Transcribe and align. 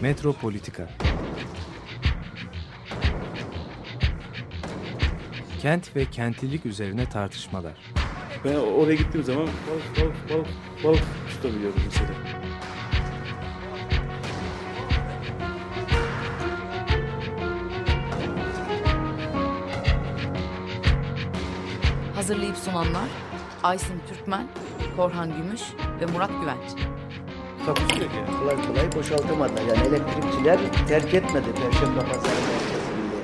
Metropolitika 0.00 0.88
Kent 5.60 5.96
ve 5.96 6.04
kentlilik 6.04 6.66
üzerine 6.66 7.08
tartışmalar. 7.08 7.72
Ben 8.44 8.54
oraya 8.54 8.94
gittiğim 8.94 9.24
zaman 9.26 9.46
balık 9.46 10.00
balık 10.00 10.30
balık 10.30 10.46
balık 10.84 11.02
tutabiliyordum 11.30 11.82
mesela. 11.84 12.10
Hazırlayıp 22.14 22.56
sunanlar 22.56 23.08
Aysin 23.62 24.00
Türkmen, 24.08 24.48
Korhan 24.96 25.36
Gümüş 25.36 25.62
ve 26.00 26.06
Murat 26.06 26.30
Güvenç. 26.40 26.97
Takusuyor 27.68 28.10
ki. 28.10 28.16
kolay 28.40 28.66
kolay 28.66 28.92
boşaltamadı. 28.92 29.52
Yani 29.68 29.88
elektrikçiler 29.88 30.58
terk 30.88 31.14
etmedi 31.14 31.46
Perşembe 31.54 32.00
Pazarı 32.00 32.40
merkezinde. 32.48 33.18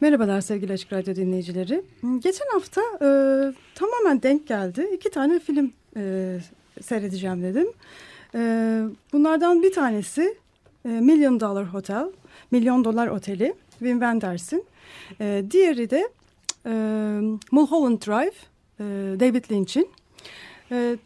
Merhabalar 0.00 0.40
sevgili 0.40 0.72
Açık 0.72 0.92
Radyo 0.92 1.14
dinleyicileri. 1.14 1.82
Geçen 2.18 2.46
hafta 2.52 2.80
e, 2.80 3.08
tamamen 3.74 4.22
denk 4.22 4.46
geldi. 4.48 4.88
İki 4.94 5.10
tane 5.10 5.38
film 5.38 5.72
e, 5.96 6.36
seyredeceğim 6.82 7.42
dedim. 7.42 7.68
E, 8.34 8.40
bunlardan 9.12 9.62
bir 9.62 9.72
tanesi 9.72 10.36
e, 10.84 10.88
Million 10.88 11.40
Dollar 11.40 11.64
Hotel, 11.64 12.06
Milyon 12.50 12.84
Dolar 12.84 13.08
Oteli, 13.08 13.54
Wim 13.70 13.92
Wenders'in. 13.92 14.64
E, 15.20 15.44
diğeri 15.50 15.90
de 15.90 16.08
e, 16.66 16.72
Mulholland 17.50 18.02
Drive, 18.02 18.34
e, 18.80 18.84
David 19.20 19.44
Lynch'in. 19.50 19.88
E, 20.70 20.96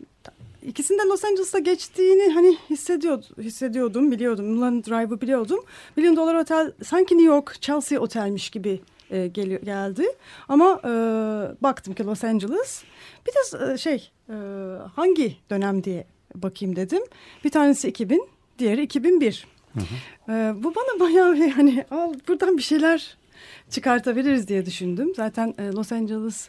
İkisinin 0.66 0.98
de 0.98 1.02
Los 1.02 1.24
Angeles'ta 1.24 1.58
geçtiğini 1.58 2.32
hani 2.32 2.58
hissediyordum, 2.70 3.28
hissediyordum, 3.38 4.10
biliyordum. 4.10 4.46
Mulholland 4.46 4.84
Drive'ı 4.84 5.20
biliyordum. 5.20 5.64
Million 5.96 6.16
Dollar 6.16 6.34
Otel 6.34 6.72
sanki 6.84 7.14
New 7.14 7.34
York, 7.34 7.56
Chelsea 7.60 8.00
otelmiş 8.00 8.50
gibi 8.50 8.80
e, 9.10 9.26
geliyor, 9.26 9.62
geldi. 9.62 10.06
Ama 10.48 10.80
e, 10.84 10.90
baktım 11.62 11.94
ki 11.94 12.04
Los 12.04 12.24
Angeles. 12.24 12.82
Bir 13.26 13.32
de 13.32 13.72
e, 13.72 13.78
şey 13.78 14.10
e, 14.28 14.34
hangi 14.96 15.36
dönem 15.50 15.84
diye 15.84 16.06
bakayım 16.34 16.76
dedim. 16.76 17.02
Bir 17.44 17.50
tanesi 17.50 17.88
2000, 17.88 18.28
diğeri 18.58 18.82
2001. 18.82 19.46
E, 20.28 20.32
bu 20.56 20.74
bana 20.74 21.00
bayağı 21.00 21.34
bir 21.34 21.50
hani 21.50 21.84
al 21.90 22.14
buradan 22.28 22.56
bir 22.56 22.62
şeyler 22.62 23.16
çıkartabiliriz 23.70 24.48
diye 24.48 24.66
düşündüm. 24.66 25.12
Zaten 25.16 25.54
e, 25.58 25.66
Los 25.66 25.92
Angeles 25.92 26.48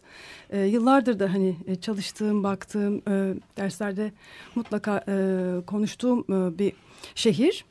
e, 0.50 0.60
yıllardır 0.60 1.20
da 1.20 1.34
hani 1.34 1.56
e, 1.68 1.76
çalıştığım, 1.76 2.44
baktığım 2.44 2.98
e, 2.98 3.36
derslerde 3.58 4.12
mutlaka 4.56 5.04
e, 5.08 5.16
konuştuğum 5.68 6.20
e, 6.20 6.58
bir 6.60 6.74
şehir. 7.16 7.66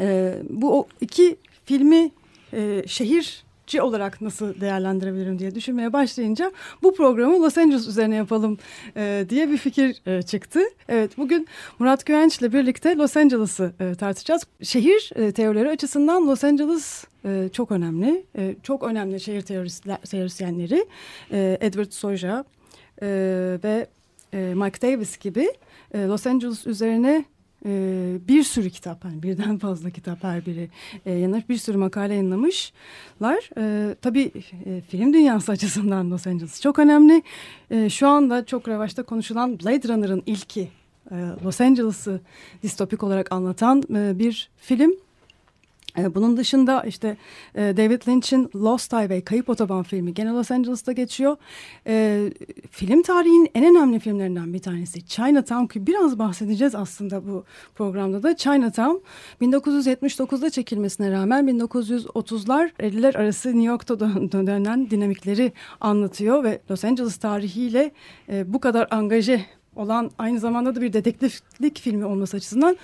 E, 0.00 0.38
bu 0.50 0.78
o 0.78 0.86
iki 1.00 1.36
filmi 1.64 2.10
e, 2.52 2.82
şehirci 3.72 3.82
olarak 3.82 4.20
nasıl 4.20 4.60
değerlendirebilirim 4.60 5.38
diye 5.38 5.54
düşünmeye 5.54 5.92
başlayınca 5.92 6.52
bu 6.82 6.94
programı 6.94 7.42
Los 7.42 7.58
Angeles 7.58 7.88
üzerine 7.88 8.16
yapalım 8.16 8.58
e, 8.96 9.26
diye 9.28 9.50
bir 9.50 9.56
fikir 9.56 10.02
e, 10.06 10.22
çıktı. 10.22 10.60
Evet 10.88 11.18
bugün 11.18 11.46
Murat 11.78 12.06
Güvenç 12.06 12.38
ile 12.38 12.52
birlikte 12.52 12.96
Los 12.96 13.16
Angeles'ı 13.16 13.72
e, 13.80 13.94
tartışacağız. 13.94 14.42
Şehir 14.62 15.10
e, 15.16 15.32
teorileri 15.32 15.70
açısından 15.70 16.26
Los 16.26 16.44
Angeles 16.44 17.04
e, 17.24 17.48
çok 17.52 17.72
önemli. 17.72 18.24
E, 18.38 18.54
çok 18.62 18.82
önemli 18.82 19.20
şehir 19.20 19.42
teorisyenleri 19.42 20.86
e, 21.32 21.58
Edward 21.60 21.92
Soja 21.92 22.44
e, 23.02 23.08
ve 23.64 23.86
e, 24.32 24.54
Mike 24.54 24.80
Davis 24.82 25.18
gibi 25.18 25.48
e, 25.94 26.06
Los 26.06 26.26
Angeles 26.26 26.66
üzerine 26.66 27.24
e, 27.66 28.18
bir 28.28 28.42
sürü 28.42 28.70
kitap, 28.70 29.04
hani 29.04 29.22
birden 29.22 29.58
fazla 29.58 29.90
kitap 29.90 30.24
her 30.24 30.46
biri 30.46 30.70
e, 31.06 31.12
yayınlamış, 31.12 31.48
bir 31.48 31.56
sürü 31.56 31.76
makale 31.76 32.14
yayınlamışlar. 32.14 33.50
E, 33.58 33.94
tabii 33.94 34.32
e, 34.66 34.80
film 34.80 35.12
dünyası 35.12 35.52
açısından 35.52 36.10
Los 36.10 36.26
Angeles 36.26 36.60
çok 36.60 36.78
önemli. 36.78 37.22
E, 37.70 37.88
şu 37.90 38.08
anda 38.08 38.46
çok 38.46 38.68
revaçta 38.68 39.02
konuşulan 39.02 39.60
Blade 39.60 39.88
Runner'ın 39.88 40.22
ilki 40.26 40.68
e, 41.10 41.16
Los 41.44 41.60
Angeles'ı 41.60 42.20
distopik 42.62 43.02
olarak 43.02 43.32
anlatan 43.32 43.82
e, 43.94 44.18
bir 44.18 44.50
film. 44.56 44.94
E, 45.98 46.14
Bunun 46.14 46.36
dışında 46.36 46.82
işte 46.82 47.16
e, 47.54 47.60
David 47.76 48.02
Lynch'in 48.08 48.50
Lost 48.56 48.92
Highway, 48.92 49.20
Kayıp 49.24 49.48
Otoban 49.48 49.82
filmi 49.82 50.14
gene 50.14 50.30
Los 50.30 50.50
Angeles'ta 50.50 50.92
geçiyor. 50.92 51.36
E, 51.86 52.22
film 52.70 53.02
tarihinin 53.02 53.48
en 53.54 53.64
önemli 53.64 53.98
filmlerinden 53.98 54.54
bir 54.54 54.58
tanesi 54.58 55.06
Chinatown 55.06 55.66
ki 55.66 55.86
biraz 55.86 56.18
bahsedeceğiz 56.18 56.74
aslında 56.74 57.26
bu 57.26 57.44
programda 57.74 58.22
da. 58.22 58.36
Chinatown 58.36 58.96
1979'da 59.40 60.50
çekilmesine 60.50 61.10
rağmen 61.10 61.48
1930'lar 61.48 62.70
50'ler 62.80 63.16
arası 63.18 63.48
New 63.48 63.64
York'ta 63.64 64.00
dön- 64.00 64.32
dönen 64.32 64.90
dinamikleri 64.90 65.52
anlatıyor 65.80 66.44
ve 66.44 66.60
Los 66.70 66.84
Angeles 66.84 67.16
tarihiyle 67.16 67.92
e, 68.28 68.52
bu 68.52 68.60
kadar 68.60 68.88
angaje 68.90 69.44
olan 69.76 70.10
aynı 70.18 70.40
zamanda 70.40 70.74
da 70.74 70.80
bir 70.80 70.92
dedektiflik 70.92 71.80
filmi 71.80 72.04
olması 72.04 72.36
açısından 72.36 72.76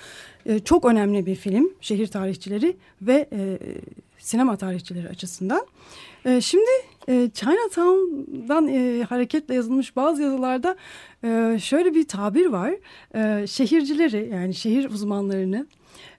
e, 0.47 0.59
çok 0.59 0.85
önemli 0.85 1.27
bir 1.27 1.35
film 1.35 1.73
şehir 1.81 2.07
tarihçileri 2.07 2.77
ve 3.03 3.29
e, 3.33 3.59
sinema 4.19 4.57
tarihçileri 4.57 5.09
açısından. 5.09 5.67
E, 6.25 6.41
şimdi 6.41 6.71
e, 7.09 7.31
Chinatown'dan 7.35 8.69
e, 8.69 9.03
hareketle 9.03 9.55
yazılmış 9.55 9.97
bazı 9.97 10.23
yazılarda 10.23 10.77
e, 11.25 11.59
şöyle 11.63 11.95
bir 11.95 12.09
tabir 12.09 12.47
var. 12.47 12.75
E, 13.15 13.47
şehircileri 13.47 14.29
yani 14.33 14.55
şehir 14.55 14.91
uzmanlarını 14.91 15.67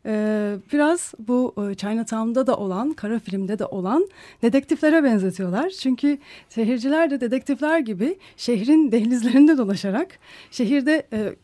e, 0.05 0.55
biraz 0.73 1.13
bu 1.19 1.55
e, 1.71 1.75
Chinatown'da 1.75 2.47
da 2.47 2.57
olan, 2.57 2.93
kara 2.93 3.19
filmde 3.19 3.59
de 3.59 3.65
olan 3.65 4.07
dedektiflere 4.41 5.03
benzetiyorlar. 5.03 5.69
Çünkü 5.69 6.17
şehirciler 6.49 7.09
de 7.09 7.21
dedektifler 7.21 7.79
gibi 7.79 8.17
şehrin 8.37 8.91
dehlizlerinde 8.91 9.57
dolaşarak 9.57 10.19
şehirde 10.51 11.07
e, 11.13 11.35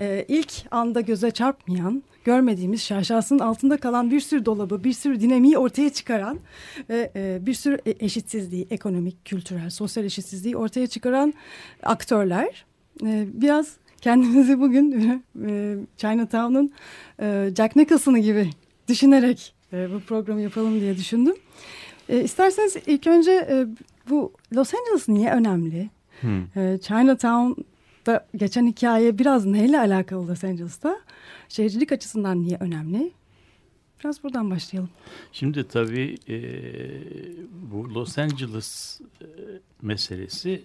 e, 0.00 0.24
ilk 0.28 0.52
anda 0.70 1.00
göze 1.00 1.30
çarpmayan, 1.30 2.02
görmediğimiz 2.24 2.82
şaşasının 2.82 3.38
altında 3.38 3.76
kalan 3.76 4.10
bir 4.10 4.20
sürü 4.20 4.44
dolabı, 4.44 4.84
bir 4.84 4.92
sürü 4.92 5.20
dinamiği 5.20 5.58
ortaya 5.58 5.90
çıkaran 5.90 6.38
ve 6.90 7.12
e, 7.16 7.38
bir 7.46 7.54
sürü 7.54 7.78
eşitsizliği, 7.86 8.66
ekonomik, 8.70 9.24
kültürel, 9.24 9.70
sosyal 9.70 10.04
eşitsizliği 10.04 10.56
ortaya 10.56 10.86
çıkaran 10.86 11.34
aktörler. 11.82 12.64
E, 13.04 13.26
biraz 13.32 13.76
kendimizi 14.00 14.60
bugün 14.60 14.92
e, 15.46 15.76
Chinatown'un 15.96 16.72
e, 17.20 17.50
Jack 17.56 17.76
Nicholson'ı 17.76 18.18
gibi 18.18 18.50
düşünerek 18.88 19.54
e, 19.72 19.94
bu 19.94 20.00
programı 20.00 20.40
yapalım 20.40 20.80
diye 20.80 20.96
düşündüm. 20.96 21.34
E, 22.08 22.22
isterseniz 22.22 22.76
ilk 22.86 23.06
önce 23.06 23.32
e, 23.32 23.66
bu 24.10 24.32
Los 24.54 24.74
Angeles 24.74 25.08
niye 25.08 25.32
önemli? 25.32 25.90
Hmm. 26.20 26.58
E, 26.62 26.78
Chinatown'da 26.80 28.26
geçen 28.36 28.66
hikaye 28.66 29.18
biraz 29.18 29.46
neyle 29.46 29.78
alakalı 29.78 30.28
Los 30.28 30.44
Angeles'ta? 30.44 31.00
Şehircilik 31.48 31.92
açısından 31.92 32.42
niye 32.42 32.56
önemli? 32.60 33.12
Biraz 34.00 34.24
buradan 34.24 34.50
başlayalım. 34.50 34.90
Şimdi 35.32 35.68
tabii 35.68 36.16
e, 36.28 36.38
bu 37.72 37.94
Los 37.94 38.18
Angeles 38.18 39.00
e, 39.20 39.26
meselesi 39.82 40.62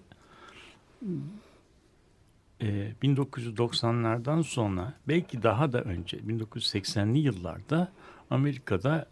e, 2.63 2.93
1990'lardan 3.03 4.43
sonra 4.43 4.93
belki 5.07 5.43
daha 5.43 5.73
da 5.73 5.81
önce 5.81 6.17
1980'li 6.17 7.19
yıllarda 7.19 7.91
Amerika'da 8.29 9.05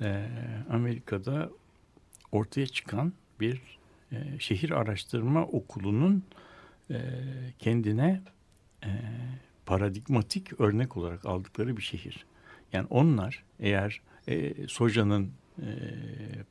e, 0.00 0.26
Amerika'da 0.70 1.50
ortaya 2.32 2.66
çıkan 2.66 3.12
bir 3.40 3.60
e, 4.12 4.38
şehir 4.38 4.70
araştırma 4.70 5.42
okulunun 5.42 6.22
e, 6.90 6.98
kendine 7.58 8.22
paradigmatik 9.66 10.60
örnek 10.60 10.96
olarak 10.96 11.26
aldıkları 11.26 11.76
bir 11.76 11.82
şehir. 11.82 12.26
Yani 12.72 12.86
onlar 12.90 13.44
eğer 13.60 14.00
Soja'nın 14.68 15.30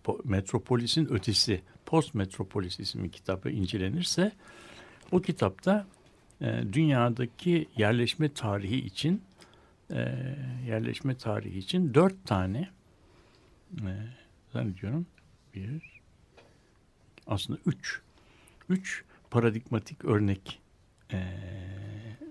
po- 0.04 0.22
Metropolis'in 0.24 1.14
ötesi 1.14 1.62
Post 1.86 2.14
Metropolis 2.16 2.80
isimli 2.80 3.12
kitabı 3.12 3.50
incelenirse 3.50 4.32
o 5.12 5.22
kitapta 5.22 5.88
dünyadaki 6.74 7.70
yerleşme 7.78 8.34
tarihi 8.34 8.76
için 8.76 9.22
e, 9.92 10.36
yerleşme 10.68 11.16
tarihi 11.18 11.58
için 11.58 11.94
dört 11.94 12.26
tane 12.26 12.70
e, 13.82 13.92
zannediyorum 14.54 15.06
bir 15.56 16.02
aslında 17.28 17.60
üç 17.66 18.02
üç 18.70 19.04
paradigmatik 19.32 20.06
örnek 20.06 20.60
e, 21.14 21.24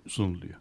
sunuluyor. 0.09 0.59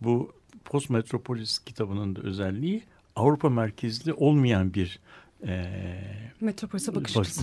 Bu 0.00 0.32
Post 0.64 0.90
Metropolis 0.90 1.58
kitabının 1.58 2.16
da 2.16 2.20
özelliği 2.20 2.82
Avrupa 3.16 3.48
merkezli 3.48 4.12
olmayan 4.12 4.74
bir 4.74 5.00
e, 5.46 5.64
Metropolis'e 6.40 6.94
bakış 6.94 7.16
açısı. 7.16 7.42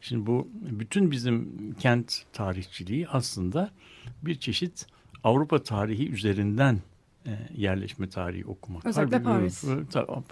Şimdi 0.00 0.26
bu 0.26 0.48
bütün 0.54 1.10
bizim 1.10 1.50
kent 1.74 2.22
tarihçiliği 2.32 3.08
aslında 3.08 3.70
bir 4.22 4.34
çeşit 4.34 4.86
Avrupa 5.24 5.62
tarihi 5.62 6.10
üzerinden 6.10 6.80
e, 7.26 7.30
yerleşme 7.56 8.08
tarihi 8.08 8.44
okumak. 8.44 8.86
Özellikle 8.86 9.16
Halbuki, 9.16 9.64
Paris. 9.64 9.64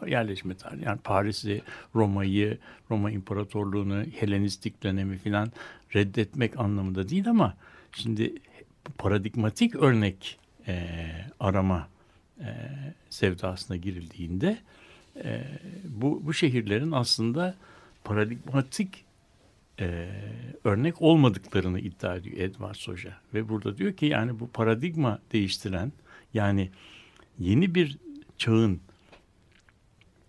yerleşme 0.06 0.54
tarihi. 0.54 0.84
Yani 0.84 0.98
Paris'i, 1.04 1.62
Roma'yı, 1.94 2.58
Roma 2.90 3.10
İmparatorluğunu, 3.10 4.04
Helenistik 4.04 4.82
dönemi 4.82 5.18
filan 5.18 5.52
reddetmek 5.94 6.58
anlamında 6.58 7.08
değil 7.08 7.30
ama 7.30 7.56
şimdi 7.92 8.34
paradigmatik 8.98 9.74
örnek 9.76 10.38
e, 10.66 10.86
arama 11.40 11.88
e, 12.40 12.46
sevdasına 13.10 13.76
girildiğinde 13.76 14.58
e, 15.24 15.44
bu, 15.88 16.22
bu 16.24 16.34
şehirlerin 16.34 16.92
aslında 16.92 17.54
paradigmatik 18.04 19.04
e, 19.80 20.08
örnek 20.64 21.02
olmadıklarını 21.02 21.80
iddia 21.80 22.16
ediyor 22.16 22.36
Edward 22.36 22.74
Soja. 22.74 23.20
Ve 23.34 23.48
burada 23.48 23.78
diyor 23.78 23.92
ki 23.92 24.06
yani 24.06 24.40
bu 24.40 24.48
paradigma 24.48 25.18
değiştiren 25.32 25.92
yani 26.34 26.70
yeni 27.38 27.74
bir 27.74 27.98
çağın 28.38 28.80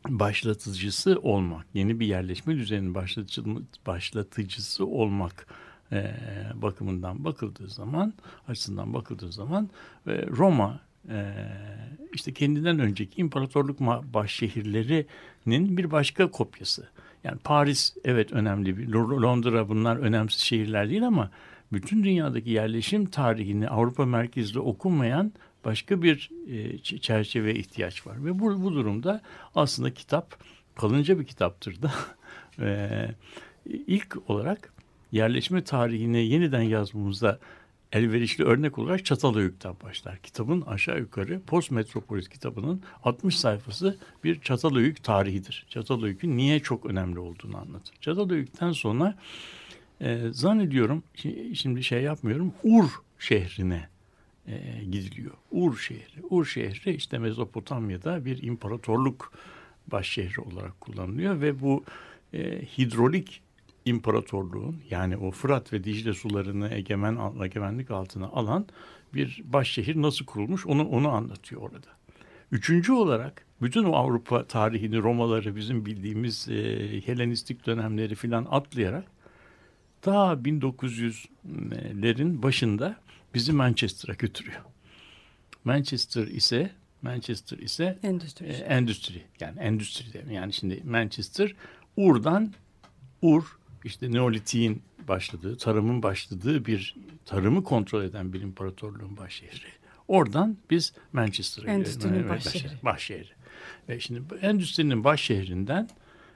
başlatıcısı 0.07 1.19
olmak, 1.21 1.65
yeni 1.73 1.99
bir 1.99 2.07
yerleşme 2.07 2.55
düzeninin 2.55 2.95
başlatıcı, 2.95 3.43
başlatıcısı 3.87 4.85
olmak 4.85 5.47
e, 5.91 6.15
bakımından 6.53 7.23
bakıldığı 7.23 7.69
zaman, 7.69 8.13
açısından 8.47 8.93
bakıldığı 8.93 9.31
zaman 9.31 9.69
e, 10.07 10.27
Roma 10.27 10.79
e, 11.09 11.35
işte 12.13 12.33
kendinden 12.33 12.79
önceki 12.79 13.21
imparatorluk 13.21 13.79
ma- 13.79 14.13
başşehirlerinin 14.13 15.77
bir 15.77 15.91
başka 15.91 16.31
kopyası. 16.31 16.89
Yani 17.23 17.37
Paris 17.43 17.95
evet 18.05 18.31
önemli 18.31 18.77
bir, 18.77 18.87
Lo- 18.87 19.21
Londra 19.21 19.69
bunlar 19.69 19.97
önemsiz 19.97 20.41
şehirler 20.41 20.89
değil 20.89 21.07
ama 21.07 21.31
bütün 21.71 22.03
dünyadaki 22.03 22.49
yerleşim 22.49 23.05
tarihini 23.05 23.69
Avrupa 23.69 24.05
merkezli 24.05 24.59
okunmayan 24.59 25.33
başka 25.65 26.01
bir 26.01 26.29
e, 26.47 26.77
çerçeve 26.77 27.55
ihtiyaç 27.55 28.07
var. 28.07 28.25
Ve 28.25 28.39
bu, 28.39 28.63
bu 28.63 28.73
durumda 28.73 29.21
aslında 29.55 29.93
kitap 29.93 30.37
kalınca 30.75 31.19
bir 31.19 31.25
kitaptır 31.25 31.81
da 31.81 31.91
e, 32.59 32.89
ilk 33.65 34.29
olarak 34.29 34.73
yerleşme 35.11 35.63
tarihini 35.63 36.25
yeniden 36.25 36.61
yazmamızda 36.61 37.39
elverişli 37.93 38.43
örnek 38.43 38.77
olarak 38.77 39.05
Çatalhöyük'ten 39.05 39.75
başlar. 39.83 40.17
Kitabın 40.17 40.61
aşağı 40.61 40.99
yukarı 40.99 41.41
Post 41.47 41.71
Metropolis 41.71 42.27
kitabının 42.29 42.81
60 43.03 43.39
sayfası 43.39 43.97
bir 44.23 44.41
Çatalhöyük 44.41 45.03
tarihidir. 45.03 45.65
Çatalhöyük'ün 45.69 46.37
niye 46.37 46.59
çok 46.59 46.85
önemli 46.85 47.19
olduğunu 47.19 47.57
anlatır. 47.57 47.95
Çatalhöyük'ten 48.01 48.71
sonra 48.71 49.17
e, 50.01 50.19
zannediyorum 50.31 51.03
şi- 51.15 51.55
şimdi 51.55 51.83
şey 51.83 52.01
yapmıyorum 52.01 52.53
Ur 52.63 52.89
şehrine 53.19 53.87
e, 54.47 54.83
gidiliyor. 54.91 55.33
Ur 55.51 55.77
şehri. 55.77 56.21
Ur 56.29 56.45
şehri 56.45 56.93
işte 56.95 57.17
Mezopotamya'da 57.17 58.25
bir 58.25 58.43
imparatorluk 58.43 59.33
başşehri 59.87 60.41
olarak 60.41 60.81
kullanılıyor 60.81 61.41
ve 61.41 61.61
bu 61.61 61.83
e, 62.33 62.61
hidrolik 62.77 63.41
imparatorluğun 63.85 64.81
yani 64.89 65.17
o 65.17 65.31
Fırat 65.31 65.73
ve 65.73 65.83
Dicle 65.83 66.13
sularını 66.13 66.73
egemen 66.73 67.19
egemenlik 67.43 67.91
altına 67.91 68.27
alan 68.27 68.67
bir 69.13 69.41
başşehir 69.45 69.95
nasıl 69.95 70.25
kurulmuş 70.25 70.65
onu 70.65 70.87
onu 70.87 71.09
anlatıyor 71.09 71.61
orada. 71.61 71.87
Üçüncü 72.51 72.91
olarak 72.91 73.45
bütün 73.61 73.83
o 73.83 73.95
Avrupa 73.95 74.45
tarihini, 74.45 74.97
Romaları, 74.97 75.55
bizim 75.55 75.85
bildiğimiz 75.85 76.49
e, 76.49 76.53
Helenistik 77.01 77.65
dönemleri 77.65 78.15
filan 78.15 78.47
atlayarak 78.51 79.05
ta 80.01 80.33
1900'lerin 80.33 82.43
başında 82.43 82.97
bizi 83.33 83.53
Manchester'a 83.53 84.13
götürüyor. 84.13 84.61
Manchester 85.63 86.27
ise 86.27 86.71
Manchester 87.01 87.57
ise 87.57 87.99
Endüstri. 88.03 88.45
e, 88.45 88.51
endüstri 88.51 89.21
yani 89.39 89.59
endüstri 89.59 90.13
de 90.13 90.33
yani 90.33 90.53
şimdi 90.53 90.83
Manchester 90.85 91.55
Ur'dan 91.97 92.53
Ur 93.21 93.58
işte 93.83 94.11
Neolitik'in 94.11 94.81
başladığı, 95.07 95.57
tarımın 95.57 96.03
başladığı 96.03 96.65
bir 96.65 96.95
tarımı 97.25 97.63
kontrol 97.63 98.03
eden 98.03 98.33
bir 98.33 98.41
imparatorluğun 98.41 99.17
başşehri. 99.17 99.67
Oradan 100.07 100.57
biz 100.69 100.93
Manchester'a 101.13 101.71
Endüstrinin 101.71 102.29
başşehri. 102.29 102.73
başşehri. 102.83 103.29
Ve 103.89 103.99
şimdi 103.99 104.21
endüstrinin 104.41 105.03
başşehrinden 105.03 105.89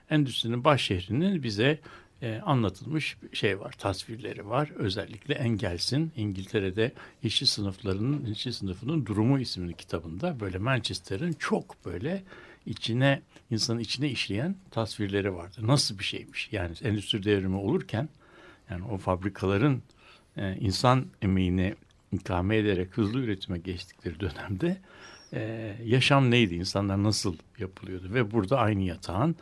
endüstrinin 0.10 0.64
başşehrinin 0.64 1.44
bize 1.44 1.80
e, 2.22 2.42
anlatılmış 2.46 3.18
şey 3.34 3.60
var, 3.60 3.72
tasvirleri 3.72 4.50
var. 4.50 4.70
Özellikle 4.76 5.34
Engels'in 5.34 6.12
İngiltere'de 6.16 6.92
işçi 7.24 7.46
sınıflarının, 7.46 8.26
işçi 8.26 8.54
sınıfının 8.54 9.06
durumu 9.06 9.40
isimli 9.40 9.74
kitabında 9.74 10.40
böyle 10.40 10.58
Manchester'ın 10.58 11.34
çok 11.34 11.86
böyle 11.86 12.24
içine, 12.66 13.22
insanın 13.52 13.80
içine 13.80 14.10
işleyen 14.10 14.56
tasvirleri 14.72 15.36
vardı. 15.36 15.58
Nasıl 15.62 16.00
bir 16.00 16.04
şeymiş? 16.04 16.50
Yani 16.52 16.76
endüstri 16.84 17.24
devrimi 17.24 17.56
olurken 17.56 18.10
yani 18.70 18.84
o 18.86 18.98
fabrikaların 18.98 19.82
e, 20.38 20.56
insan 20.56 21.06
emeğini 21.22 21.76
ikame 22.12 22.58
ederek 22.58 22.98
hızlı 22.98 23.20
üretime 23.20 23.58
geçtikleri 23.58 24.20
dönemde 24.20 24.78
e, 25.34 25.76
yaşam 25.86 26.32
neydi? 26.32 26.56
İnsanlar 26.56 27.04
nasıl 27.04 27.36
yapılıyordu? 27.60 28.14
Ve 28.14 28.32
burada 28.32 28.60
aynı 28.60 28.84
yatağın 28.84 29.36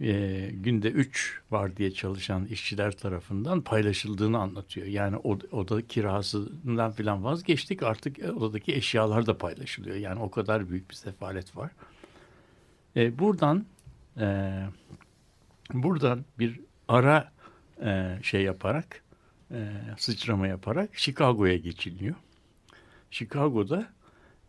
e, 0.00 0.50
günde 0.52 0.90
üç 0.90 1.40
var 1.50 1.76
diye 1.76 1.90
çalışan 1.90 2.46
işçiler 2.46 2.96
tarafından 2.96 3.60
paylaşıldığını 3.60 4.38
anlatıyor. 4.38 4.86
Yani 4.86 5.16
oda 5.52 5.86
kirasından 5.86 6.92
falan 6.92 7.24
vazgeçtik 7.24 7.82
artık 7.82 8.18
odadaki 8.18 8.74
eşyalar 8.74 9.26
da 9.26 9.38
paylaşılıyor. 9.38 9.96
Yani 9.96 10.20
o 10.20 10.30
kadar 10.30 10.70
büyük 10.70 10.90
bir 10.90 10.94
sefalet 10.94 11.56
var. 11.56 11.70
E, 12.96 13.18
buradan 13.18 13.64
e, 14.20 14.58
buradan 15.72 16.24
bir 16.38 16.60
ara 16.88 17.32
e, 17.84 18.18
şey 18.22 18.42
yaparak 18.42 19.02
e, 19.50 19.72
sıçrama 19.96 20.46
yaparak 20.46 20.90
Chicago'ya 20.98 21.56
geçiliyor. 21.56 22.14
Chicago'da 23.10 23.88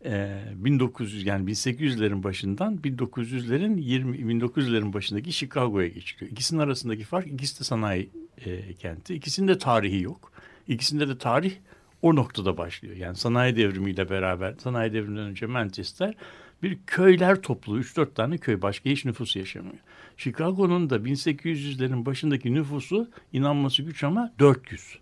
e, 0.04 0.42
1900 0.54 1.26
yani 1.26 1.50
1800'lerin 1.50 2.22
başından 2.22 2.76
1900'lerin 2.76 3.80
20 3.80 4.16
1900'lerin 4.16 4.92
başındaki 4.92 5.32
Chicago'ya 5.32 5.88
geçiliyor. 5.88 6.32
İkisinin 6.32 6.60
arasındaki 6.60 7.04
fark 7.04 7.26
ikisi 7.26 7.60
de 7.60 7.64
sanayi 7.64 8.10
e, 8.44 8.74
kenti. 8.74 9.14
İkisinin 9.14 9.48
de 9.48 9.58
tarihi 9.58 10.02
yok. 10.02 10.32
İkisinde 10.68 11.08
de 11.08 11.18
tarih 11.18 11.54
o 12.02 12.16
noktada 12.16 12.56
başlıyor. 12.56 12.96
Yani 12.96 13.16
sanayi 13.16 13.56
devrimiyle 13.56 14.10
beraber 14.10 14.54
sanayi 14.58 14.92
devriminden 14.92 15.24
önce 15.24 15.46
Manchester 15.46 16.14
bir 16.62 16.78
köyler 16.86 17.42
topluluğu 17.42 17.80
3-4 17.80 18.14
tane 18.14 18.38
köy 18.38 18.62
başka 18.62 18.90
hiç 18.90 19.04
nüfus 19.04 19.36
yaşamıyor. 19.36 19.78
Chicago'nun 20.16 20.90
da 20.90 20.96
1800'lerin 20.96 22.06
başındaki 22.06 22.54
nüfusu 22.54 23.10
inanması 23.32 23.82
güç 23.82 24.04
ama 24.04 24.32
400. 24.38 24.98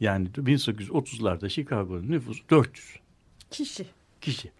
Yani 0.00 0.28
1830'larda 0.28 1.48
Chicago'nun 1.50 2.10
nüfusu 2.10 2.44
400 2.50 2.96
Kişi. 3.50 3.86
kişi. 4.20 4.50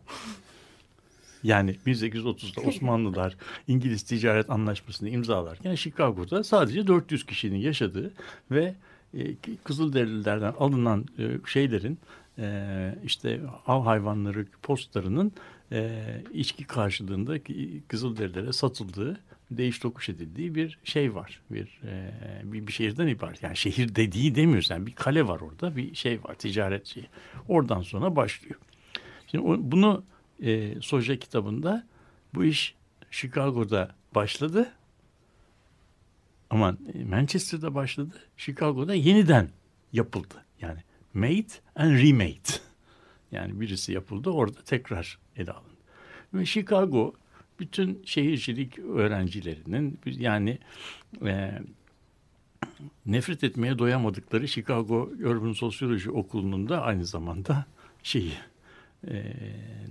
Yani 1.42 1.76
1830'da 1.86 2.60
Osmanlılar 2.68 3.36
İngiliz 3.68 4.02
ticaret 4.02 4.50
anlaşmasını 4.50 5.08
imzalarken 5.08 5.74
Chicago'da 5.74 6.44
sadece 6.44 6.86
400 6.86 7.26
kişinin 7.26 7.58
yaşadığı 7.58 8.12
ve 8.50 8.74
e, 9.14 9.36
Kızılderililerden 9.64 10.54
alınan 10.58 11.06
e, 11.18 11.30
şeylerin 11.46 11.98
e, 12.38 12.98
işte 13.04 13.40
av 13.66 13.84
hayvanları 13.84 14.46
postlarının 14.62 15.32
e, 15.72 16.02
içki 16.32 16.64
karşılığında 16.64 17.38
Kızılderililere 17.88 18.52
satıldığı 18.52 19.20
değiş 19.50 19.78
tokuş 19.78 20.08
edildiği 20.08 20.54
bir 20.54 20.78
şey 20.84 21.14
var. 21.14 21.40
Bir, 21.50 21.80
e, 21.84 22.12
bir 22.44 22.66
bir 22.66 22.72
şehirden 22.72 23.06
ibaret. 23.06 23.42
Yani 23.42 23.56
şehir 23.56 23.94
dediği 23.94 24.34
demiyoruz. 24.34 24.70
Yani 24.70 24.86
bir 24.86 24.92
kale 24.94 25.28
var 25.28 25.40
orada. 25.40 25.76
Bir 25.76 25.94
şey 25.94 26.24
var. 26.24 26.34
Ticaret 26.34 26.86
şeyi. 26.86 27.06
Oradan 27.48 27.80
sonra 27.82 28.16
başlıyor. 28.16 28.60
Şimdi 29.26 29.44
o, 29.44 29.56
bunu 29.58 30.04
e, 30.42 30.80
Soja 30.80 31.16
kitabında 31.18 31.86
bu 32.34 32.44
iş 32.44 32.74
Chicago'da 33.10 33.94
başladı. 34.14 34.72
Ama 36.50 36.76
Manchester'da 37.10 37.74
başladı. 37.74 38.14
Chicago'da 38.36 38.94
yeniden 38.94 39.48
yapıldı. 39.92 40.44
Yani 40.60 40.78
made 41.16 41.48
and 41.76 41.90
remade. 41.90 42.52
Yani 43.32 43.60
birisi 43.60 43.92
yapıldı 43.92 44.30
orada 44.30 44.62
tekrar 44.62 45.18
ele 45.36 45.50
alındı. 45.50 45.76
Ve 46.34 46.46
Chicago 46.46 47.14
bütün 47.60 48.02
şehircilik 48.04 48.78
öğrencilerinin 48.78 49.98
yani 50.06 50.58
e, 51.24 51.62
nefret 53.06 53.44
etmeye 53.44 53.78
doyamadıkları 53.78 54.48
Chicago 54.48 55.10
Urban 55.24 55.52
Sociology 55.52 56.10
Okulu'nun 56.10 56.68
da 56.68 56.82
aynı 56.82 57.04
zamanda 57.04 57.66
şeyi 58.02 58.32
e, 59.08 59.34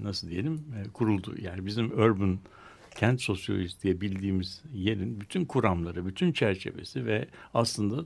nasıl 0.01 0.29
diyelim 0.29 0.53
e, 0.53 0.89
kuruldu. 0.89 1.35
Yani 1.41 1.65
bizim 1.65 1.99
urban 1.99 2.39
kent 2.95 3.21
sosyolojisi 3.21 3.81
diye 3.81 4.01
bildiğimiz 4.01 4.63
yerin 4.73 5.21
bütün 5.21 5.45
kuramları, 5.45 6.05
bütün 6.05 6.31
çerçevesi 6.31 7.05
ve 7.05 7.27
aslında 7.53 8.05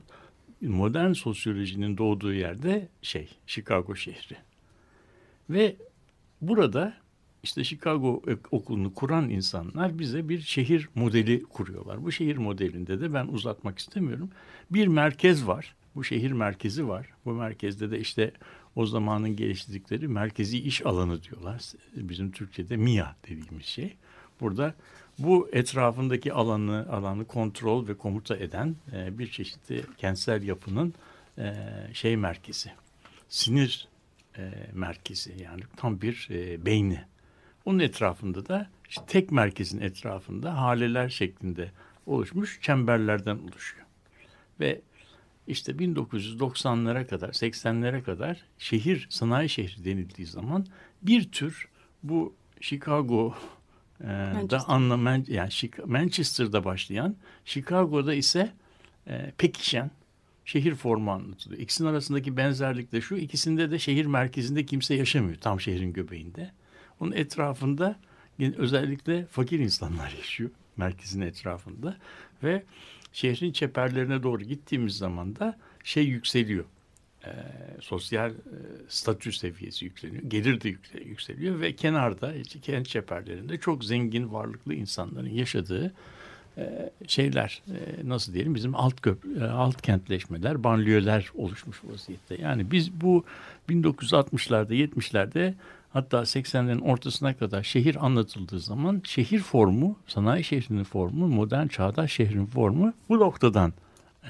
modern 0.68 1.12
sosyolojinin 1.12 1.98
doğduğu 1.98 2.34
yerde 2.34 2.88
şey 3.02 3.28
Chicago 3.46 3.96
şehri. 3.96 4.36
Ve 5.50 5.76
burada 6.40 6.94
işte 7.42 7.64
Chicago 7.64 8.22
okulunu 8.50 8.94
kuran 8.94 9.30
insanlar 9.30 9.98
bize 9.98 10.28
bir 10.28 10.40
şehir 10.40 10.88
modeli 10.94 11.42
kuruyorlar. 11.42 12.04
Bu 12.04 12.12
şehir 12.12 12.36
modelinde 12.36 13.00
de 13.00 13.14
ben 13.14 13.26
uzatmak 13.26 13.78
istemiyorum. 13.78 14.30
Bir 14.70 14.86
merkez 14.86 15.46
var. 15.46 15.74
Bu 15.94 16.04
şehir 16.04 16.32
merkezi 16.32 16.88
var. 16.88 17.08
Bu 17.24 17.32
merkezde 17.32 17.90
de 17.90 18.00
işte 18.00 18.32
o 18.76 18.86
zamanın 18.86 19.36
geliştirdikleri 19.36 20.08
merkezi 20.08 20.58
iş 20.58 20.86
alanı 20.86 21.22
diyorlar. 21.22 21.62
Bizim 21.96 22.30
Türkçe'de 22.30 22.76
MIA 22.76 23.16
dediğimiz 23.28 23.66
şey. 23.66 23.96
Burada 24.40 24.74
bu 25.20 25.48
etrafındaki 25.52 26.32
alanı 26.32 26.86
alanı 26.90 27.24
kontrol 27.24 27.88
ve 27.88 27.96
komuta 27.96 28.36
eden 28.36 28.76
e, 28.92 29.18
bir 29.18 29.30
çeşitli 29.30 29.84
kentsel 29.98 30.42
yapının 30.42 30.94
e, 31.38 31.54
şey 31.92 32.16
merkezi. 32.16 32.70
Sinir 33.28 33.88
e, 34.38 34.52
merkezi 34.72 35.42
yani 35.42 35.62
tam 35.76 36.00
bir 36.00 36.28
e, 36.30 36.66
beyni. 36.66 37.04
Onun 37.64 37.78
etrafında 37.78 38.48
da 38.48 38.70
işte 38.88 39.02
tek 39.06 39.32
merkezin 39.32 39.80
etrafında 39.80 40.58
haleler 40.58 41.08
şeklinde 41.08 41.70
oluşmuş 42.06 42.58
çemberlerden 42.62 43.38
oluşuyor. 43.38 43.86
Ve 44.60 44.80
işte 45.46 45.72
1990'lara 45.72 47.06
kadar, 47.06 47.28
80'lere 47.28 48.02
kadar 48.02 48.44
şehir, 48.58 49.06
sanayi 49.10 49.48
şehri 49.48 49.84
denildiği 49.84 50.26
zaman 50.26 50.66
bir 51.02 51.32
tür 51.32 51.68
bu 52.02 52.34
Chicago 52.60 53.34
e, 54.00 54.06
da 54.50 54.68
anlaman 54.68 55.24
yani 55.28 55.50
Manchester'da 55.86 56.64
başlayan, 56.64 57.16
Chicago'da 57.44 58.14
ise 58.14 58.52
e, 59.06 59.32
pekişen 59.38 59.90
şehir 60.44 60.74
formu 60.74 61.10
anlatılıyor. 61.10 61.60
İkisinin 61.60 61.88
arasındaki 61.88 62.36
benzerlik 62.36 62.92
de 62.92 63.00
şu, 63.00 63.16
ikisinde 63.16 63.70
de 63.70 63.78
şehir 63.78 64.06
merkezinde 64.06 64.66
kimse 64.66 64.94
yaşamıyor 64.94 65.36
tam 65.36 65.60
şehrin 65.60 65.92
göbeğinde. 65.92 66.50
Onun 67.00 67.12
etrafında 67.12 67.96
özellikle 68.56 69.26
fakir 69.26 69.58
insanlar 69.58 70.10
yaşıyor 70.18 70.50
merkezin 70.76 71.20
etrafında 71.20 71.96
ve 72.42 72.62
şehrin 73.12 73.52
çeperlerine 73.52 74.22
doğru 74.22 74.42
gittiğimiz 74.42 74.96
zaman 74.96 75.36
da 75.36 75.58
şey 75.84 76.04
yükseliyor. 76.04 76.64
E, 77.24 77.30
sosyal 77.80 78.30
e, 78.30 78.34
statü 78.88 79.32
seviyesi 79.32 79.84
yükseliyor. 79.84 80.22
Gelir 80.22 80.60
de 80.60 80.68
yükseliyor 81.04 81.60
ve 81.60 81.76
kenarda 81.76 82.34
işte 82.34 82.60
kent 82.60 82.88
çeperlerinde 82.88 83.58
çok 83.58 83.84
zengin 83.84 84.32
varlıklı 84.32 84.74
insanların 84.74 85.30
yaşadığı 85.30 85.92
e, 86.58 86.90
şeyler 87.06 87.62
e, 87.68 88.08
nasıl 88.08 88.34
diyelim 88.34 88.54
bizim 88.54 88.74
alt 88.74 89.00
köp 89.00 89.24
e, 89.40 89.44
alt 89.44 89.82
kentleşmeler, 89.82 90.64
banliyöler 90.64 91.30
oluşmuş 91.34 91.80
vaziyette. 91.84 92.36
Yani 92.42 92.70
biz 92.70 93.00
bu 93.00 93.24
1960'larda 93.68 94.74
70'lerde 94.74 95.54
hatta 95.92 96.18
80'lerin 96.18 96.80
ortasına 96.80 97.36
kadar 97.36 97.62
şehir 97.62 98.04
anlatıldığı 98.04 98.60
zaman 98.60 99.02
şehir 99.04 99.40
formu, 99.40 99.98
sanayi 100.06 100.44
şehrinin 100.44 100.84
formu, 100.84 101.28
modern 101.28 101.66
çağdaş 101.66 102.12
şehrin 102.12 102.46
formu 102.46 102.92
bu 103.08 103.18
noktadan 103.18 103.72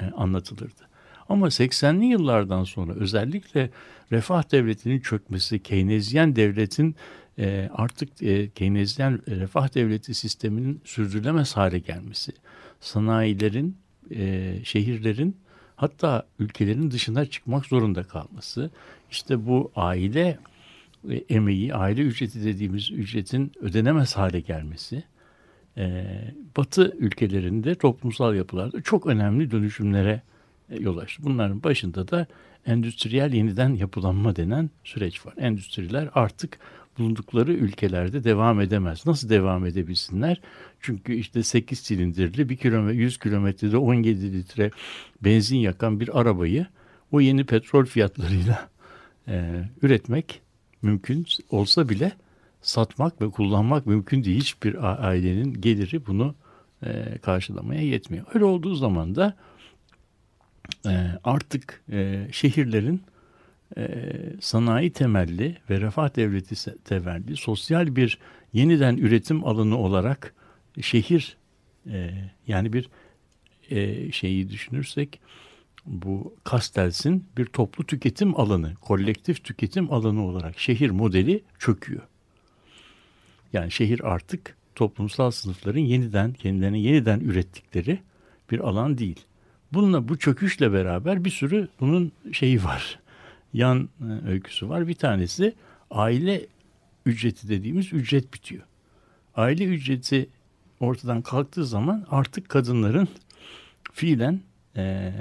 e, 0.00 0.10
anlatılırdı. 0.16 0.89
Ama 1.30 1.46
80'li 1.46 2.06
yıllardan 2.06 2.64
sonra 2.64 2.92
özellikle 2.92 3.70
refah 4.12 4.52
devletinin 4.52 5.00
çökmesi, 5.00 5.62
Keynesyen 5.62 6.36
devletin 6.36 6.96
e, 7.38 7.70
artık 7.74 8.22
e, 8.22 8.50
Keynesyen 8.50 9.20
refah 9.28 9.74
devleti 9.74 10.14
sisteminin 10.14 10.80
sürdürülemez 10.84 11.56
hale 11.56 11.78
gelmesi, 11.78 12.32
sanayilerin, 12.80 13.76
e, 14.10 14.54
şehirlerin 14.64 15.36
hatta 15.76 16.26
ülkelerin 16.38 16.90
dışına 16.90 17.26
çıkmak 17.26 17.66
zorunda 17.66 18.02
kalması, 18.02 18.70
işte 19.10 19.46
bu 19.46 19.72
aile 19.76 20.38
e, 21.10 21.14
emeği, 21.14 21.74
aile 21.74 22.02
ücreti 22.02 22.44
dediğimiz 22.44 22.90
ücretin 22.90 23.52
ödenemez 23.60 24.16
hale 24.16 24.40
gelmesi, 24.40 25.02
e, 25.76 26.04
Batı 26.56 26.96
ülkelerinde 26.98 27.74
toplumsal 27.74 28.34
yapılarda 28.34 28.82
çok 28.82 29.06
önemli 29.06 29.50
dönüşümlere 29.50 30.22
yol 30.78 30.98
açtı. 30.98 31.22
Bunların 31.22 31.62
başında 31.62 32.08
da 32.08 32.26
endüstriyel 32.66 33.32
yeniden 33.32 33.74
yapılanma 33.74 34.36
denen 34.36 34.70
süreç 34.84 35.26
var. 35.26 35.34
Endüstriler 35.36 36.08
artık 36.14 36.58
bulundukları 36.98 37.52
ülkelerde 37.52 38.24
devam 38.24 38.60
edemez. 38.60 39.06
Nasıl 39.06 39.28
devam 39.28 39.66
edebilsinler? 39.66 40.40
Çünkü 40.80 41.14
işte 41.14 41.42
8 41.42 41.78
silindirli 41.78 42.48
bir 42.48 42.56
kilometre, 42.56 42.96
100 42.96 43.18
kilometrede 43.18 43.76
17 43.76 44.32
litre 44.32 44.70
benzin 45.20 45.56
yakan 45.58 46.00
bir 46.00 46.20
arabayı 46.20 46.66
o 47.12 47.20
yeni 47.20 47.44
petrol 47.44 47.84
fiyatlarıyla 47.84 48.68
e, 49.28 49.64
üretmek 49.82 50.40
mümkün 50.82 51.26
olsa 51.50 51.88
bile 51.88 52.12
satmak 52.62 53.22
ve 53.22 53.30
kullanmak 53.30 53.86
mümkün 53.86 54.24
değil. 54.24 54.40
Hiçbir 54.40 55.04
ailenin 55.08 55.60
geliri 55.60 56.06
bunu 56.06 56.34
e, 56.82 57.18
karşılamaya 57.18 57.82
yetmiyor. 57.82 58.26
Öyle 58.34 58.44
olduğu 58.44 58.74
zaman 58.74 59.14
da 59.14 59.36
e, 60.86 61.06
artık 61.24 61.82
e, 61.92 62.26
şehirlerin 62.32 63.02
e, 63.76 64.04
sanayi 64.40 64.92
temelli 64.92 65.56
ve 65.70 65.80
refah 65.80 66.16
devleti 66.16 66.74
temelli 66.84 67.36
sosyal 67.36 67.96
bir 67.96 68.18
yeniden 68.52 68.96
üretim 68.96 69.44
alanı 69.44 69.78
olarak 69.78 70.34
şehir 70.80 71.36
e, 71.86 72.10
yani 72.46 72.72
bir 72.72 72.88
e, 73.70 74.12
şeyi 74.12 74.50
düşünürsek 74.50 75.20
bu 75.86 76.34
Kastels'in 76.44 77.24
bir 77.36 77.46
toplu 77.46 77.84
tüketim 77.84 78.40
alanı, 78.40 78.74
kolektif 78.74 79.44
tüketim 79.44 79.92
alanı 79.92 80.24
olarak 80.26 80.58
şehir 80.58 80.90
modeli 80.90 81.42
çöküyor. 81.58 82.02
Yani 83.52 83.70
şehir 83.70 84.12
artık 84.12 84.56
toplumsal 84.74 85.30
sınıfların 85.30 85.80
yeniden 85.80 86.32
kendilerini 86.32 86.82
yeniden 86.82 87.20
ürettikleri 87.20 87.98
bir 88.50 88.58
alan 88.58 88.98
değil. 88.98 89.20
Bununla 89.72 90.08
bu 90.08 90.18
çöküşle 90.18 90.72
beraber 90.72 91.24
bir 91.24 91.30
sürü 91.30 91.68
bunun 91.80 92.12
şeyi 92.32 92.64
var. 92.64 92.98
Yan 93.52 93.88
e, 94.00 94.28
öyküsü 94.28 94.68
var. 94.68 94.88
Bir 94.88 94.94
tanesi 94.94 95.54
aile 95.90 96.46
ücreti 97.06 97.48
dediğimiz 97.48 97.92
ücret 97.92 98.34
bitiyor. 98.34 98.62
Aile 99.34 99.64
ücreti 99.64 100.28
ortadan 100.80 101.22
kalktığı 101.22 101.66
zaman 101.66 102.06
artık 102.10 102.48
kadınların 102.48 103.08
fiilen 103.92 104.40
e, 104.76 105.12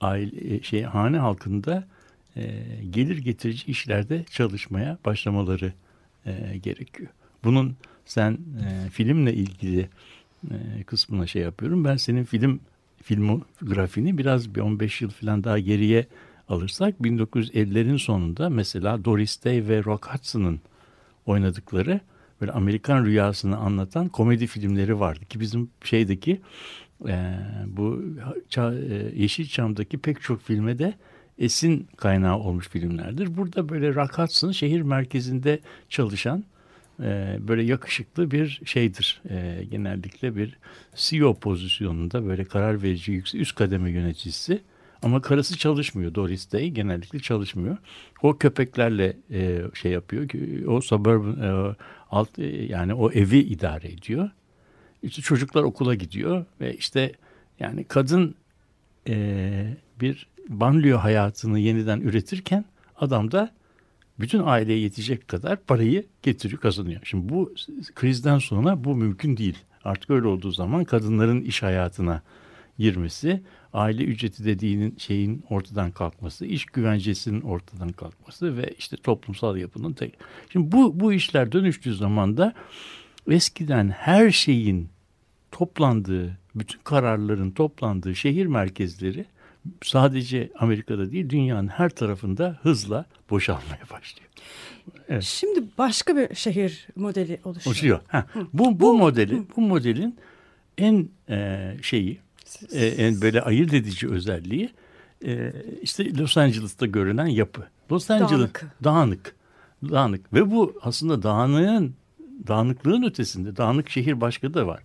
aile 0.00 0.54
e, 0.54 0.62
şey 0.62 0.82
hane 0.82 1.18
halkında 1.18 1.84
e, 2.36 2.64
gelir 2.90 3.18
getirici 3.18 3.66
işlerde 3.66 4.24
çalışmaya 4.30 4.98
başlamaları 5.04 5.72
e, 6.26 6.58
gerekiyor. 6.62 7.10
Bunun 7.44 7.76
sen 8.06 8.32
e, 8.32 8.90
filmle 8.90 9.34
ilgili 9.34 9.88
e, 10.50 10.82
kısmına 10.86 11.26
şey 11.26 11.42
yapıyorum. 11.42 11.84
Ben 11.84 11.96
senin 11.96 12.24
film 12.24 12.60
filmografini 13.02 14.18
biraz 14.18 14.54
bir 14.54 14.60
15 14.60 15.00
yıl 15.00 15.10
falan 15.10 15.44
daha 15.44 15.58
geriye 15.58 16.06
alırsak 16.48 16.94
1950'lerin 17.00 17.98
sonunda 17.98 18.50
mesela 18.50 19.04
Doris 19.04 19.44
Day 19.44 19.68
ve 19.68 19.84
Rock 19.84 20.14
Hudson'ın 20.14 20.60
oynadıkları 21.26 22.00
böyle 22.40 22.52
Amerikan 22.52 23.04
rüyasını 23.04 23.56
anlatan 23.56 24.08
komedi 24.08 24.46
filmleri 24.46 25.00
vardı 25.00 25.24
ki 25.24 25.40
bizim 25.40 25.70
şeydeki 25.84 26.40
e, 27.08 27.38
bu 27.66 28.02
ça, 28.50 28.74
e, 28.74 29.12
Yeşilçam'daki 29.14 29.98
pek 29.98 30.22
çok 30.22 30.42
filme 30.42 30.78
de 30.78 30.94
esin 31.38 31.88
kaynağı 31.96 32.38
olmuş 32.38 32.68
filmlerdir. 32.68 33.36
Burada 33.36 33.68
böyle 33.68 33.94
Rock 33.94 34.18
Hudson 34.18 34.52
şehir 34.52 34.82
merkezinde 34.82 35.60
çalışan 35.88 36.44
e, 37.02 37.38
böyle 37.40 37.62
yakışıklı 37.62 38.30
bir 38.30 38.60
şeydir. 38.64 39.22
E, 39.30 39.64
genellikle 39.70 40.36
bir 40.36 40.58
CEO 40.94 41.34
pozisyonunda 41.34 42.26
böyle 42.26 42.44
karar 42.44 42.82
verici 42.82 43.12
yüksek, 43.12 43.40
üst 43.40 43.54
kademe 43.54 43.90
yöneticisi. 43.90 44.62
Ama 45.02 45.22
karısı 45.22 45.58
çalışmıyor 45.58 46.14
Doris 46.14 46.52
Day 46.52 46.70
genellikle 46.70 47.20
çalışmıyor. 47.20 47.76
O 48.22 48.36
köpeklerle 48.36 49.16
e, 49.30 49.62
şey 49.74 49.92
yapıyor 49.92 50.28
ki 50.28 50.64
o 50.68 50.80
suburban 50.80 51.70
e, 51.70 51.76
alt 52.10 52.38
e, 52.38 52.46
yani 52.46 52.94
o 52.94 53.10
evi 53.10 53.38
idare 53.38 53.88
ediyor. 53.88 54.30
İşte 55.02 55.22
çocuklar 55.22 55.62
okula 55.62 55.94
gidiyor 55.94 56.44
ve 56.60 56.74
işte 56.74 57.12
yani 57.60 57.84
kadın 57.84 58.34
e, 59.08 59.76
bir 60.00 60.26
banliyö 60.48 60.96
hayatını 60.96 61.58
yeniden 61.58 62.00
üretirken 62.00 62.64
adam 62.96 63.32
da 63.32 63.50
bütün 64.20 64.42
aileye 64.44 64.78
yetecek 64.78 65.28
kadar 65.28 65.64
parayı 65.64 66.06
getiriyor, 66.22 66.60
kazanıyor. 66.60 67.00
Şimdi 67.04 67.28
bu 67.28 67.54
krizden 67.94 68.38
sonra 68.38 68.84
bu 68.84 68.96
mümkün 68.96 69.36
değil. 69.36 69.58
Artık 69.84 70.10
öyle 70.10 70.26
olduğu 70.26 70.52
zaman 70.52 70.84
kadınların 70.84 71.40
iş 71.40 71.62
hayatına 71.62 72.22
girmesi, 72.78 73.42
aile 73.72 74.04
ücreti 74.04 74.44
dediğinin 74.44 74.94
şeyin 74.98 75.44
ortadan 75.50 75.90
kalkması, 75.90 76.46
iş 76.46 76.66
güvencesinin 76.66 77.40
ortadan 77.40 77.92
kalkması 77.92 78.56
ve 78.56 78.74
işte 78.78 78.96
toplumsal 78.96 79.56
yapının 79.56 79.92
tek. 79.92 80.14
Şimdi 80.52 80.72
bu 80.72 81.00
bu 81.00 81.12
işler 81.12 81.52
dönüştüğü 81.52 81.94
zaman 81.94 82.36
da 82.36 82.54
eskiden 83.30 83.88
her 83.88 84.30
şeyin 84.30 84.88
toplandığı, 85.50 86.38
bütün 86.54 86.80
kararların 86.84 87.50
toplandığı 87.50 88.14
şehir 88.14 88.46
merkezleri 88.46 89.24
sadece 89.82 90.50
Amerika'da 90.58 91.12
değil 91.12 91.30
dünyanın 91.30 91.68
her 91.68 91.90
tarafında 91.90 92.58
hızla 92.62 93.06
boşalmaya 93.30 93.82
başlıyor. 93.90 94.28
Evet. 95.08 95.22
Şimdi 95.22 95.64
başka 95.78 96.16
bir 96.16 96.34
şehir 96.34 96.88
modeli 96.96 97.40
oluşuyor. 97.44 97.66
Oluşuyor. 97.66 98.00
Ha, 98.08 98.26
bu 98.52 98.80
bu 98.80 98.94
modeli 98.98 99.42
bu 99.56 99.60
modelin 99.60 100.16
en 100.78 101.08
e, 101.28 101.70
şeyi 101.82 102.20
e, 102.72 102.86
en 102.86 103.20
böyle 103.20 103.42
ayırt 103.42 103.74
edici 103.74 104.08
özelliği 104.08 104.70
e, 105.26 105.52
işte 105.82 106.18
Los 106.18 106.36
Angeles'ta 106.36 106.86
görünen 106.86 107.26
yapı. 107.26 107.66
Los 107.92 108.10
Angeles 108.10 108.30
Dağınık. 108.30 108.66
dağınık. 108.84 109.36
Dağınık 109.90 110.32
ve 110.32 110.50
bu 110.50 110.78
aslında 110.82 111.22
dağınığın 111.22 111.94
dağınıklığın 112.46 113.02
ötesinde 113.02 113.56
dağınık 113.56 113.90
şehir 113.90 114.20
başka 114.20 114.54
da 114.54 114.66
var. 114.66 114.82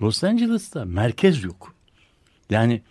Los 0.00 0.24
Angeles'ta 0.24 0.84
merkez 0.84 1.44
yok. 1.44 1.74
Yani 2.50 2.82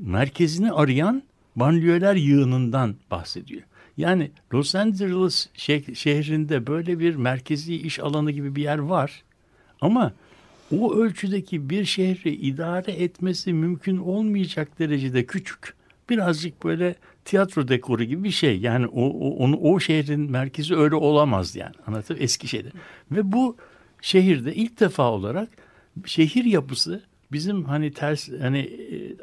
merkezini 0.00 0.72
arayan 0.72 1.22
banliyöler 1.56 2.14
yığınından 2.14 2.94
bahsediyor. 3.10 3.62
Yani 3.96 4.30
Los 4.54 4.74
Angeles 4.74 5.48
şeh- 5.56 5.94
şehrinde 5.94 6.66
böyle 6.66 6.98
bir 6.98 7.14
merkezi 7.14 7.74
iş 7.74 8.00
alanı 8.00 8.30
gibi 8.30 8.56
bir 8.56 8.62
yer 8.62 8.78
var. 8.78 9.22
Ama 9.80 10.12
o 10.78 10.94
ölçüdeki 10.94 11.70
bir 11.70 11.84
şehri 11.84 12.34
idare 12.34 12.92
etmesi 12.92 13.52
mümkün 13.52 13.96
olmayacak 13.96 14.78
derecede 14.78 15.26
küçük. 15.26 15.74
Birazcık 16.10 16.64
böyle 16.64 16.94
tiyatro 17.24 17.68
dekoru 17.68 18.04
gibi 18.04 18.24
bir 18.24 18.30
şey. 18.30 18.60
Yani 18.60 18.86
o, 18.86 19.04
o, 19.06 19.36
onu, 19.36 19.56
o 19.56 19.80
şehrin 19.80 20.30
merkezi 20.30 20.76
öyle 20.76 20.94
olamaz 20.94 21.56
yani. 21.56 21.74
Anlatayım 21.86 22.22
eski 22.22 22.48
şeyde. 22.48 22.68
Ve 23.10 23.32
bu 23.32 23.56
şehirde 24.00 24.54
ilk 24.54 24.80
defa 24.80 25.10
olarak 25.10 25.48
şehir 26.04 26.44
yapısı 26.44 27.02
bizim 27.32 27.64
hani 27.64 27.92
ters 27.92 28.28
hani 28.40 28.58
e, 28.58 29.16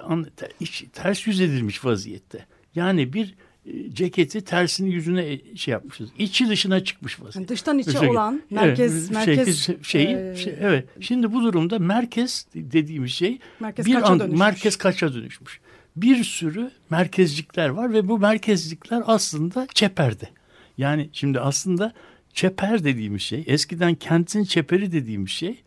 iç- 0.59 0.85
ters 0.93 1.27
yüz 1.27 1.41
edilmiş 1.41 1.85
vaziyette. 1.85 2.45
Yani 2.75 3.13
bir 3.13 3.35
e, 3.65 3.91
ceketi 3.91 4.41
tersini 4.41 4.93
yüzüne 4.93 5.31
e, 5.33 5.55
şey 5.55 5.71
yapmışız. 5.71 6.09
İçi 6.17 6.49
dışına 6.49 6.83
çıkmış 6.83 7.19
vaziyette. 7.19 7.39
Yani 7.39 7.47
dıştan 7.47 7.79
içe 7.79 7.91
Şey- 7.91 8.09
olan 8.09 8.41
merkez 8.49 9.11
Evet, 9.11 9.27
merkez 9.27 9.59
şey, 9.65 9.77
şeyi 9.83 10.07
e, 10.07 10.35
şey- 10.35 10.55
evet. 10.59 10.87
Şimdi 10.99 11.33
bu 11.33 11.43
durumda 11.43 11.79
merkez 11.79 12.45
dediğimiz 12.55 13.11
şey 13.11 13.39
merkez 13.59 13.85
bir 13.85 13.93
kaça 13.93 14.07
an, 14.07 14.19
dönüşmüş? 14.19 14.39
merkez 14.39 14.75
kaça 14.75 15.13
dönüşmüş. 15.13 15.59
Bir 15.95 16.23
sürü 16.23 16.71
merkezcikler 16.89 17.69
var 17.69 17.93
ve 17.93 18.07
bu 18.07 18.19
merkezcikler 18.19 19.03
aslında 19.05 19.67
çeperde. 19.73 20.29
Yani 20.77 21.09
şimdi 21.13 21.39
aslında 21.39 21.93
çeper 22.33 22.83
dediğimiz 22.83 23.21
şey 23.21 23.43
eskiden 23.47 23.95
kentin 23.95 24.43
çeperi 24.43 24.91
dediğimiz 24.91 25.31
şey 25.31 25.63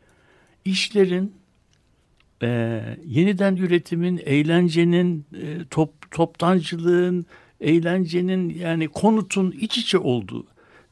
işlerin 0.64 1.32
e, 2.42 2.80
yeniden 3.06 3.56
üretimin, 3.56 4.20
eğlencenin, 4.24 5.26
e, 5.34 5.64
top, 5.70 6.10
toptancılığın, 6.10 7.26
eğlencenin 7.60 8.54
yani 8.58 8.88
konutun 8.88 9.50
iç 9.50 9.78
içe 9.78 9.98
olduğu 9.98 10.46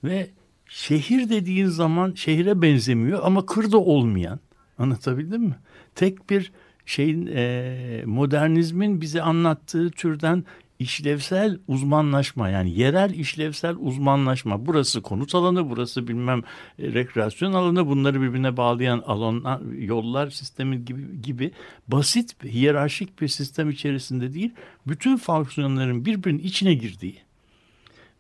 ve 0.05 0.31
şehir 0.69 1.31
dediğin 1.31 1.67
zaman 1.67 2.13
şehre 2.15 2.63
benzemiyor 2.63 3.21
ama 3.23 3.47
kırda 3.47 3.79
olmayan 3.79 4.41
anlatabildim 4.79 5.43
mi? 5.43 5.57
Tek 5.95 6.31
bir 6.31 6.53
şeyin 6.87 7.27
e, 7.35 8.03
modernizmin 8.07 9.01
bize 9.01 9.23
anlattığı 9.23 9.91
türden 9.91 10.45
işlevsel 10.79 11.59
uzmanlaşma 11.69 12.49
yani 12.49 12.79
yerel 12.79 13.11
işlevsel 13.11 13.77
uzmanlaşma. 13.79 14.67
Burası 14.67 15.03
konut 15.03 15.35
alanı, 15.35 15.71
burası 15.71 16.09
bilmem 16.09 16.43
e, 16.79 16.93
rekreasyon 16.93 17.53
alanı, 17.53 17.87
bunları 17.87 18.21
birbirine 18.23 18.57
bağlayan 18.57 19.03
alanlar, 19.07 19.61
yollar 19.79 20.31
sistemi 20.31 20.85
gibi 20.85 21.23
gibi 21.23 21.51
basit 21.89 22.45
hiyerarşik 22.45 23.21
bir 23.21 23.29
sistem 23.29 23.71
içerisinde 23.71 24.35
değil, 24.35 24.51
bütün 24.87 25.17
fonksiyonların 25.17 26.05
birbirinin 26.05 26.43
içine 26.43 26.75
girdiği 26.75 27.17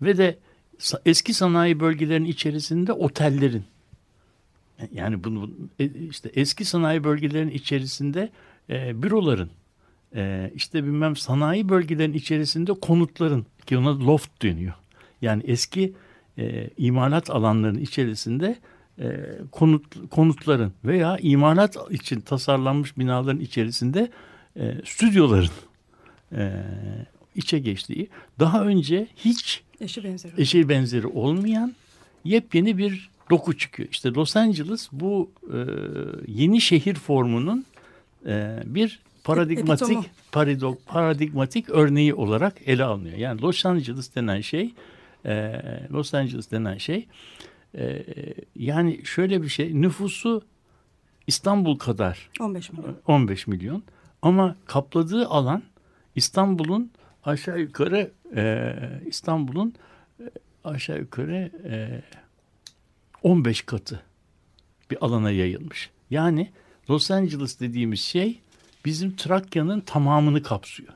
ve 0.02 0.16
de 0.16 0.38
eski 1.06 1.34
sanayi 1.34 1.80
bölgelerinin 1.80 2.28
içerisinde 2.28 2.92
otellerin 2.92 3.64
yani 4.92 5.24
bunu 5.24 5.50
e, 5.78 5.90
işte 6.10 6.30
eski 6.34 6.64
sanayi 6.64 7.04
bölgelerinin 7.04 7.52
içerisinde 7.52 8.30
e, 8.70 9.02
büroların 9.02 9.50
e, 10.14 10.50
işte 10.54 10.84
bilmem 10.84 11.16
sanayi 11.16 11.68
bölgelerinin 11.68 12.16
içerisinde 12.16 12.72
konutların 12.72 13.46
ki 13.66 13.78
ona 13.78 14.06
loft 14.06 14.42
deniyor. 14.42 14.74
Yani 15.22 15.42
eski 15.46 15.92
e, 16.38 16.70
imalat 16.78 17.30
alanlarının 17.30 17.80
içerisinde 17.80 18.56
e, 18.98 19.20
konut 19.52 20.10
konutların 20.10 20.72
veya 20.84 21.18
imalat 21.18 21.76
için 21.90 22.20
tasarlanmış 22.20 22.98
binaların 22.98 23.40
içerisinde 23.40 24.10
e, 24.56 24.74
stüdyoların 24.84 25.50
e, 26.32 26.62
içe 27.34 27.58
geçtiği 27.58 28.08
daha 28.40 28.64
önce 28.64 29.06
hiç 29.16 29.62
eşi 29.80 30.04
benzeri. 30.04 30.32
eşi 30.42 30.68
benzeri 30.68 31.06
olmayan 31.06 31.74
yepyeni 32.24 32.78
bir 32.78 33.10
doku 33.30 33.58
çıkıyor. 33.58 33.88
İşte 33.92 34.10
Los 34.10 34.36
Angeles 34.36 34.88
bu 34.92 35.30
e, 35.52 35.58
yeni 36.26 36.60
şehir 36.60 36.94
formunun 36.94 37.64
e, 38.26 38.62
bir 38.66 39.00
paradigmatik 39.24 39.82
Epitomu. 39.82 40.04
paradok, 40.32 40.86
paradigmatik 40.86 41.70
örneği 41.70 42.14
olarak 42.14 42.56
ele 42.66 42.84
alınıyor. 42.84 43.16
Yani 43.16 43.42
Los 43.42 43.66
Angeles 43.66 44.14
denen 44.14 44.40
şey 44.40 44.74
e, 45.24 45.62
Los 45.92 46.14
Angeles 46.14 46.50
denen 46.50 46.78
şey 46.78 47.08
e, 47.78 48.04
yani 48.56 49.00
şöyle 49.04 49.42
bir 49.42 49.48
şey 49.48 49.80
nüfusu 49.80 50.42
İstanbul 51.26 51.78
kadar 51.78 52.30
15 52.40 52.72
milyon. 52.72 52.96
15 53.06 53.46
milyon 53.46 53.82
ama 54.22 54.56
kapladığı 54.66 55.28
alan 55.28 55.62
İstanbul'un 56.14 56.90
aşağı 57.24 57.60
yukarı 57.60 58.12
e, 58.36 58.74
İstanbul'un 59.06 59.74
e, 60.20 60.24
aşağı 60.64 60.98
yukarı 60.98 61.50
e, 61.64 62.02
15 63.22 63.62
katı 63.62 64.02
bir 64.90 65.04
alana 65.04 65.30
yayılmış. 65.30 65.90
Yani 66.10 66.50
Los 66.90 67.10
Angeles 67.10 67.60
dediğimiz 67.60 68.00
şey 68.00 68.40
bizim 68.84 69.16
Trakya'nın 69.16 69.80
tamamını 69.80 70.42
kapsıyor. 70.42 70.92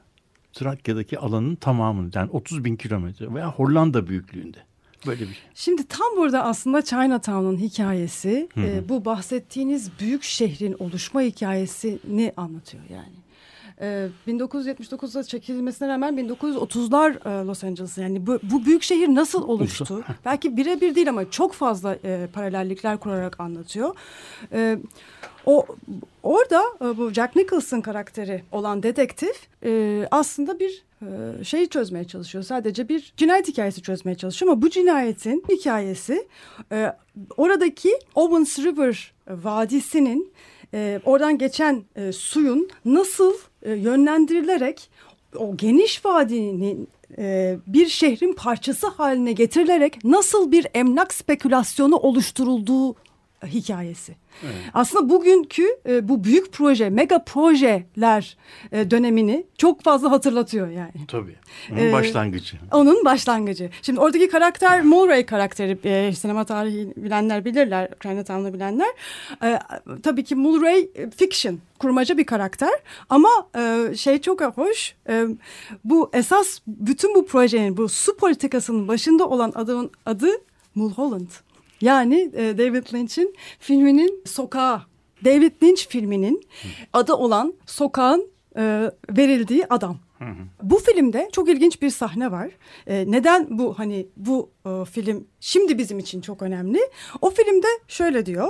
Trakya'daki 0.53 1.19
alanın 1.19 1.55
tamamını 1.55 2.11
yani 2.15 2.31
30 2.31 2.65
bin 2.65 2.77
kilometre 2.77 3.35
veya 3.35 3.53
Hollanda 3.53 4.07
büyüklüğünde. 4.07 4.59
Böyle 5.07 5.21
bir 5.21 5.27
şey. 5.27 5.43
Şimdi 5.55 5.87
tam 5.87 6.17
burada 6.17 6.45
aslında 6.45 6.83
Chinatown'un 6.83 7.57
hikayesi 7.57 8.49
e, 8.57 8.89
bu 8.89 9.05
bahsettiğiniz 9.05 9.91
büyük 10.01 10.23
şehrin 10.23 10.77
oluşma 10.79 11.21
hikayesini 11.21 12.33
anlatıyor 12.37 12.83
yani. 12.91 13.17
E, 13.81 14.09
1979'da 14.29 15.25
çekilmesine 15.25 15.89
rağmen 15.89 16.15
1930'lar 16.15 17.43
e, 17.43 17.47
Los 17.47 17.65
Angeles 17.65 17.99
yani 17.99 18.27
bu, 18.27 18.39
bu 18.43 18.65
büyük 18.65 18.83
şehir 18.83 19.09
nasıl 19.09 19.49
oluştu? 19.49 20.05
Belki 20.25 20.57
birebir 20.57 20.95
değil 20.95 21.09
ama 21.09 21.31
çok 21.31 21.53
fazla 21.53 21.99
e, 22.05 22.29
paralellikler 22.33 22.99
kurarak 22.99 23.41
anlatıyor. 23.41 23.95
E, 24.53 24.79
o 25.49 25.67
orada 26.23 26.63
e, 26.81 26.99
bu 26.99 27.11
Jack 27.11 27.37
Nicholson 27.37 27.81
karakteri 27.81 28.43
olan 28.53 28.83
dedektif 28.83 29.49
e, 29.65 30.03
aslında 30.11 30.59
bir 30.59 30.85
e, 31.03 31.45
şeyi 31.45 31.69
çözmeye 31.69 32.05
çalışıyor. 32.05 32.45
Sadece 32.45 32.89
bir 32.89 33.13
cinayet 33.17 33.49
hikayesi 33.49 33.83
çözmeye 33.83 34.15
çalışıyor 34.15 34.53
ama 34.53 34.63
bu 34.63 34.71
cinayetin 34.71 35.45
hikayesi 35.49 36.29
e, 36.73 36.93
oradaki 37.37 37.99
Owens 38.15 38.59
River 38.59 39.13
vadisinin 39.29 40.33
e, 40.75 41.01
oradan 41.05 41.39
geçen 41.39 41.85
e, 41.97 42.13
suyun 42.13 42.69
nasıl 42.85 43.35
e, 43.63 43.73
yönlendirilerek 43.73 44.91
o 45.37 45.57
geniş 45.57 46.05
vadinin 46.05 46.89
e, 47.19 47.57
bir 47.67 47.87
şehrin 47.87 48.33
parçası 48.33 48.87
haline 48.87 49.33
getirilerek 49.33 50.05
nasıl 50.05 50.53
bir 50.53 50.67
emlak 50.75 51.15
spekülasyonu 51.15 51.97
oluşturulduğu 51.97 52.95
hikayesi. 53.47 54.17
Aslında 54.75 55.09
bugünkü 55.09 55.67
e, 55.89 56.09
bu 56.09 56.25
büyük 56.25 56.53
proje, 56.53 56.91
mega 56.91 57.25
projeler 57.25 58.37
e, 58.73 58.91
dönemini 58.91 59.47
çok 59.59 59.83
fazla 59.83 60.11
hatırlatıyor 60.11 60.69
yani. 60.69 60.93
Tabii. 61.09 61.37
Onun 61.73 61.79
Ee, 61.81 61.93
başlangıcı. 61.93 62.57
Onun 62.73 63.05
başlangıcı. 63.05 63.71
Şimdi 63.83 64.01
oradaki 64.01 64.29
karakter 64.29 64.83
Mulray 64.83 65.27
karakteri. 65.27 65.79
E, 65.85 66.13
sinema 66.13 66.45
tarihi 66.45 66.93
bilenler 66.97 67.45
bilirler. 67.45 67.89
Chinatown'u 68.03 68.55
bilenler. 68.55 68.89
E, 69.43 69.59
tabii 70.03 70.25
ki 70.25 70.35
Mulray 70.35 70.89
e, 70.95 71.11
fiction. 71.11 71.59
Kurmaca 71.79 72.19
bir 72.19 72.27
karakter. 72.27 72.71
Ama 73.09 73.29
e, 73.57 73.95
şey 73.97 74.21
çok 74.21 74.41
hoş. 74.41 74.95
E, 75.09 75.25
bu 75.85 76.11
esas 76.13 76.59
bütün 76.67 77.15
bu 77.15 77.27
projenin 77.27 77.77
bu 77.77 77.89
su 77.89 78.17
politikasının 78.17 78.89
başında 78.89 79.29
olan 79.29 79.53
adamın 79.55 79.91
adı 80.07 80.29
Mulholland. 80.75 81.29
Yani 81.81 82.31
e, 82.35 82.59
David 82.59 82.95
Lynch'in 82.95 83.35
filminin 83.59 84.23
Sokağı. 84.27 84.83
David 85.25 85.63
Lynch 85.63 85.89
filminin 85.89 86.47
adı 86.93 87.15
olan 87.15 87.55
Sokağın 87.67 88.31
e, 88.57 88.91
verildiği 89.11 89.67
adam. 89.71 89.99
Bu 90.63 90.79
filmde 90.79 91.29
çok 91.33 91.49
ilginç 91.49 91.83
bir 91.83 91.91
sahne 91.91 92.33
var. 92.33 92.51
Ee, 92.87 93.05
neden 93.09 93.59
bu 93.59 93.79
hani 93.79 94.07
bu 94.17 94.51
e, 94.67 94.85
film 94.85 95.27
şimdi 95.41 95.79
bizim 95.79 95.99
için 95.99 96.21
çok 96.21 96.43
önemli? 96.43 96.81
O 97.23 97.31
filmde 97.31 97.67
şöyle 97.89 98.27
diyor. 98.27 98.49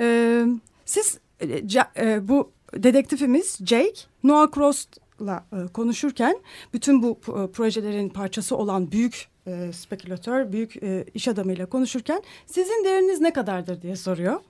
Ee, 0.00 0.44
siz 0.84 1.18
e, 1.40 1.46
Ca- 1.46 2.00
e, 2.06 2.28
bu 2.28 2.52
dedektifimiz 2.74 3.58
Jake 3.66 3.94
Noah 4.22 4.50
Cross 4.54 4.86
Musk'la 5.20 5.44
e, 5.52 5.72
konuşurken 5.72 6.36
bütün 6.72 7.02
bu 7.02 7.18
e, 7.28 7.50
projelerin 7.52 8.08
parçası 8.08 8.56
olan 8.56 8.92
büyük 8.92 9.28
e, 9.46 9.72
spekülatör, 9.72 10.52
büyük 10.52 10.82
e, 10.82 11.04
iş 11.14 11.28
adamıyla 11.28 11.66
konuşurken 11.66 12.22
sizin 12.46 12.84
değeriniz 12.84 13.20
ne 13.20 13.32
kadardır 13.32 13.82
diye 13.82 13.96
soruyor. 13.96 14.40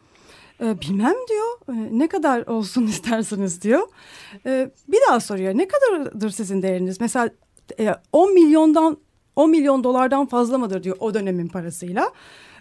E, 0.61 0.81
bilmem 0.81 1.15
diyor. 1.29 1.77
E, 1.77 1.99
ne 1.99 2.09
kadar 2.09 2.47
olsun 2.47 2.87
istersiniz 2.87 3.63
diyor. 3.63 3.89
E, 4.47 4.71
bir 4.89 4.99
daha 5.09 5.21
soruyor. 5.21 5.55
Ne 5.55 5.69
kadardır 5.69 6.31
sizin 6.31 6.63
değeriniz? 6.63 7.01
Mesela 7.01 7.31
e, 7.81 7.95
10 8.13 8.35
milyondan 8.35 8.99
10 9.37 9.51
milyon 9.51 9.85
dolardan 9.85 10.27
fazla 10.27 10.59
mıdır 10.59 10.83
diyor 10.83 10.97
o 11.01 11.15
dönemin 11.15 11.49
parasıyla. 11.49 12.13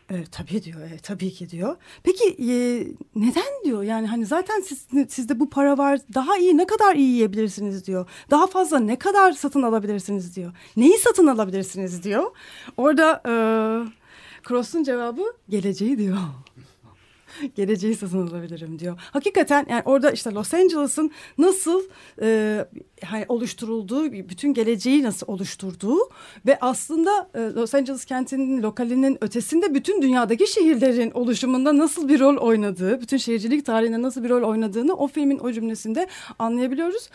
E, 0.10 0.24
tabii 0.32 0.64
diyor, 0.64 0.82
e, 0.82 0.98
tabii 0.98 1.32
ki 1.32 1.50
diyor. 1.50 1.76
Peki 2.04 2.36
e, 2.40 2.54
neden 3.16 3.64
diyor? 3.66 3.84
Yani 3.84 4.08
hani 4.08 4.26
zaten 4.26 4.62
siz, 4.62 4.88
sizde 5.10 5.40
bu 5.40 5.50
para 5.50 5.78
var. 5.78 6.00
Daha 6.14 6.38
iyi 6.38 6.58
ne 6.58 6.68
kadar 6.68 6.96
iyi 6.96 7.10
yiyebilirsiniz 7.10 7.88
diyor. 7.88 8.10
Daha 8.32 8.48
fazla 8.48 8.80
ne 8.80 9.00
kadar 9.00 9.32
satın 9.32 9.62
alabilirsiniz 9.62 10.36
diyor. 10.36 10.54
Neyi 10.78 10.98
satın 10.98 11.28
alabilirsiniz 11.28 12.04
diyor. 12.04 12.32
Orada 12.78 13.22
e, 13.26 13.34
Cross'un 14.48 14.84
cevabı 14.84 15.24
geleceği 15.50 15.98
diyor. 15.98 16.18
geleceği 17.56 17.96
satın 17.96 18.28
alabilirim 18.28 18.80
diyor. 18.80 19.00
Hakikaten 19.12 19.66
yani 19.70 19.82
orada 19.86 20.12
işte 20.12 20.32
Los 20.32 20.54
Angeles'ın 20.54 21.12
nasıl 21.38 21.82
e, 22.22 22.66
oluşturulduğu, 23.28 24.12
bütün 24.12 24.54
geleceği 24.54 25.04
nasıl 25.04 25.28
oluşturduğu 25.28 25.98
ve 26.46 26.58
aslında 26.62 27.30
e, 27.34 27.40
Los 27.40 27.76
Angeles 27.76 28.06
kentinin 28.06 28.64
lokalinin 28.64 29.18
ötesinde 29.22 29.74
bütün 29.74 30.02
dünyadaki 30.02 30.48
şehirlerin 30.48 31.12
oluşumunda 31.12 31.78
nasıl 31.78 32.10
bir 32.10 32.20
rol 32.20 32.38
oynadığı, 32.38 33.02
bütün 33.02 33.18
şehircilik 33.18 33.66
tarihinde 33.66 34.02
nasıl 34.02 34.24
bir 34.24 34.30
rol 34.30 34.50
oynadığını 34.50 34.96
o 34.96 35.08
filmin 35.08 35.40
o 35.40 35.52
cümlesinde 35.52 36.08
anlayabiliyoruz. 36.40 37.10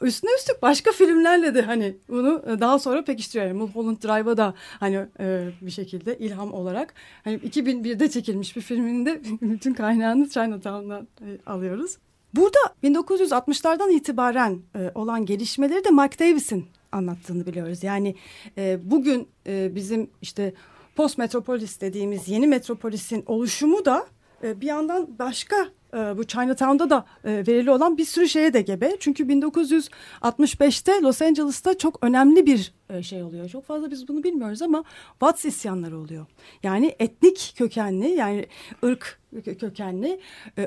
Üstüne 0.00 0.30
üstlük 0.38 0.62
başka 0.62 0.92
filmlerle 0.92 1.54
de 1.54 1.62
hani 1.62 1.96
bunu 2.08 2.60
daha 2.60 2.78
sonra 2.78 3.04
pekiştiriyor. 3.04 3.52
Mulholland 3.52 4.02
Drive'a 4.02 4.36
da 4.36 4.54
hani 4.80 5.06
e, 5.20 5.48
bir 5.60 5.70
şekilde 5.70 6.18
ilham 6.18 6.52
olarak 6.52 6.94
hani 7.24 7.36
2001'de 7.36 8.10
çekilmiş 8.10 8.56
bir 8.56 8.60
filminde 8.60 9.20
bütün 9.40 9.74
kaynağını 9.74 10.28
Chinatown'dan 10.28 11.08
e, 11.20 11.50
alıyoruz. 11.50 11.96
Burada 12.34 12.58
1960'lardan 12.84 13.92
itibaren 13.92 14.62
e, 14.74 14.90
olan 14.94 15.26
gelişmeleri 15.26 15.84
de 15.84 15.90
Mike 15.90 16.18
Davis'in 16.18 16.66
anlattığını 16.92 17.46
biliyoruz. 17.46 17.82
Yani 17.82 18.14
e, 18.58 18.90
bugün 18.90 19.28
e, 19.46 19.74
bizim 19.74 20.10
işte 20.22 20.54
post 20.96 21.18
metropolis 21.18 21.80
dediğimiz 21.80 22.28
yeni 22.28 22.46
metropolisin 22.46 23.24
oluşumu 23.26 23.84
da 23.84 24.06
e, 24.42 24.60
bir 24.60 24.66
yandan 24.66 25.18
başka 25.18 25.68
bu 25.92 26.24
Chinatown'da 26.24 26.90
da 26.90 27.06
e, 27.24 27.30
verili 27.30 27.70
olan 27.70 27.98
bir 27.98 28.04
sürü 28.04 28.28
şeye 28.28 28.52
de 28.52 28.62
gebe. 28.62 28.96
Çünkü 29.00 29.24
1965'te 29.24 31.00
Los 31.02 31.22
Angeles'ta 31.22 31.78
çok 31.78 31.98
önemli 32.02 32.46
bir 32.46 32.72
e, 32.90 33.02
şey 33.02 33.22
oluyor. 33.22 33.48
Çok 33.48 33.64
fazla 33.64 33.90
biz 33.90 34.08
bunu 34.08 34.22
bilmiyoruz 34.22 34.62
ama 34.62 34.84
Watts 35.10 35.44
isyanları 35.44 35.98
oluyor. 35.98 36.26
Yani 36.62 36.96
etnik 36.98 37.54
kökenli 37.58 38.08
yani 38.08 38.46
ırk 38.84 39.18
kökenli 39.60 40.20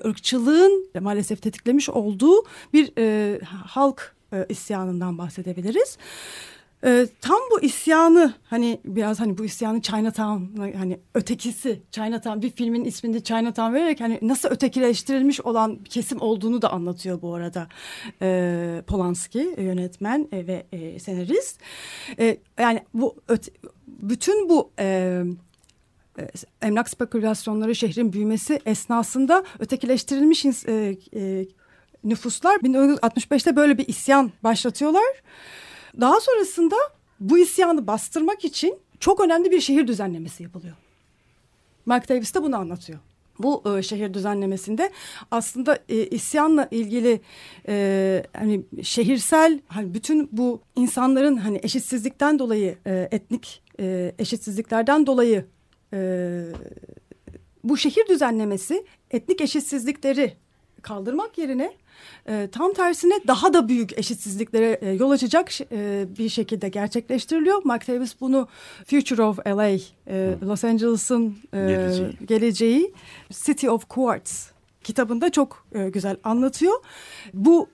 ırkçılığın 0.06 0.90
maalesef 1.00 1.42
tetiklemiş 1.42 1.90
olduğu 1.90 2.46
bir 2.74 2.92
halk 3.66 4.16
isyanından 4.50 5.18
bahsedebiliriz. 5.18 5.98
E, 6.84 7.08
tam 7.22 7.40
bu 7.52 7.62
isyanı 7.62 8.34
hani 8.44 8.80
biraz 8.86 9.20
hani 9.20 9.38
bu 9.38 9.46
isyanı 9.46 9.82
Chinatown 9.82 10.62
hani 10.78 11.00
ötekisi 11.14 11.82
Chinatown 11.92 12.42
bir 12.42 12.50
filmin 12.50 12.86
isminde 12.86 13.24
Chinatown 13.24 13.74
vererek 13.74 14.02
hani 14.02 14.20
nasıl 14.22 14.50
ötekileştirilmiş 14.50 15.42
olan 15.42 15.76
kesim 15.76 16.22
olduğunu 16.22 16.62
da 16.62 16.72
anlatıyor 16.72 17.22
bu 17.22 17.34
arada 17.34 17.68
e, 18.22 18.82
Polanski 18.88 19.56
yönetmen 19.58 20.28
e, 20.32 20.48
ve 20.48 20.66
e, 20.72 21.00
senarist. 21.00 21.60
E, 22.20 22.38
yani 22.60 22.84
bu 22.94 23.16
öte, 23.28 23.52
bütün 23.88 24.50
bu 24.50 24.72
e, 24.80 25.22
emlak 26.62 26.90
spekülasyonları 26.90 27.76
şehrin 27.76 28.14
büyümesi 28.14 28.60
esnasında 28.66 29.44
ötekileştirilmiş 29.60 30.46
e, 30.46 30.98
e, 31.16 31.46
nüfuslar 32.04 32.56
1965'te 32.56 33.56
böyle 33.56 33.78
bir 33.78 33.88
isyan 33.88 34.32
başlatıyorlar. 34.44 35.24
Daha 36.00 36.20
sonrasında 36.20 36.76
bu 37.20 37.38
isyanı 37.38 37.88
bastırmak 37.88 38.46
için 38.46 38.78
çok 39.00 39.20
önemli 39.20 39.52
bir 39.52 39.62
şehir 39.62 39.88
düzenlemesi 39.88 40.44
yapılıyor. 40.44 40.76
Mark 41.86 42.10
Davis 42.10 42.36
de 42.36 42.44
bunu 42.44 42.56
anlatıyor. 42.56 43.00
Bu 43.40 43.78
e, 43.78 43.84
şehir 43.84 44.14
düzenlemesinde 44.14 44.92
aslında 45.32 45.80
e, 45.90 46.06
isyanla 46.08 46.68
ilgili 46.72 47.22
e, 47.68 48.24
hani 48.38 48.64
şehirsel 48.84 49.60
hani 49.68 49.94
bütün 49.94 50.30
bu 50.32 50.62
insanların 50.76 51.38
hani 51.38 51.60
eşitsizlikten 51.64 52.40
dolayı 52.40 52.78
e, 52.86 53.08
etnik 53.12 53.62
e, 53.80 54.16
eşitsizliklerden 54.20 55.06
dolayı 55.06 55.46
e, 55.94 56.00
bu 57.64 57.78
şehir 57.78 58.08
düzenlemesi 58.08 58.86
etnik 59.12 59.42
eşitsizlikleri 59.42 60.34
kaldırmak 60.82 61.38
yerine 61.38 61.74
e, 62.30 62.50
tam 62.52 62.74
tersine 62.74 63.14
daha 63.28 63.54
da 63.54 63.68
büyük 63.68 64.00
eşitsizliklere 64.00 64.80
e, 64.82 64.90
yol 64.92 65.12
açacak 65.12 65.52
e, 65.72 66.06
bir 66.18 66.30
şekilde 66.30 66.70
gerçekleştiriliyor. 66.70 67.62
Mark 67.64 67.88
Davis 67.88 68.22
bunu 68.22 68.48
Future 68.86 69.24
of 69.24 69.40
LA, 69.48 69.68
e, 69.68 69.80
Los 70.44 70.64
Angeles'ın 70.64 71.38
e, 71.54 71.58
geleceği. 71.58 72.18
geleceği, 72.28 72.94
City 73.30 73.70
of 73.70 73.90
Quartz 73.90 74.52
kitabında 74.84 75.32
çok 75.32 75.66
e, 75.72 75.90
güzel 75.90 76.18
anlatıyor. 76.24 76.74
Bu 77.34 77.70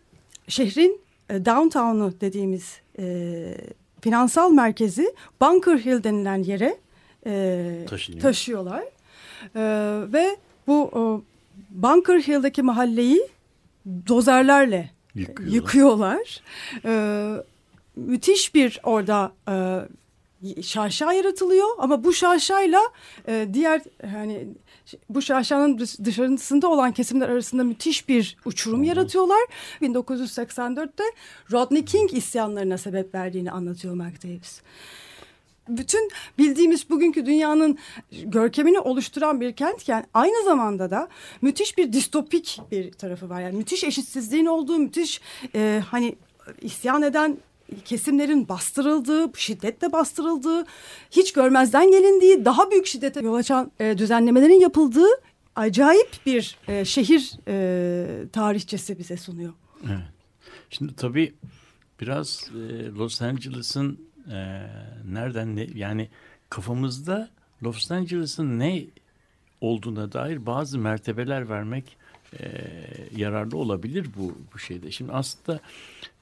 şehrin 0.48 1.02
e, 1.30 1.46
downtown'u 1.46 2.14
dediğimiz 2.22 2.80
e, 3.00 3.58
finansal 4.02 4.52
merkezi 4.52 5.16
Bunker 5.42 5.78
Hill 5.78 6.04
denilen 6.04 6.44
yere 6.44 6.78
e, 7.26 7.86
taşıyorlar. 8.22 8.84
E, 9.56 9.62
ve 10.14 10.38
bu 10.68 10.92
e, 10.96 11.35
Bunker 11.76 12.20
Hill'deki 12.20 12.62
mahalleyi 12.64 13.28
dozerlerle 14.08 14.92
yıkıyorlar. 15.16 15.56
yıkıyorlar. 15.56 16.42
Ee, 16.86 17.34
müthiş 17.96 18.56
bir 18.56 18.80
orada 18.84 19.32
e, 19.50 19.86
şaşa 20.62 21.14
yaratılıyor 21.14 21.68
ama 21.78 22.04
bu 22.04 22.14
şaşayla 22.14 22.82
e, 23.28 23.48
diğer 23.54 23.82
hani 24.12 24.48
bu 25.10 25.22
şaşanın 25.22 25.78
dışarısında 26.06 26.68
olan 26.68 26.92
kesimler 26.92 27.30
arasında 27.30 27.64
müthiş 27.64 28.10
bir 28.10 28.38
uçurum 28.46 28.82
Hı. 28.82 28.86
yaratıyorlar. 28.86 29.42
1984'te 29.82 31.04
Rodney 31.52 31.86
King 31.86 32.14
isyanlarına 32.14 32.78
sebep 32.78 33.16
verdiğini 33.16 33.52
anlatıyor 33.52 33.94
Mark 33.94 34.24
Davis 34.24 34.62
bütün 35.70 36.12
bildiğimiz 36.38 36.90
bugünkü 36.90 37.26
dünyanın 37.26 37.78
görkemini 38.12 38.80
oluşturan 38.80 39.42
bir 39.42 39.54
kentken 39.54 40.06
aynı 40.14 40.46
zamanda 40.46 40.92
da 40.92 41.10
müthiş 41.42 41.78
bir 41.78 41.94
distopik 41.94 42.62
bir 42.72 42.92
tarafı 42.92 43.30
var. 43.30 43.42
Yani 43.42 43.58
müthiş 43.58 43.84
eşitsizliğin 43.84 44.46
olduğu, 44.46 44.78
müthiş 44.78 45.22
e, 45.56 45.82
hani 45.88 46.16
isyan 46.62 47.02
eden 47.02 47.38
kesimlerin 47.86 48.50
bastırıldığı, 48.50 49.32
şiddetle 49.38 49.92
bastırıldığı, 49.92 50.66
hiç 51.12 51.34
görmezden 51.34 51.92
gelindiği, 51.92 52.46
daha 52.46 52.72
büyük 52.72 52.86
şiddete 52.86 53.20
yol 53.20 53.34
açan 53.34 53.72
e, 53.80 53.98
düzenlemelerin 53.98 54.60
yapıldığı 54.60 55.08
acayip 55.56 56.10
bir 56.26 56.58
e, 56.68 56.86
şehir 56.86 57.40
e, 57.48 58.30
tarihçesi 58.30 59.00
bize 59.00 59.18
sunuyor. 59.18 59.54
Evet. 59.86 60.00
Şimdi 60.70 60.96
tabii 60.96 61.34
biraz 62.02 62.50
e, 62.56 62.86
Los 62.86 63.22
Angeles'ın 63.22 64.05
e, 64.32 64.68
nereden 65.12 65.56
ne 65.56 65.68
yani 65.76 66.10
kafamızda 66.50 67.30
Los 67.64 67.92
Angeles'ın 67.92 68.60
ne 68.60 68.86
olduğuna 69.62 70.12
dair 70.12 70.46
bazı 70.46 70.80
mertebeler 70.80 71.50
vermek 71.50 71.98
e, 72.40 72.48
yararlı 73.16 73.58
olabilir 73.58 74.08
bu, 74.18 74.38
bu 74.54 74.60
şeyde. 74.60 74.92
Şimdi 74.92 75.12
aslında 75.12 75.60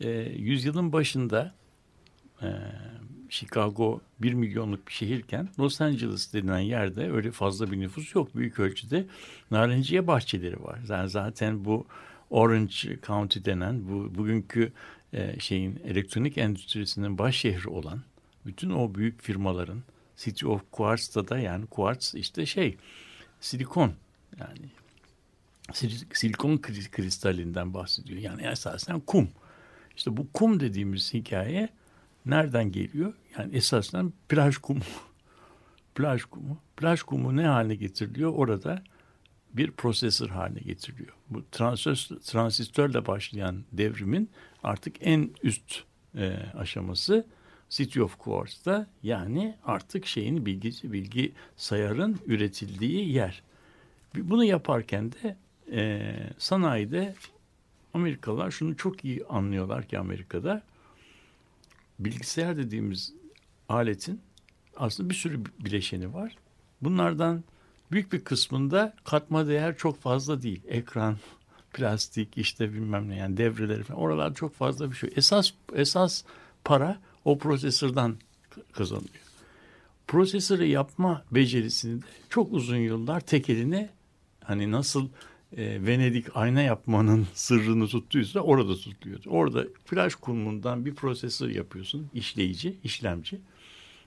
e, 0.01 0.09
yüzyılın 0.37 0.93
başında 0.93 1.53
e, 2.41 2.47
Chicago 3.29 4.01
bir 4.21 4.33
milyonluk 4.33 4.87
bir 4.87 4.93
şehirken 4.93 5.49
Los 5.59 5.81
Angeles 5.81 6.33
denilen 6.33 6.59
yerde 6.59 7.11
öyle 7.11 7.31
fazla 7.31 7.71
bir 7.71 7.79
nüfus 7.79 8.15
yok. 8.15 8.35
Büyük 8.35 8.59
ölçüde 8.59 9.05
narenciye 9.51 10.07
bahçeleri 10.07 10.63
var. 10.63 10.79
Yani 10.89 11.09
zaten 11.09 11.65
bu 11.65 11.85
Orange 12.29 12.99
County 13.07 13.39
denen 13.45 13.89
bu 13.89 14.15
bugünkü 14.15 14.71
e, 15.13 15.39
şeyin 15.39 15.81
elektronik 15.85 16.37
endüstrisinin 16.37 17.17
baş 17.17 17.37
şehri 17.37 17.69
olan 17.69 18.01
bütün 18.45 18.69
o 18.69 18.95
büyük 18.95 19.21
firmaların 19.21 19.83
City 20.17 20.45
of 20.45 20.61
Quartz'ta 20.71 21.27
da 21.27 21.37
yani 21.37 21.65
quartz 21.65 22.15
işte 22.15 22.45
şey 22.45 22.77
silikon 23.39 23.93
yani 24.39 24.69
silikon 26.13 26.57
kristalinden 26.91 27.73
bahsediyor. 27.73 28.19
Yani 28.19 28.41
esasen 28.41 28.99
kum. 28.99 29.29
İşte 29.97 30.17
bu 30.17 30.27
kum 30.33 30.59
dediğimiz 30.59 31.13
hikaye 31.13 31.69
nereden 32.25 32.71
geliyor? 32.71 33.13
Yani 33.37 33.55
esasen 33.55 34.13
plaj 34.29 34.57
kumu. 34.57 34.81
plaj 35.95 36.23
kumu. 36.23 36.57
Plaj 36.77 37.01
kumu 37.01 37.35
ne 37.35 37.47
haline 37.47 37.75
getiriliyor? 37.75 38.33
Orada 38.33 38.83
bir 39.53 39.71
prosesör 39.71 40.29
haline 40.29 40.59
getiriyor. 40.59 41.13
Bu 41.29 41.43
transistör, 41.51 42.19
transistörle 42.19 43.05
başlayan 43.05 43.63
devrimin 43.71 44.29
artık 44.63 44.95
en 45.01 45.29
üst 45.43 45.83
e, 46.15 46.35
aşaması 46.57 47.25
City 47.69 48.01
of 48.01 48.17
Quartz'ta 48.17 48.87
yani 49.03 49.55
artık 49.65 50.05
şeyin 50.05 50.45
bilgi 50.45 50.91
bilgi 50.93 51.31
sayarın 51.57 52.19
üretildiği 52.25 53.13
yer. 53.13 53.43
Bunu 54.15 54.43
yaparken 54.43 55.11
de 55.11 55.37
e, 55.71 56.13
sanayide 56.37 57.15
Amerikalılar 57.93 58.51
şunu 58.51 58.77
çok 58.77 59.05
iyi 59.05 59.25
anlıyorlar 59.25 59.87
ki 59.87 59.99
Amerika'da 59.99 60.63
bilgisayar 61.99 62.57
dediğimiz 62.57 63.13
aletin 63.69 64.21
aslında 64.77 65.09
bir 65.09 65.15
sürü 65.15 65.45
bileşeni 65.59 66.13
var. 66.13 66.35
Bunlardan 66.81 67.43
büyük 67.91 68.13
bir 68.13 68.23
kısmında 68.23 68.93
katma 69.03 69.47
değer 69.47 69.77
çok 69.77 70.01
fazla 70.01 70.41
değil. 70.41 70.61
Ekran, 70.67 71.17
plastik 71.73 72.37
işte 72.37 72.73
bilmem 72.73 73.09
ne 73.09 73.15
yani 73.15 73.37
devreleri 73.37 73.83
falan 73.83 73.99
oralar 73.99 74.33
çok 74.33 74.55
fazla 74.55 74.91
bir 74.91 74.95
şey. 74.95 75.09
Esas 75.15 75.51
esas 75.75 76.23
para 76.63 76.99
o 77.25 77.37
prosesörden 77.37 78.15
kazanıyor. 78.71 79.23
Prosesörü 80.07 80.65
yapma 80.65 81.23
becerisini 81.31 82.01
de 82.01 82.05
çok 82.29 82.53
uzun 82.53 82.77
yıllar 82.77 83.19
tek 83.19 83.49
eline 83.49 83.89
hani 84.43 84.71
nasıl 84.71 85.09
e, 85.57 85.85
Venedik 85.85 86.37
ayna 86.37 86.61
yapmanın 86.61 87.27
sırrını 87.33 87.87
tuttuysa 87.87 88.39
orada 88.39 88.75
tutuyordu. 88.75 89.29
Orada 89.29 89.65
flash 89.85 90.15
kurumundan 90.15 90.85
bir 90.85 90.95
prosesör 90.95 91.49
yapıyorsun, 91.49 92.09
işleyici, 92.13 92.77
işlemci. 92.83 93.39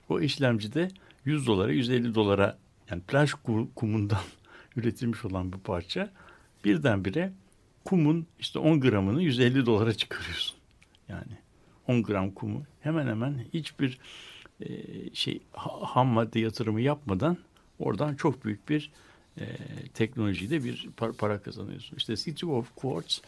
O 0.09 0.19
işlemci 0.19 0.73
de 0.73 0.91
100 1.25 1.47
dolara, 1.47 1.71
150 1.71 2.15
dolara 2.15 2.57
yani 2.89 3.01
flash 3.07 3.33
kumundan 3.75 4.21
üretilmiş 4.75 5.25
olan 5.25 5.53
bu 5.53 5.59
parça 5.59 6.11
birdenbire 6.65 7.33
kumun 7.87 8.27
işte 8.39 8.59
10 8.59 8.81
gramını 8.81 9.23
150 9.23 9.65
dolara 9.65 9.93
çıkarıyorsun. 9.93 10.57
Yani 11.09 11.37
10 11.87 12.03
gram 12.03 12.31
kumu 12.31 12.63
hemen 12.81 13.07
hemen 13.07 13.45
hiçbir 13.53 13.97
e, 14.61 14.69
şey 15.13 15.41
ham 15.81 16.07
madde 16.07 16.39
yatırımı 16.39 16.81
yapmadan 16.81 17.37
oradan 17.79 18.15
çok 18.15 18.45
büyük 18.45 18.69
bir 18.69 18.91
e, 19.39 19.45
teknolojide 19.93 20.63
bir 20.63 20.89
para, 20.97 21.11
para 21.11 21.41
kazanıyorsun. 21.41 21.97
İşte 21.97 22.15
City 22.15 22.45
of 22.45 22.75
Quartz 22.75 23.21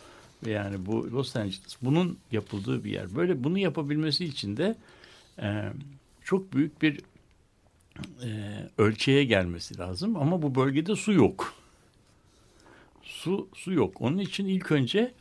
yani 0.46 0.86
bu 0.86 1.12
Los 1.12 1.36
Angeles 1.36 1.78
bunun 1.82 2.18
yapıldığı 2.32 2.84
bir 2.84 2.92
yer. 2.92 3.16
Böyle 3.16 3.44
bunu 3.44 3.58
yapabilmesi 3.58 4.26
için 4.26 4.58
de 4.58 4.76
e, 5.42 5.70
çok 6.24 6.54
büyük 6.54 6.82
bir 6.82 7.00
e, 8.24 8.30
ölçeğe 8.78 9.24
gelmesi 9.24 9.78
lazım 9.78 10.16
ama 10.16 10.42
bu 10.42 10.56
bölgede 10.56 10.96
su 10.96 11.14
yok. 11.14 11.59
Su 13.20 13.50
su 13.56 13.74
yok. 13.74 14.02
Onun 14.02 14.18
için 14.18 14.48
ilk 14.48 14.72
önce 14.72 15.14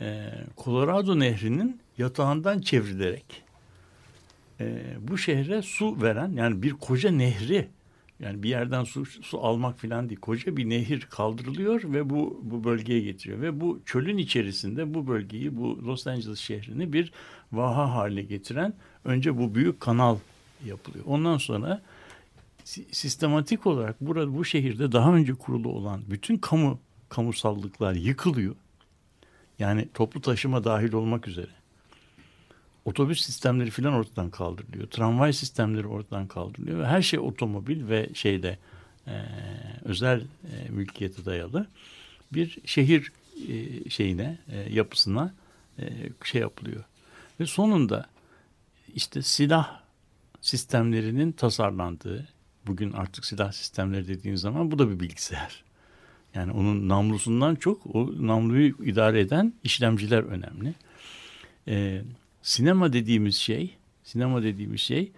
e, 0.00 0.30
Colorado 0.64 1.18
Nehri'nin 1.18 1.80
yatağından 1.98 2.60
çevrilerek 2.60 3.42
e, 4.60 4.82
bu 5.00 5.18
şehre 5.18 5.62
su 5.62 6.02
veren 6.02 6.32
yani 6.32 6.62
bir 6.62 6.70
koca 6.70 7.10
nehri 7.10 7.68
yani 8.20 8.42
bir 8.42 8.48
yerden 8.48 8.84
su, 8.84 9.06
su 9.06 9.40
almak 9.40 9.78
falan 9.78 10.08
değil. 10.08 10.20
Koca 10.20 10.56
bir 10.56 10.68
nehir 10.68 11.00
kaldırılıyor 11.00 11.82
ve 11.84 12.10
bu 12.10 12.40
bu 12.42 12.64
bölgeye 12.64 13.00
getiriyor. 13.00 13.40
Ve 13.40 13.60
bu 13.60 13.80
çölün 13.86 14.18
içerisinde 14.18 14.94
bu 14.94 15.06
bölgeyi, 15.06 15.56
bu 15.56 15.86
Los 15.86 16.06
Angeles 16.06 16.38
şehrini 16.38 16.92
bir 16.92 17.12
vaha 17.52 17.94
haline 17.94 18.22
getiren 18.22 18.74
önce 19.04 19.38
bu 19.38 19.54
büyük 19.54 19.80
kanal 19.80 20.16
yapılıyor. 20.66 21.04
Ondan 21.08 21.38
sonra 21.38 21.82
sistematik 22.64 23.66
olarak 23.66 24.00
burada 24.00 24.34
bu 24.36 24.44
şehirde 24.44 24.92
daha 24.92 25.14
önce 25.14 25.34
kurulu 25.34 25.68
olan 25.68 26.02
bütün 26.10 26.36
kamu 26.36 26.78
kamusallıklar 27.10 27.94
yıkılıyor. 27.94 28.54
Yani 29.58 29.88
toplu 29.94 30.20
taşıma 30.20 30.64
dahil 30.64 30.92
olmak 30.92 31.28
üzere. 31.28 31.50
Otobüs 32.84 33.20
sistemleri 33.20 33.70
filan 33.70 33.92
ortadan 33.92 34.30
kaldırılıyor. 34.30 34.86
Tramvay 34.86 35.32
sistemleri 35.32 35.86
ortadan 35.86 36.28
kaldırılıyor. 36.28 36.78
Ve 36.78 36.86
her 36.86 37.02
şey 37.02 37.18
otomobil 37.18 37.88
ve 37.88 38.10
şeyde 38.14 38.58
e, 39.06 39.24
özel 39.84 40.20
e, 40.20 40.68
mülkiyete 40.68 41.24
dayalı 41.24 41.66
bir 42.32 42.58
şehir 42.64 43.12
e, 43.48 43.90
şeyine 43.90 44.38
e, 44.48 44.58
yapısına 44.58 45.34
e, 45.78 45.84
şey 46.24 46.40
yapılıyor. 46.40 46.84
Ve 47.40 47.46
sonunda 47.46 48.06
işte 48.94 49.22
silah 49.22 49.80
sistemlerinin 50.40 51.32
tasarlandığı 51.32 52.28
bugün 52.66 52.92
artık 52.92 53.24
silah 53.24 53.52
sistemleri 53.52 54.08
dediğiniz 54.08 54.40
zaman 54.40 54.70
bu 54.70 54.78
da 54.78 54.90
bir 54.90 55.00
bilgisayar. 55.00 55.69
Yani 56.34 56.52
onun 56.52 56.88
namlusundan 56.88 57.54
çok 57.54 57.96
o 57.96 58.26
namluyu 58.26 58.74
idare 58.84 59.20
eden 59.20 59.54
işlemciler 59.64 60.22
önemli. 60.22 60.74
Ee, 61.68 62.02
sinema 62.42 62.92
dediğimiz 62.92 63.36
şey, 63.36 63.76
sinema 64.04 64.42
dediğimiz 64.42 64.80
şey 64.80 65.12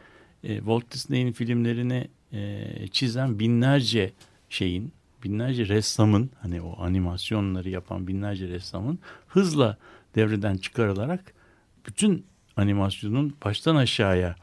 e, 0.45 0.57
Walt 0.57 0.91
Disney'in 0.91 1.33
filmlerini 1.33 2.09
e, 2.33 2.65
çizen 2.91 3.39
binlerce 3.39 4.13
şeyin, 4.49 4.93
binlerce 5.25 5.69
ressamın 5.69 6.31
hani 6.41 6.63
o 6.63 6.83
animasyonları 6.83 7.69
yapan 7.69 8.07
binlerce 8.07 8.49
ressamın 8.49 8.99
hızla 9.29 9.79
devreden 10.15 10.57
çıkarılarak 10.57 11.35
bütün 11.87 12.27
animasyonun 12.57 13.37
baştan 13.45 13.77
aşağıya 13.77 14.37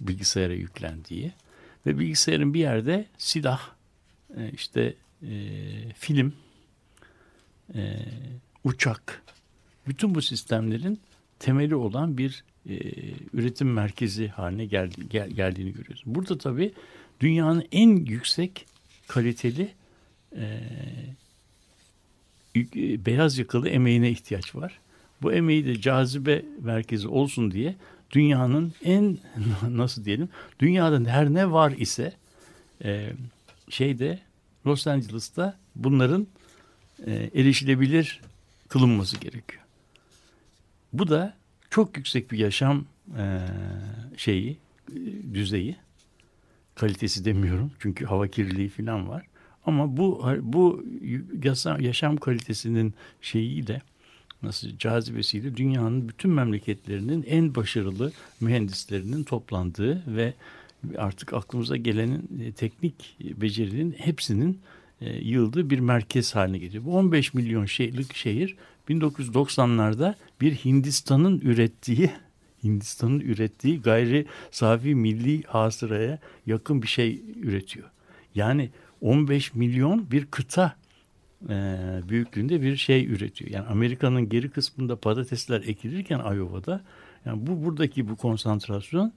bilgisayara 0.00 0.52
yüklendiği 0.52 1.32
ve 1.86 1.98
bilgisayarın 1.98 2.54
bir 2.54 2.60
yerde 2.60 3.06
silah, 3.18 3.60
e, 4.36 4.50
işte 4.50 4.94
e, 5.30 5.34
film, 5.94 6.32
e, 7.74 7.96
uçak, 8.64 9.22
bütün 9.88 10.14
bu 10.14 10.22
sistemlerin 10.22 11.00
temeli 11.38 11.74
olan 11.74 12.18
bir 12.18 12.44
e, 12.68 12.76
üretim 13.32 13.72
merkezi 13.72 14.28
haline 14.28 14.66
geldi, 14.66 15.08
gel, 15.10 15.30
geldiğini 15.30 15.72
görüyoruz. 15.72 16.02
Burada 16.06 16.38
tabii 16.38 16.72
dünyanın 17.20 17.64
en 17.72 17.96
yüksek 17.96 18.66
kaliteli 19.08 19.68
e, 20.36 20.60
beyaz 23.06 23.38
yakalı 23.38 23.68
emeğine 23.68 24.10
ihtiyaç 24.10 24.54
var. 24.54 24.80
Bu 25.22 25.32
emeği 25.32 25.66
de 25.66 25.80
cazibe 25.80 26.44
merkezi 26.62 27.08
olsun 27.08 27.50
diye 27.50 27.74
dünyanın 28.10 28.72
en 28.84 29.18
nasıl 29.68 30.04
diyelim 30.04 30.28
dünyada 30.60 31.10
her 31.10 31.34
ne 31.34 31.50
var 31.50 31.72
ise 31.72 32.12
e, 32.84 33.12
şeyde 33.68 34.18
Los 34.66 34.86
Angeles'ta 34.86 35.58
bunların 35.76 36.26
e, 37.06 37.30
erişilebilir 37.34 38.20
kılınması 38.68 39.16
gerekiyor. 39.16 39.62
Bu 40.92 41.08
da 41.08 41.34
çok 41.70 41.96
yüksek 41.96 42.32
bir 42.32 42.38
yaşam 42.38 42.84
e, 43.18 43.40
şeyi 44.16 44.58
düzeyi 45.34 45.76
kalitesi 46.74 47.24
demiyorum 47.24 47.72
çünkü 47.78 48.04
hava 48.04 48.28
kirliliği 48.28 48.68
falan 48.68 49.08
var. 49.08 49.26
Ama 49.66 49.96
bu 49.96 50.26
bu 50.42 50.84
yaşam 51.80 52.16
kalitesinin 52.16 52.94
şeyiyle 53.20 53.82
nasıl 54.42 54.78
cazibesiyle 54.78 55.56
dünyanın 55.56 56.08
bütün 56.08 56.30
memleketlerinin 56.30 57.22
en 57.28 57.54
başarılı 57.54 58.12
mühendislerinin 58.40 59.24
toplandığı 59.24 60.16
ve 60.16 60.34
artık 60.98 61.32
aklımıza 61.32 61.76
gelenin 61.76 62.40
e, 62.40 62.52
teknik 62.52 63.16
becerinin 63.20 63.92
hepsinin 63.92 64.60
e, 65.00 65.12
yığıldığı 65.12 65.70
bir 65.70 65.78
merkez 65.78 66.34
haline 66.34 66.58
geliyor. 66.58 66.84
Bu 66.84 66.96
15 66.96 67.34
milyon 67.34 67.66
şeylik 67.66 68.14
şehir 68.14 68.56
1990'larda 68.88 70.14
bir 70.40 70.54
Hindistan'ın 70.54 71.40
ürettiği 71.40 72.10
Hindistan'ın 72.64 73.20
ürettiği 73.20 73.82
gayri 73.82 74.26
safi 74.50 74.94
milli 74.94 75.42
hasıraya 75.42 76.18
yakın 76.46 76.82
bir 76.82 76.88
şey 76.88 77.22
üretiyor. 77.42 77.90
Yani 78.34 78.70
15 79.00 79.54
milyon 79.54 80.10
bir 80.10 80.26
kıta 80.26 80.76
e, 81.48 81.76
büyüklüğünde 82.08 82.62
bir 82.62 82.76
şey 82.76 83.06
üretiyor. 83.06 83.50
Yani 83.50 83.66
Amerika'nın 83.66 84.28
geri 84.28 84.50
kısmında 84.50 84.96
patatesler 84.96 85.60
ekilirken 85.60 86.18
Iowa'da 86.18 86.84
yani 87.24 87.46
bu 87.46 87.64
buradaki 87.64 88.08
bu 88.08 88.16
konsantrasyon 88.16 89.12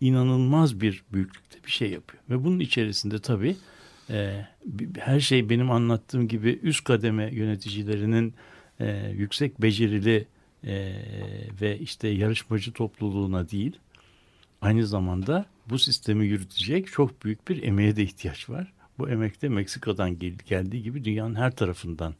inanılmaz 0.00 0.80
bir 0.80 1.02
büyüklükte 1.12 1.58
bir 1.66 1.70
şey 1.70 1.90
yapıyor. 1.90 2.22
Ve 2.30 2.44
bunun 2.44 2.60
içerisinde 2.60 3.18
tabii 3.18 3.56
e, 4.10 4.46
her 4.98 5.20
şey 5.20 5.48
benim 5.50 5.70
anlattığım 5.70 6.28
gibi 6.28 6.58
üst 6.62 6.84
kademe 6.84 7.34
yöneticilerinin 7.34 8.34
e, 8.80 9.12
yüksek 9.16 9.62
becerili 9.62 10.26
e, 10.64 10.92
ve 11.60 11.78
işte 11.78 12.08
yarışmacı 12.08 12.72
topluluğuna 12.72 13.50
değil 13.50 13.78
aynı 14.60 14.86
zamanda 14.86 15.46
bu 15.70 15.78
sistemi 15.78 16.26
yürütecek 16.26 16.92
çok 16.92 17.24
büyük 17.24 17.48
bir 17.48 17.62
emeğe 17.62 17.96
de 17.96 18.02
ihtiyaç 18.02 18.50
var. 18.50 18.72
Bu 18.98 19.08
emek 19.08 19.42
de 19.42 19.48
Meksika'dan 19.48 20.18
gel, 20.18 20.32
geldiği 20.46 20.82
gibi 20.82 21.04
dünyanın 21.04 21.34
her 21.34 21.56
tarafından 21.56 22.14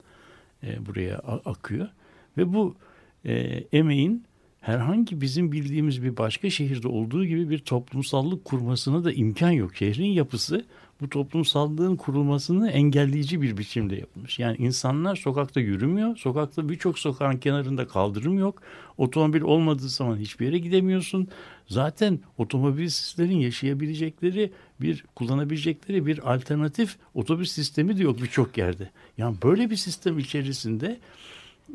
e, 0.62 0.86
buraya 0.86 1.18
akıyor 1.44 1.88
ve 2.36 2.52
bu 2.54 2.76
e, 3.24 3.32
emeğin 3.72 4.24
herhangi 4.60 5.20
bizim 5.20 5.52
bildiğimiz 5.52 6.02
bir 6.02 6.16
başka 6.16 6.50
şehirde 6.50 6.88
olduğu 6.88 7.24
gibi 7.24 7.50
bir 7.50 7.58
toplumsallık 7.58 8.44
kurmasına 8.44 9.04
da 9.04 9.12
imkan 9.12 9.50
yok. 9.50 9.76
Şehrin 9.76 10.12
yapısı 10.12 10.64
bu 11.00 11.08
toplumsallığın 11.08 11.96
kurulmasını 11.96 12.70
engelleyici 12.70 13.42
bir 13.42 13.56
biçimde 13.56 13.96
yapılmış. 13.96 14.38
Yani 14.38 14.56
insanlar 14.56 15.16
sokakta 15.16 15.60
yürümüyor. 15.60 16.16
Sokakta 16.16 16.68
birçok 16.68 16.98
sokağın 16.98 17.36
kenarında 17.36 17.86
kaldırım 17.86 18.38
yok. 18.38 18.62
Otomobil 18.98 19.40
olmadığı 19.40 19.88
zaman 19.88 20.16
hiçbir 20.16 20.46
yere 20.46 20.58
gidemiyorsun. 20.58 21.28
Zaten 21.68 22.20
otomobilsizlerin 22.38 23.36
yaşayabilecekleri 23.36 24.52
bir 24.80 25.04
kullanabilecekleri 25.14 26.06
bir 26.06 26.34
alternatif 26.34 26.96
otobüs 27.14 27.52
sistemi 27.52 27.98
de 27.98 28.02
yok 28.02 28.22
birçok 28.22 28.58
yerde. 28.58 28.90
Yani 29.18 29.36
böyle 29.42 29.70
bir 29.70 29.76
sistem 29.76 30.18
içerisinde 30.18 30.98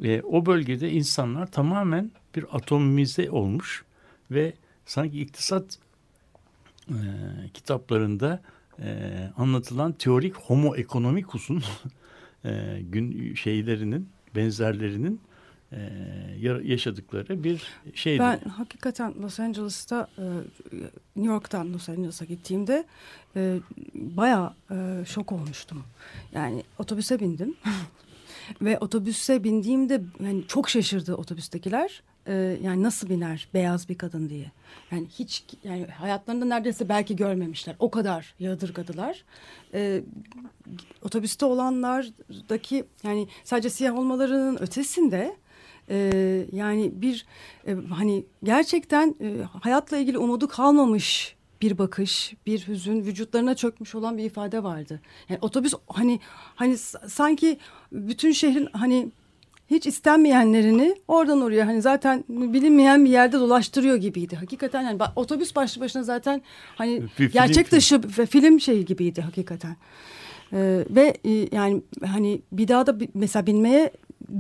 e, 0.03 0.21
o 0.21 0.45
bölgede 0.45 0.91
insanlar 0.91 1.51
tamamen 1.51 2.11
bir 2.35 2.45
atomize 2.51 3.31
olmuş 3.31 3.85
ve 4.31 4.53
sanki 4.85 5.21
iktisat 5.21 5.79
e, 6.89 6.97
kitaplarında 7.53 8.41
e, 8.79 9.19
anlatılan 9.37 9.91
teorik 9.91 10.35
homo 10.35 10.75
economicus'un 10.75 11.63
e, 12.45 12.81
gün 12.81 13.35
şeylerinin 13.35 14.09
benzerlerinin 14.35 15.21
e, 15.71 15.79
yaşadıkları 16.63 17.43
bir 17.43 17.63
şeydi. 17.93 18.19
Ben 18.19 18.39
hakikaten 18.39 19.13
Los 19.21 19.39
Angeles'ta 19.39 20.07
e, 20.17 20.23
New 21.15 21.33
York'tan 21.33 21.73
Los 21.73 21.89
Angeles'a 21.89 22.25
gittiğimde 22.25 22.85
e, 23.35 23.59
bayağı 23.93 24.53
e, 24.71 25.05
şok 25.05 25.31
olmuştum. 25.31 25.83
Yani 26.33 26.63
otobüse 26.79 27.19
bindim 27.19 27.55
ve 28.61 28.79
otobüse 28.79 29.43
bindiğimde 29.43 30.01
yani 30.19 30.47
çok 30.47 30.69
şaşırdı 30.69 31.15
otobüstekiler. 31.15 32.03
E, 32.27 32.33
yani 32.63 32.83
nasıl 32.83 33.09
biner 33.09 33.47
beyaz 33.53 33.89
bir 33.89 33.97
kadın 33.97 34.29
diye. 34.29 34.51
Yani 34.91 35.07
hiç 35.19 35.43
yani 35.63 35.85
hayatlarında 35.85 36.45
neredeyse 36.45 36.89
belki 36.89 37.15
görmemişler. 37.15 37.75
O 37.79 37.91
kadar 37.91 38.35
yadırgadılar. 38.39 39.23
E, 39.73 40.01
otobüste 41.01 41.45
olanlardaki 41.45 42.85
yani 43.03 43.27
sadece 43.43 43.69
siyah 43.69 43.97
olmalarının 43.97 44.61
ötesinde 44.61 45.35
e, 45.89 46.45
yani 46.51 46.91
bir 46.95 47.25
e, 47.67 47.73
hani 47.73 48.25
gerçekten 48.43 49.15
e, 49.21 49.43
hayatla 49.61 49.97
ilgili 49.97 50.17
umudu 50.17 50.47
kalmamış 50.47 51.35
bir 51.61 51.77
bakış, 51.77 52.33
bir 52.45 52.67
hüzün, 52.67 53.05
vücutlarına 53.05 53.55
çökmüş 53.55 53.95
olan 53.95 54.17
bir 54.17 54.23
ifade 54.23 54.63
vardı. 54.63 55.01
Yani 55.29 55.39
otobüs 55.41 55.73
hani 55.87 56.19
hani 56.55 56.77
sanki 57.07 57.59
bütün 57.91 58.31
şehrin 58.31 58.69
hani 58.73 59.11
hiç 59.69 59.85
istenmeyenlerini 59.87 60.95
oradan 61.07 61.41
oraya 61.41 61.67
hani 61.67 61.81
zaten 61.81 62.23
bilinmeyen 62.29 63.05
bir 63.05 63.09
yerde 63.09 63.39
dolaştırıyor 63.39 63.95
gibiydi. 63.95 64.35
Hakikaten 64.35 64.81
yani 64.81 64.99
otobüs 65.15 65.55
başlı 65.55 65.81
başına 65.81 66.03
zaten 66.03 66.41
hani 66.75 67.03
bir 67.19 67.31
gerçek 67.31 67.67
film, 67.67 67.77
dışı 67.77 68.01
film. 68.01 68.25
film 68.25 68.59
şeyi 68.59 68.85
gibiydi 68.85 69.21
hakikaten. 69.21 69.75
Ee, 70.53 70.85
ve 70.89 71.17
e, 71.23 71.55
yani 71.55 71.81
hani 72.05 72.41
bir 72.51 72.67
daha 72.67 72.87
da 72.87 72.95
mesela 73.13 73.47
binmeye 73.47 73.91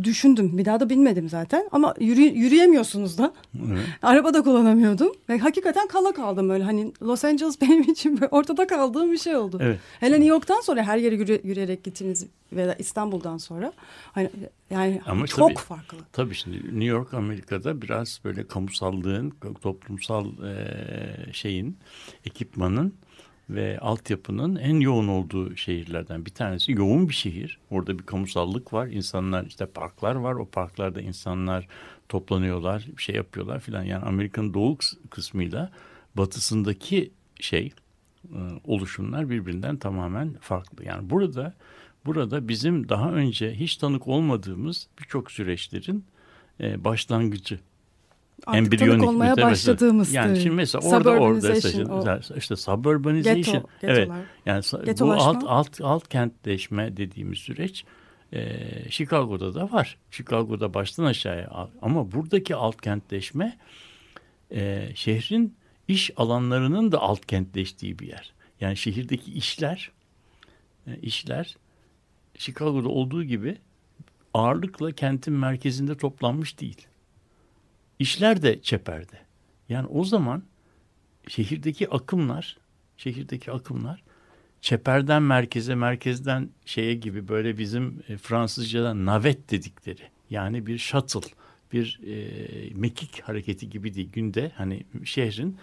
düşündüm. 0.03 0.57
Bir 0.57 0.65
daha 0.65 0.79
da 0.79 0.89
binmedim 0.89 1.29
zaten. 1.29 1.69
Ama 1.71 1.93
yürü, 1.99 2.21
yürüyemiyorsunuz 2.21 3.17
da. 3.17 3.33
Evet. 3.67 3.85
Araba 4.01 4.33
da 4.33 4.41
kullanamıyordum. 4.41 5.11
Ve 5.29 5.37
hakikaten 5.37 5.87
kala 5.87 6.13
kaldım 6.13 6.49
öyle. 6.49 6.63
Hani 6.63 6.93
Los 7.01 7.25
Angeles 7.25 7.61
benim 7.61 7.81
için 7.81 8.19
ortada 8.31 8.67
kaldığım 8.67 9.11
bir 9.11 9.17
şey 9.17 9.35
oldu. 9.35 9.57
Evet. 9.61 9.79
Hele 9.99 10.15
New 10.15 10.29
York'tan 10.29 10.61
sonra 10.61 10.83
her 10.83 10.97
yere 10.97 11.15
yürü, 11.15 11.41
yürüyerek 11.43 11.83
gittiniz 11.83 12.25
ve 12.53 12.75
İstanbul'dan 12.79 13.37
sonra. 13.37 13.73
Hani 14.11 14.29
yani 14.69 15.01
Ama 15.05 15.27
çok 15.27 15.49
tabii, 15.49 15.59
farklı. 15.59 15.97
Tabii 16.13 16.35
şimdi 16.35 16.57
New 16.57 16.85
York 16.85 17.13
Amerika'da 17.13 17.81
biraz 17.81 18.19
böyle 18.25 18.47
kamusallığın, 18.47 19.33
toplumsal 19.61 20.25
e, 20.25 21.33
şeyin, 21.33 21.77
ekipmanın 22.25 22.93
ve 23.49 23.79
altyapının 23.79 24.55
en 24.55 24.79
yoğun 24.79 25.07
olduğu 25.07 25.55
şehirlerden 25.55 26.25
bir 26.25 26.31
tanesi. 26.31 26.71
Yoğun 26.71 27.09
bir 27.09 27.13
şehir. 27.13 27.59
Orada 27.69 27.99
bir 27.99 28.03
kamusallık 28.03 28.73
var. 28.73 28.87
İnsanlar 28.87 29.45
işte 29.45 29.65
parklar 29.65 30.15
var. 30.15 30.33
O 30.33 30.45
parklarda 30.45 31.01
insanlar 31.01 31.67
toplanıyorlar, 32.09 32.87
şey 32.97 33.15
yapıyorlar 33.15 33.59
filan. 33.59 33.83
Yani 33.83 34.05
Amerika'nın 34.05 34.53
doğu 34.53 34.77
kısmıyla 35.09 35.71
batısındaki 36.15 37.11
şey 37.39 37.73
e, 38.33 38.39
oluşumlar 38.63 39.29
birbirinden 39.29 39.77
tamamen 39.77 40.35
farklı. 40.41 40.85
Yani 40.85 41.09
burada 41.09 41.53
burada 42.05 42.47
bizim 42.47 42.89
daha 42.89 43.11
önce 43.11 43.53
hiç 43.53 43.77
tanık 43.77 44.07
olmadığımız 44.07 44.87
birçok 44.99 45.31
süreçlerin 45.31 46.05
e, 46.59 46.83
başlangıcı 46.83 47.59
Artık 48.45 48.73
embriyonik 48.73 49.07
olmaya 49.07 49.37
başladığımız 49.37 50.13
yani 50.13 50.39
şimdi 50.39 50.55
mesela 50.55 50.87
orada 50.87 51.11
orada 51.11 51.55
işte, 51.55 51.85
işte 52.37 52.55
suburbanization 52.55 53.55
Ghetto, 53.55 53.69
evet 53.83 54.09
yani 54.45 54.63
bu 54.99 55.13
alt 55.13 55.43
alt 55.47 55.81
alt 55.81 56.07
kentleşme 56.07 56.97
dediğimiz 56.97 57.39
süreç 57.39 57.85
e, 58.33 58.59
Chicago'da 58.89 59.53
da 59.53 59.71
var. 59.71 59.97
Chicago'da 60.11 60.73
baştan 60.73 61.03
aşağıya 61.03 61.69
ama 61.81 62.11
buradaki 62.11 62.55
alt 62.55 62.81
kentleşme 62.81 63.57
e, 64.51 64.89
şehrin 64.95 65.55
iş 65.87 66.11
alanlarının 66.17 66.91
da 66.91 66.99
alt 67.01 67.25
kentleştiği 67.25 67.99
bir 67.99 68.07
yer. 68.07 68.33
Yani 68.61 68.77
şehirdeki 68.77 69.33
işler 69.33 69.91
e, 70.87 70.97
işler 71.01 71.57
Chicago'da 72.37 72.89
olduğu 72.89 73.23
gibi 73.23 73.57
ağırlıkla 74.33 74.91
kentin 74.91 75.33
merkezinde 75.33 75.97
toplanmış 75.97 76.59
değil 76.59 76.87
işler 77.99 78.41
de 78.41 78.61
çeperde. 78.61 79.19
Yani 79.69 79.87
o 79.87 80.03
zaman 80.03 80.43
şehirdeki 81.27 81.89
akımlar, 81.89 82.57
şehirdeki 82.97 83.51
akımlar 83.51 84.03
çeperden 84.65 85.23
merkeze, 85.23 85.75
merkezden 85.75 86.49
şeye 86.65 86.93
gibi 86.93 87.27
böyle 87.27 87.57
bizim 87.57 88.03
e, 88.09 88.17
Fransızca'da 88.17 89.05
navet 89.05 89.51
dedikleri. 89.51 90.01
Yani 90.29 90.65
bir 90.65 90.77
shuttle, 90.77 91.29
bir 91.73 91.99
e, 92.07 92.13
mekik 92.73 93.21
hareketi 93.21 93.69
gibi 93.69 93.93
değil. 93.93 94.09
Günde 94.11 94.51
hani 94.55 94.83
şehrin 95.03 95.57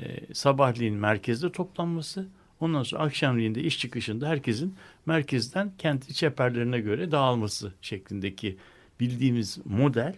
e, 0.00 0.34
sabahleyin 0.34 0.94
merkezde 0.94 1.52
toplanması, 1.52 2.28
ondan 2.60 2.82
sonra 2.82 3.02
akşamleyin 3.02 3.54
de 3.54 3.62
iş 3.62 3.78
çıkışında 3.78 4.28
herkesin 4.28 4.74
merkezden 5.06 5.72
kenti 5.78 6.14
çeperlerine 6.14 6.80
göre 6.80 7.10
dağılması 7.10 7.72
şeklindeki 7.82 8.56
bildiğimiz 9.00 9.58
model 9.64 10.14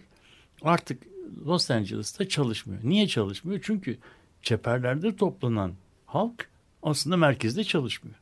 artık 0.61 1.03
Los 1.45 1.71
Angeles'ta 1.71 2.27
çalışmıyor. 2.27 2.81
Niye 2.83 3.07
çalışmıyor? 3.07 3.59
Çünkü 3.63 3.97
çeperlerde 4.41 5.15
toplanan 5.15 5.73
halk 6.05 6.49
aslında 6.83 7.17
merkezde 7.17 7.63
çalışmıyor. 7.63 8.15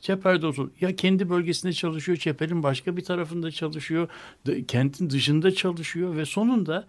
Çeperde 0.00 0.46
otur. 0.46 0.70
Ya 0.80 0.96
kendi 0.96 1.30
bölgesinde 1.30 1.72
çalışıyor, 1.72 2.18
çeperin 2.18 2.62
başka 2.62 2.96
bir 2.96 3.04
tarafında 3.04 3.50
çalışıyor, 3.50 4.08
kentin 4.68 5.10
dışında 5.10 5.54
çalışıyor 5.54 6.16
ve 6.16 6.24
sonunda 6.24 6.86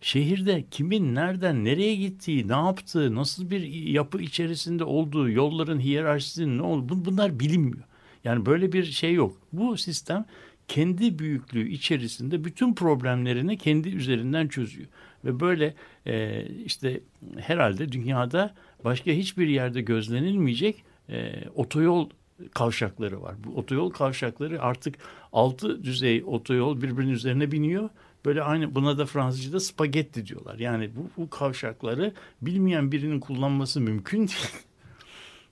şehirde 0.00 0.64
kimin 0.70 1.14
nereden 1.14 1.64
nereye 1.64 1.94
gittiği, 1.94 2.48
ne 2.48 2.52
yaptığı, 2.52 3.14
nasıl 3.14 3.50
bir 3.50 3.62
yapı 3.86 4.22
içerisinde 4.22 4.84
olduğu, 4.84 5.30
yolların 5.30 5.80
hiyerarşisinin 5.80 6.58
ne 6.58 6.62
olduğu 6.62 7.04
bunlar 7.04 7.40
bilinmiyor. 7.40 7.84
Yani 8.24 8.46
böyle 8.46 8.72
bir 8.72 8.84
şey 8.84 9.14
yok. 9.14 9.36
Bu 9.52 9.76
sistem 9.76 10.24
kendi 10.68 11.18
büyüklüğü 11.18 11.68
içerisinde 11.68 12.44
bütün 12.44 12.74
problemlerini 12.74 13.58
kendi 13.58 13.88
üzerinden 13.88 14.48
çözüyor. 14.48 14.88
Ve 15.24 15.40
böyle 15.40 15.74
e, 16.06 16.46
işte 16.64 17.00
herhalde 17.38 17.92
dünyada 17.92 18.54
başka 18.84 19.10
hiçbir 19.10 19.48
yerde 19.48 19.80
gözlenilmeyecek 19.80 20.84
e, 21.08 21.48
otoyol 21.54 22.10
kavşakları 22.54 23.22
var. 23.22 23.34
Bu 23.44 23.58
otoyol 23.58 23.90
kavşakları 23.90 24.62
artık 24.62 24.94
altı 25.32 25.84
düzey 25.84 26.24
otoyol 26.26 26.82
birbirinin 26.82 27.12
üzerine 27.12 27.52
biniyor. 27.52 27.88
Böyle 28.24 28.42
aynı 28.42 28.74
buna 28.74 28.98
da 28.98 29.06
Fransızca'da 29.06 29.60
spagetti 29.60 30.26
diyorlar. 30.26 30.58
Yani 30.58 30.90
bu, 30.96 31.22
bu 31.22 31.30
kavşakları 31.30 32.12
bilmeyen 32.42 32.92
birinin 32.92 33.20
kullanması 33.20 33.80
mümkün 33.80 34.18
değil 34.18 34.64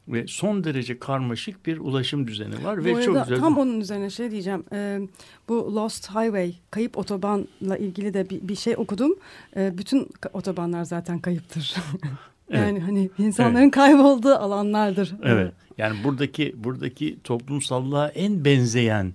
ve 0.08 0.26
son 0.26 0.64
derece 0.64 0.98
karmaşık 0.98 1.66
bir 1.66 1.78
ulaşım 1.78 2.26
düzeni 2.26 2.64
var. 2.64 2.80
Bu 2.80 2.84
ve 2.84 3.02
çok 3.02 3.24
güzel. 3.24 3.40
Tam 3.40 3.58
onun 3.58 3.80
üzerine 3.80 4.10
şey 4.10 4.30
diyeceğim. 4.30 4.64
E, 4.72 5.00
bu 5.48 5.74
Lost 5.74 6.10
Highway, 6.10 6.54
kayıp 6.70 6.98
otobanla 6.98 7.76
ilgili 7.78 8.14
de 8.14 8.30
bir, 8.30 8.48
bir 8.48 8.56
şey 8.56 8.74
okudum. 8.76 9.14
E, 9.56 9.78
bütün 9.78 10.08
otobanlar 10.32 10.84
zaten 10.84 11.18
kayıptır. 11.18 11.74
yani 12.52 12.78
evet. 12.78 12.82
hani 12.82 13.10
insanların 13.18 13.62
evet. 13.62 13.74
kaybolduğu 13.74 14.34
alanlardır. 14.34 15.14
Evet. 15.22 15.52
Yani 15.78 16.04
buradaki 16.04 16.54
buradaki 16.56 17.18
toplumsallığa 17.24 18.08
en 18.08 18.44
benzeyen 18.44 19.12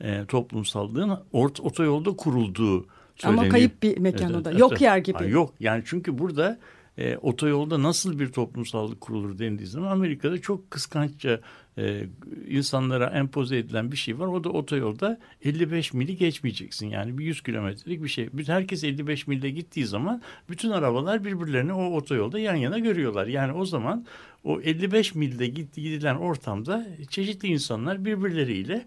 e, 0.00 0.24
toplumsallığın 0.24 1.18
ort 1.32 1.60
otoyolda 1.60 2.16
kurulduğu 2.16 2.86
söyleniyor. 3.16 3.44
Ama 3.44 3.48
kayıp 3.48 3.82
bir 3.82 3.98
mekan 3.98 4.30
evet, 4.32 4.40
o 4.40 4.44
da. 4.44 4.50
Yok 4.52 4.72
evet. 4.72 4.80
yer 4.80 4.98
gibi. 4.98 5.18
Ha, 5.18 5.24
yok. 5.24 5.54
Yani 5.60 5.82
çünkü 5.86 6.18
burada 6.18 6.58
e, 6.98 7.16
otoyolda 7.16 7.82
nasıl 7.82 8.18
bir 8.18 8.32
toplumsallık 8.32 9.00
kurulur 9.00 9.38
dendiği 9.38 9.66
zaman 9.66 9.90
Amerika'da 9.90 10.40
çok 10.40 10.70
kıskançça 10.70 11.40
e, 11.78 12.04
insanlara 12.48 13.06
empoze 13.06 13.58
edilen 13.58 13.92
bir 13.92 13.96
şey 13.96 14.18
var. 14.18 14.26
O 14.26 14.44
da 14.44 14.48
otoyolda 14.48 15.18
55 15.44 15.92
mili 15.92 16.16
geçmeyeceksin. 16.16 16.86
Yani 16.86 17.18
bir 17.18 17.24
100 17.24 17.42
kilometrelik 17.42 18.02
bir 18.02 18.08
şey. 18.08 18.28
Herkes 18.46 18.84
55 18.84 19.26
milde 19.26 19.50
gittiği 19.50 19.86
zaman 19.86 20.22
bütün 20.50 20.70
arabalar 20.70 21.24
birbirlerini 21.24 21.72
o 21.72 21.96
otoyolda 21.96 22.38
yan 22.38 22.54
yana 22.54 22.78
görüyorlar. 22.78 23.26
Yani 23.26 23.52
o 23.52 23.64
zaman 23.64 24.06
o 24.44 24.60
55 24.60 25.14
milde 25.14 25.46
gidilen 25.46 26.16
ortamda 26.16 26.86
çeşitli 27.10 27.48
insanlar 27.48 28.04
birbirleriyle 28.04 28.84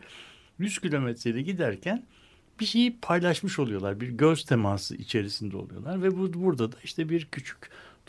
100 0.60 0.80
kilometrede 0.80 1.42
giderken 1.42 2.04
bir 2.60 2.66
şeyi 2.66 2.98
paylaşmış 3.02 3.60
oluyorlar. 3.60 4.00
Bir 4.00 4.10
göz 4.10 4.46
teması 4.46 4.96
içerisinde 4.96 5.58
oluyorlar 5.58 6.04
ve 6.04 6.18
bu, 6.18 6.34
burada 6.34 6.72
da 6.72 6.76
işte 6.84 7.10
bir 7.10 7.26
küçük 7.26 7.58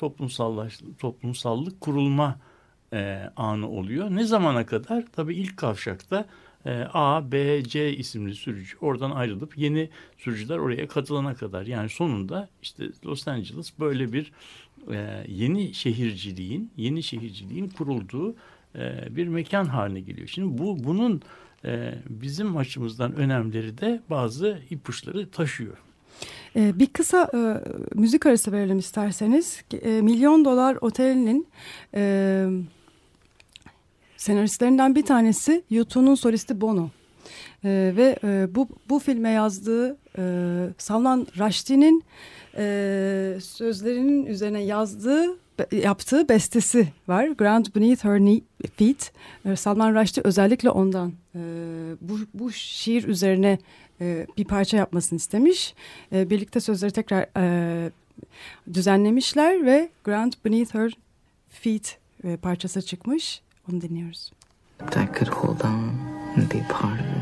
toplumsallaştık, 0.02 0.98
toplumsallık 0.98 1.80
kurulma 1.80 2.38
e, 2.92 3.30
anı 3.36 3.68
oluyor. 3.68 4.10
Ne 4.10 4.24
zamana 4.24 4.66
kadar? 4.66 5.04
Tabii 5.12 5.34
ilk 5.34 5.56
kavşakta 5.56 6.26
e, 6.66 6.84
A, 6.92 7.32
B, 7.32 7.62
C 7.64 7.96
isimli 7.96 8.34
sürücü 8.34 8.76
oradan 8.80 9.10
ayrılıp 9.10 9.58
yeni 9.58 9.90
sürücüler 10.18 10.58
oraya 10.58 10.88
katılana 10.88 11.34
kadar. 11.34 11.66
Yani 11.66 11.88
sonunda 11.88 12.48
işte 12.62 12.84
Los 13.06 13.28
Angeles 13.28 13.72
böyle 13.80 14.12
bir 14.12 14.32
e, 14.90 15.24
yeni 15.28 15.74
şehirciliğin, 15.74 16.70
yeni 16.76 17.02
şehirciliğin 17.02 17.68
kurulduğu 17.68 18.34
e, 18.74 19.16
bir 19.16 19.28
mekan 19.28 19.64
haline 19.64 20.00
geliyor. 20.00 20.28
Şimdi 20.28 20.58
bu 20.58 20.84
bunun 20.84 21.22
e, 21.64 21.94
bizim 22.08 22.56
açımızdan 22.56 23.14
önemleri 23.14 23.78
de 23.78 24.00
bazı 24.10 24.58
ipuçları 24.70 25.30
taşıyor. 25.30 25.76
Ee, 26.56 26.78
bir 26.78 26.86
kısa 26.86 27.30
e, 27.34 27.40
müzik 27.94 28.26
arası 28.26 28.52
verelim 28.52 28.78
isterseniz. 28.78 29.62
E, 29.82 29.88
Milyon 29.88 30.44
Dolar 30.44 30.78
Oteli'nin 30.80 31.46
e, 31.94 32.44
senaristlerinden 34.16 34.94
bir 34.94 35.02
tanesi 35.02 35.62
YouTube'un 35.70 36.14
solisti 36.14 36.60
Bono. 36.60 36.88
E, 37.64 37.92
ve 37.96 38.16
e, 38.24 38.54
bu, 38.54 38.68
bu 38.88 38.98
filme 38.98 39.30
yazdığı 39.30 39.96
e, 40.18 40.22
Salman 40.78 41.26
Rushdie'nin 41.38 42.04
e, 42.56 43.38
sözlerinin 43.40 44.26
üzerine 44.26 44.62
yazdığı 44.62 45.42
yaptığı 45.72 46.28
bestesi 46.28 46.88
var. 47.08 47.26
Ground 47.26 47.66
Beneath 47.76 48.04
Her 48.04 48.40
Feet. 48.76 49.12
E, 49.44 49.56
Salman 49.56 49.94
Rushdie 49.94 50.22
özellikle 50.24 50.70
ondan 50.70 51.12
e, 51.34 51.40
bu, 52.00 52.18
bu 52.34 52.52
şiir 52.52 53.04
üzerine 53.04 53.58
e, 54.02 54.26
bir 54.36 54.44
parça 54.44 54.76
yapmasını 54.76 55.16
istemiş. 55.16 55.74
E, 56.12 56.30
birlikte 56.30 56.60
sözleri 56.60 56.90
tekrar 56.90 57.26
e, 57.36 57.90
düzenlemişler 58.74 59.66
ve 59.66 59.88
Ground 60.04 60.32
Beneath 60.44 60.74
Her 60.74 60.92
Feet 61.50 61.98
parçası 62.42 62.82
çıkmış. 62.82 63.42
Onu 63.70 63.80
dinliyoruz. 63.80 64.32
I 64.80 65.18
could 65.18 65.28
hold 65.28 65.60
on 65.60 65.92
and 66.36 66.52
be 66.54 66.66
part 66.68 67.00
of. 67.00 67.21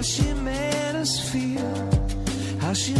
how 0.00 0.04
she 0.04 0.32
made 0.32 0.94
us 0.94 1.20
feel, 1.30 1.90
how 2.58 2.72
she 2.72 2.94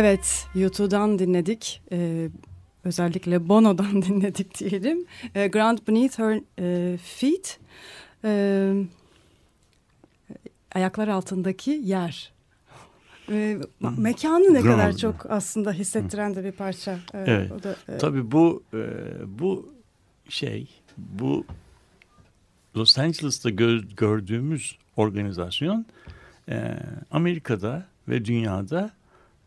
Evet, 0.00 0.46
YouTube'dan 0.54 1.18
dinledik. 1.18 1.82
Ee, 1.92 2.28
özellikle 2.84 3.48
Bono'dan 3.48 4.02
dinledik 4.02 4.58
diyelim. 4.58 5.06
Ee, 5.34 5.46
Ground 5.48 5.78
Beneath 5.88 6.18
Her 6.18 6.40
e, 6.58 6.96
Feet. 6.96 7.58
Ee, 8.24 8.74
ayaklar 10.74 11.08
altındaki 11.08 11.70
yer. 11.70 12.32
Ee, 13.30 13.58
mekanı 13.98 14.54
ne 14.54 14.60
Ground. 14.60 14.64
kadar 14.78 14.96
çok 14.96 15.30
aslında 15.30 15.72
hissettiren 15.72 16.34
de 16.36 16.44
bir 16.44 16.52
parça. 16.52 16.98
Ee, 17.14 17.24
Evet. 17.26 17.52
O 17.52 17.62
da, 17.62 17.76
e, 17.88 17.98
Tabii 17.98 18.30
bu 18.32 18.62
e, 18.74 18.78
bu 19.26 19.72
şey 20.28 20.68
bu 20.96 21.44
Los 22.76 22.98
Angeles'ta 22.98 23.50
gö- 23.50 23.94
gördüğümüz 23.96 24.76
organizasyon 24.96 25.86
e, 26.48 26.76
Amerika'da 27.10 27.86
ve 28.08 28.24
dünyada 28.24 28.90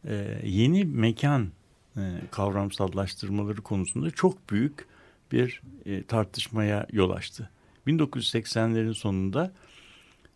e, 0.07 0.41
yeni 0.43 0.85
mekan 0.85 1.49
e, 1.97 2.01
kavramsallaştırmaları 2.31 3.61
konusunda 3.61 4.11
çok 4.11 4.49
büyük 4.49 4.85
bir 5.31 5.61
e, 5.85 6.03
tartışmaya 6.03 6.87
yol 6.91 7.09
açtı. 7.09 7.49
1980'lerin 7.87 8.93
sonunda 8.93 9.53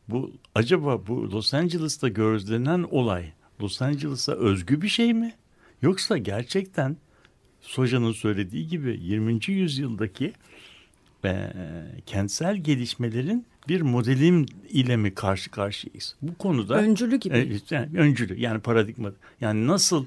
bu 0.10 0.32
acaba 0.56 1.08
bu 1.08 1.32
Los 1.32 1.54
Angeles'ta 1.54 2.08
gözlenen 2.08 2.84
olay 2.92 3.34
Los 3.62 3.82
Angeles'a 3.82 4.34
özgü 4.34 4.82
bir 4.82 4.88
şey 4.88 5.14
mi? 5.14 5.34
Yoksa 5.82 6.18
gerçekten 6.18 6.98
Soja'nın 7.62 8.12
söylediği 8.12 8.68
gibi 8.68 9.00
20. 9.02 9.40
yüzyıldaki 9.48 10.34
e, 11.30 11.54
kentsel 12.06 12.58
gelişmelerin 12.58 13.46
bir 13.68 13.82
modelim 13.82 14.46
ile 14.70 14.98
mi 14.98 15.14
karşı 15.16 15.52
karşıyayız? 15.52 16.16
Bu 16.22 16.36
konuda 16.36 16.78
öncülü 16.78 17.16
gibi. 17.16 17.38
e, 17.38 17.76
yani 17.76 17.90
öncülü 17.98 18.40
yani 18.40 18.60
paradigma 18.60 19.12
yani 19.42 19.68
nasıl 19.68 20.06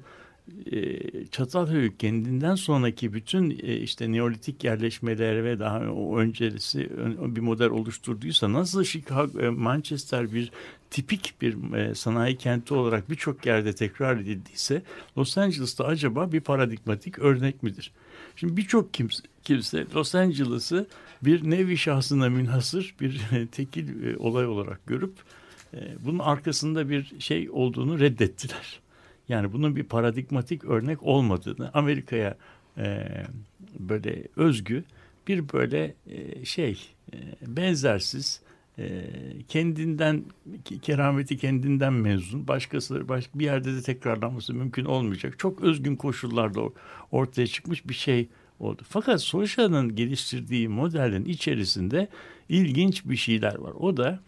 e, 0.73 0.99
Çatalhöyük 1.27 2.01
kendinden 2.01 2.55
sonraki 2.55 3.13
bütün 3.13 3.51
e, 3.51 3.77
işte 3.77 4.13
Neolitik 4.13 4.65
yerleşmeler 4.65 5.45
ve 5.45 5.59
daha 5.59 5.79
o 5.79 6.19
öncesi 6.19 6.87
ön- 6.87 7.37
bir 7.37 7.41
model 7.41 7.71
oluşturduysa 7.71 8.53
nasıl 8.53 8.85
Chicago, 8.85 9.41
e, 9.41 9.49
Manchester 9.49 10.33
bir 10.33 10.51
tipik 10.91 11.35
bir 11.43 11.75
e, 11.75 11.95
sanayi 11.95 12.37
kenti 12.37 12.75
olarak 12.75 13.11
birçok 13.11 13.47
yerde 13.47 13.73
tekrar 13.75 14.17
edildiyse 14.17 14.83
Los 15.19 15.39
Angeles'ta 15.39 15.85
acaba 15.85 16.33
bir 16.33 16.41
paradigmatik 16.41 17.19
örnek 17.19 17.63
midir? 17.63 17.93
Şimdi 18.37 18.57
birçok 18.57 18.95
kimse, 18.95 19.23
kimse 19.45 19.87
Los 19.95 20.15
Angeles'ı 20.15 20.87
bir 21.23 21.51
nevi 21.51 21.79
şahsına 21.79 22.29
münhasır 22.29 22.95
bir 23.01 23.21
tekil 23.53 24.05
e, 24.05 24.17
olay 24.17 24.47
olarak 24.47 24.87
görüp 24.87 25.15
e, 25.75 25.79
bunun 26.05 26.19
arkasında 26.19 26.89
bir 26.89 27.13
şey 27.19 27.51
olduğunu 27.51 28.01
reddettiler. 28.01 28.81
Yani 29.29 29.53
bunun 29.53 29.77
bir 29.77 29.85
paradigmatik 29.85 30.65
örnek 30.65 31.03
olmadığını 31.03 31.71
Amerika'ya 31.75 32.37
e, 32.79 33.09
böyle 33.79 34.23
özgü 34.37 34.85
bir 35.29 35.53
böyle 35.53 35.95
e, 36.07 36.45
şey 36.45 36.89
e, 37.13 37.17
benzersiz 37.47 38.41
e, 38.43 38.46
kendinden 39.49 40.25
ki- 40.65 40.79
kerameti 40.79 41.37
kendinden 41.37 41.93
mezun 41.93 42.49
başkası 42.49 43.09
başka 43.09 43.39
bir 43.39 43.45
yerde 43.45 43.75
de 43.77 43.83
tekrarlanması 43.83 44.55
mümkün 44.55 44.85
olmayacak 44.85 45.39
çok 45.39 45.61
özgün 45.61 45.97
koşullarda 45.97 46.61
or- 46.61 46.73
ortaya 47.11 47.47
çıkmış 47.47 47.89
bir 47.89 47.95
şey 47.95 48.29
oldu. 48.61 48.83
Fakat 48.89 49.23
Soja'nın 49.23 49.97
geliştirdiği 49.97 50.69
modelin 50.69 51.25
içerisinde 51.25 52.09
ilginç 52.49 53.05
bir 53.05 53.17
şeyler 53.17 53.55
var. 53.55 53.73
O 53.73 53.97
da 53.97 54.21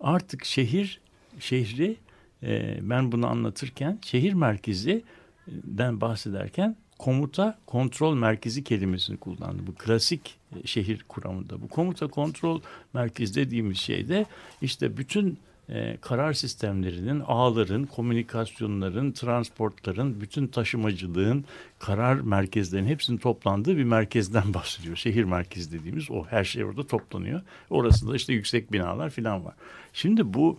artık 0.00 0.44
şehir 0.44 1.00
şehri 1.40 1.96
e, 2.42 2.78
ben 2.82 3.12
bunu 3.12 3.26
anlatırken 3.26 3.98
şehir 4.02 4.32
merkezinden 4.32 6.00
bahsederken 6.00 6.76
komuta 7.02 7.58
kontrol 7.66 8.14
merkezi 8.14 8.64
kelimesini 8.64 9.16
kullandı. 9.16 9.62
Bu 9.66 9.74
klasik 9.74 10.36
e, 10.56 10.66
şehir 10.66 11.04
kuramında. 11.08 11.62
Bu 11.62 11.68
komuta 11.68 12.06
kontrol 12.06 12.60
merkezi 12.94 13.34
dediğimiz 13.34 13.78
şeyde 13.78 14.26
işte 14.62 14.96
bütün 14.96 15.38
e, 15.68 15.96
karar 16.00 16.32
sistemlerinin, 16.32 17.20
ağların, 17.26 17.86
komünikasyonların, 17.86 19.12
transportların, 19.12 20.20
bütün 20.20 20.46
taşımacılığın, 20.46 21.44
karar 21.78 22.14
merkezlerinin 22.14 22.88
hepsinin 22.88 23.18
toplandığı 23.18 23.76
bir 23.76 23.84
merkezden 23.84 24.54
bahsediyor. 24.54 24.96
Şehir 24.96 25.24
merkezi 25.24 25.72
dediğimiz 25.72 26.10
o 26.10 26.24
her 26.24 26.44
şey 26.44 26.64
orada 26.64 26.86
toplanıyor. 26.86 27.40
Orasında 27.70 28.16
işte 28.16 28.32
yüksek 28.32 28.72
binalar 28.72 29.10
falan 29.10 29.44
var. 29.44 29.54
Şimdi 29.92 30.34
bu 30.34 30.58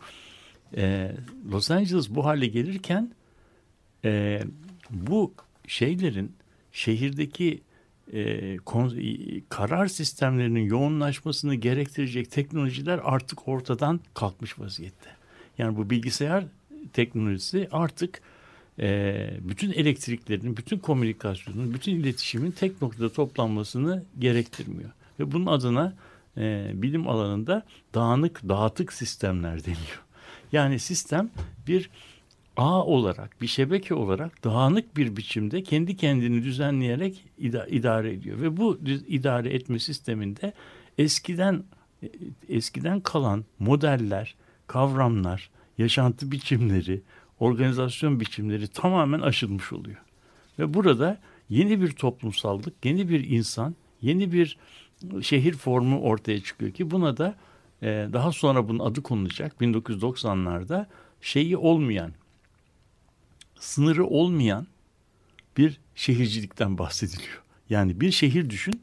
e, 0.78 1.12
Los 1.52 1.72
Angeles 1.72 2.10
bu 2.10 2.26
hale 2.26 2.48
gelirken 2.48 3.12
e, 4.06 4.42
bu 4.90 5.34
şeylerin 5.68 6.36
şehirdeki 6.72 7.62
e, 8.14 8.58
kon- 8.58 8.98
e, 8.98 9.42
karar 9.50 9.88
sistemlerinin 9.88 10.66
yoğunlaşmasını 10.66 11.56
gerektirecek 11.56 12.32
teknolojiler 12.32 13.00
artık 13.04 13.48
ortadan 13.48 14.00
kalkmış 14.14 14.60
vaziyette. 14.60 15.10
Yani 15.58 15.78
bu 15.78 15.90
bilgisayar 15.90 16.46
teknolojisi 16.94 17.68
artık 17.72 18.22
e, 18.80 19.30
bütün 19.42 19.72
elektriklerin, 19.72 20.58
bütün 20.58 20.78
komünikasyonun, 20.78 21.74
bütün 21.74 21.96
iletişimin 21.96 22.52
tek 22.52 22.82
noktada 22.82 23.10
toplanmasını 23.14 24.04
gerektirmiyor. 24.20 24.90
Ve 25.20 25.32
bunun 25.32 25.46
adına 25.46 25.96
e, 26.38 26.72
bilim 26.74 27.08
alanında 27.08 27.66
dağınık, 27.94 28.50
dağıtık 28.50 28.94
sistemler 28.94 29.66
deniyor. 29.66 30.04
Yani 30.52 30.80
sistem 30.80 31.30
bir 31.68 31.90
ağ 32.58 32.86
olarak, 32.86 33.42
bir 33.42 33.48
şebeke 33.48 33.94
olarak 33.94 34.44
dağınık 34.44 34.98
bir 34.98 35.18
biçimde 35.18 35.64
kendi 35.64 35.98
kendini 35.98 36.44
düzenleyerek 36.44 37.26
ida- 37.40 37.70
idare 37.70 38.14
ediyor. 38.14 38.42
Ve 38.42 38.58
bu 38.58 38.80
idare 39.08 39.50
etme 39.50 39.80
sisteminde 39.80 40.54
eskiden 40.98 41.64
eskiden 42.50 43.00
kalan 43.00 43.46
modeller, 43.60 44.36
kavramlar, 44.68 45.50
yaşantı 45.78 46.32
biçimleri, 46.32 47.02
organizasyon 47.40 48.20
biçimleri 48.20 48.68
tamamen 48.68 49.20
aşılmış 49.20 49.74
oluyor. 49.74 50.02
Ve 50.60 50.74
burada 50.74 51.20
yeni 51.50 51.82
bir 51.82 51.92
toplumsallık, 51.92 52.86
yeni 52.86 53.10
bir 53.10 53.30
insan, 53.30 53.76
yeni 54.02 54.32
bir 54.32 54.58
şehir 55.22 55.54
formu 55.54 56.02
ortaya 56.02 56.40
çıkıyor 56.40 56.72
ki 56.72 56.92
buna 56.92 57.18
da 57.18 57.36
e, 57.82 58.08
daha 58.14 58.32
sonra 58.32 58.68
bunun 58.68 58.80
adı 58.80 59.04
konulacak 59.04 59.62
1990'larda 59.62 60.86
şeyi 61.22 61.58
olmayan 61.58 62.12
sınırı 63.64 64.06
olmayan 64.06 64.68
bir 65.58 65.80
şehircilikten 65.96 66.78
bahsediliyor. 66.78 67.42
Yani 67.70 68.02
bir 68.02 68.12
şehir 68.12 68.50
düşün, 68.50 68.82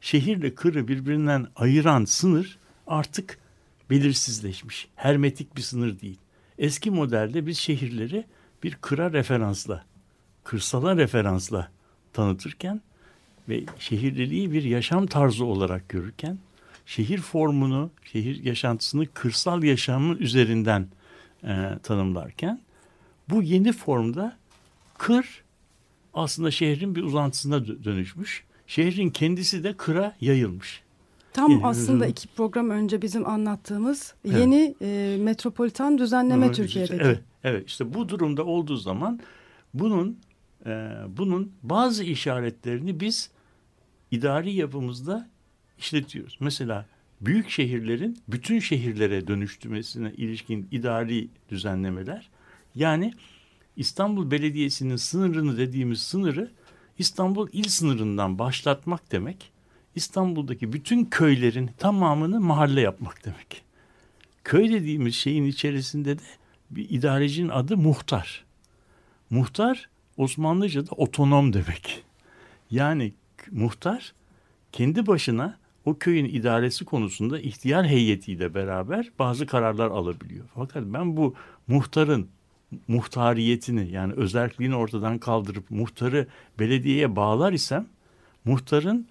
şehirle 0.00 0.54
kırı 0.54 0.88
birbirinden 0.88 1.46
ayıran 1.56 2.04
sınır 2.04 2.58
artık 2.86 3.38
belirsizleşmiş. 3.90 4.88
Hermetik 4.96 5.56
bir 5.56 5.62
sınır 5.62 6.00
değil. 6.00 6.18
Eski 6.58 6.90
modelde 6.90 7.46
biz 7.46 7.58
şehirleri 7.58 8.24
bir 8.62 8.74
kıra 8.74 9.12
referansla, 9.12 9.84
kırsala 10.44 10.96
referansla 10.96 11.70
tanıtırken 12.12 12.80
ve 13.48 13.64
şehirliliği 13.78 14.52
bir 14.52 14.62
yaşam 14.62 15.06
tarzı 15.06 15.44
olarak 15.44 15.88
görürken 15.88 16.38
şehir 16.86 17.18
formunu, 17.18 17.90
şehir 18.04 18.44
yaşantısını 18.44 19.06
kırsal 19.06 19.62
yaşamın 19.62 20.16
üzerinden 20.16 20.88
e, 21.44 21.78
tanımlarken 21.82 22.60
bu 23.30 23.42
yeni 23.42 23.72
formda 23.72 24.36
kır 24.98 25.42
aslında 26.14 26.50
şehrin 26.50 26.94
bir 26.94 27.02
uzantısına 27.02 27.56
dö- 27.56 27.84
dönüşmüş. 27.84 28.44
Şehrin 28.66 29.10
kendisi 29.10 29.64
de 29.64 29.72
kıra 29.76 30.16
yayılmış. 30.20 30.82
Tam 31.32 31.52
Evet. 31.52 31.60
aslında 31.64 32.06
iki 32.06 32.28
program 32.28 32.70
önce 32.70 33.02
bizim 33.02 33.26
anlattığımız 33.28 34.14
Evet. 34.24 34.38
yeni 34.40 34.74
e, 34.82 35.16
metropolitan 35.20 35.98
düzenleme 35.98 36.46
Evet, 36.46 36.56
Türkiye'deki. 36.56 37.02
Evet, 37.04 37.20
evet. 37.44 37.68
İşte 37.68 37.94
bu 37.94 38.08
durumda 38.08 38.44
olduğu 38.44 38.76
zaman 38.76 39.20
bunun 39.74 40.18
e, 40.66 40.92
bunun 41.08 41.52
bazı 41.62 42.04
işaretlerini 42.04 43.00
biz 43.00 43.30
idari 44.10 44.52
yapımızda 44.52 45.28
işletiyoruz. 45.78 46.36
Mesela 46.40 46.86
büyük 47.20 47.50
şehirlerin 47.50 48.18
bütün 48.28 48.58
şehirlere 48.58 49.26
dönüştürmesine 49.26 50.12
ilişkin 50.16 50.68
idari 50.70 51.28
düzenlemeler. 51.50 52.28
Yani 52.78 53.12
İstanbul 53.76 54.30
Belediyesi'nin 54.30 54.96
sınırını 54.96 55.58
dediğimiz 55.58 56.02
sınırı 56.02 56.50
İstanbul 56.98 57.48
il 57.52 57.68
sınırından 57.68 58.38
başlatmak 58.38 59.12
demek. 59.12 59.50
İstanbul'daki 59.94 60.72
bütün 60.72 61.04
köylerin 61.04 61.70
tamamını 61.78 62.40
mahalle 62.40 62.80
yapmak 62.80 63.24
demek. 63.24 63.62
Köy 64.44 64.70
dediğimiz 64.70 65.14
şeyin 65.14 65.44
içerisinde 65.44 66.18
de 66.18 66.22
bir 66.70 66.90
idarecinin 66.90 67.48
adı 67.48 67.76
muhtar. 67.76 68.44
Muhtar 69.30 69.88
Osmanlıca'da 70.16 70.90
otonom 70.90 71.52
demek. 71.52 72.04
Yani 72.70 73.12
muhtar 73.50 74.14
kendi 74.72 75.06
başına 75.06 75.58
o 75.84 75.98
köyün 75.98 76.24
idaresi 76.24 76.84
konusunda 76.84 77.40
ihtiyar 77.40 77.86
heyetiyle 77.86 78.54
beraber 78.54 79.10
bazı 79.18 79.46
kararlar 79.46 79.90
alabiliyor. 79.90 80.44
Fakat 80.54 80.84
ben 80.84 81.16
bu 81.16 81.34
muhtarın 81.66 82.28
muhtariyetini 82.88 83.90
yani 83.90 84.12
özelliğini 84.12 84.76
ortadan 84.76 85.18
kaldırıp 85.18 85.70
muhtarı 85.70 86.26
belediyeye 86.58 87.16
bağlar 87.16 87.52
isem 87.52 87.86
muhtarın 88.44 89.08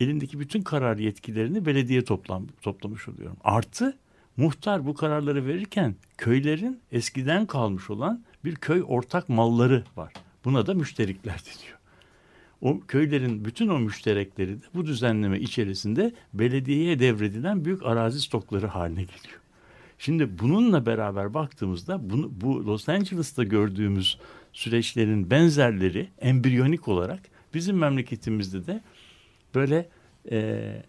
elindeki 0.00 0.40
bütün 0.40 0.62
karar 0.62 0.98
yetkilerini 0.98 1.66
belediye 1.66 2.04
toplam, 2.04 2.46
toplamış 2.62 3.08
oluyorum. 3.08 3.36
Artı 3.44 3.96
muhtar 4.36 4.86
bu 4.86 4.94
kararları 4.94 5.46
verirken 5.46 5.94
köylerin 6.18 6.80
eskiden 6.92 7.46
kalmış 7.46 7.90
olan 7.90 8.24
bir 8.44 8.54
köy 8.54 8.84
ortak 8.86 9.28
malları 9.28 9.84
var. 9.96 10.12
Buna 10.44 10.66
da 10.66 10.74
müşterikler 10.74 11.34
deniyor. 11.46 11.78
O 12.60 12.80
köylerin 12.80 13.44
bütün 13.44 13.68
o 13.68 13.78
müşterekleri 13.78 14.62
de 14.62 14.64
bu 14.74 14.86
düzenleme 14.86 15.40
içerisinde 15.40 16.12
belediyeye 16.34 16.98
devredilen 16.98 17.64
büyük 17.64 17.86
arazi 17.86 18.20
stokları 18.20 18.66
haline 18.66 19.00
geliyor. 19.00 19.41
Şimdi 20.04 20.38
bununla 20.38 20.86
beraber 20.86 21.34
baktığımızda 21.34 22.10
bunu, 22.10 22.30
bu 22.40 22.66
Los 22.66 22.88
Angeles'ta 22.88 23.44
gördüğümüz 23.44 24.18
süreçlerin 24.52 25.30
benzerleri 25.30 26.08
embriyonik 26.20 26.88
olarak 26.88 27.20
bizim 27.54 27.76
memleketimizde 27.76 28.66
de 28.66 28.80
böyle 29.54 29.88
e, 30.30 30.82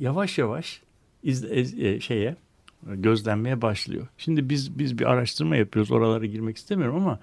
yavaş 0.00 0.38
yavaş 0.38 0.82
iz, 1.22 1.44
e, 1.44 2.00
şeye 2.00 2.36
gözlenmeye 2.82 3.62
başlıyor. 3.62 4.08
Şimdi 4.18 4.48
biz 4.48 4.78
biz 4.78 4.98
bir 4.98 5.04
araştırma 5.04 5.56
yapıyoruz. 5.56 5.92
Oralara 5.92 6.26
girmek 6.26 6.56
istemiyorum 6.56 6.96
ama 6.96 7.18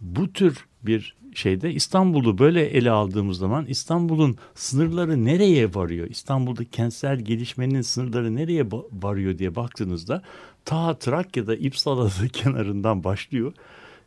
bu 0.00 0.32
tür 0.32 0.66
bir 0.82 1.16
şeyde 1.34 1.72
İstanbul'u 1.72 2.38
böyle 2.38 2.66
ele 2.66 2.90
aldığımız 2.90 3.38
zaman 3.38 3.66
İstanbul'un 3.66 4.36
sınırları 4.54 5.24
nereye 5.24 5.74
varıyor? 5.74 6.06
İstanbul'da 6.10 6.64
kentsel 6.64 7.20
gelişmenin 7.20 7.80
sınırları 7.80 8.36
nereye 8.36 8.66
varıyor 8.92 9.38
diye 9.38 9.54
baktığınızda 9.54 10.22
ta 10.66 10.98
Trakya'da 10.98 11.56
İpsala'da 11.56 12.28
kenarından 12.32 13.04
başlıyor. 13.04 13.52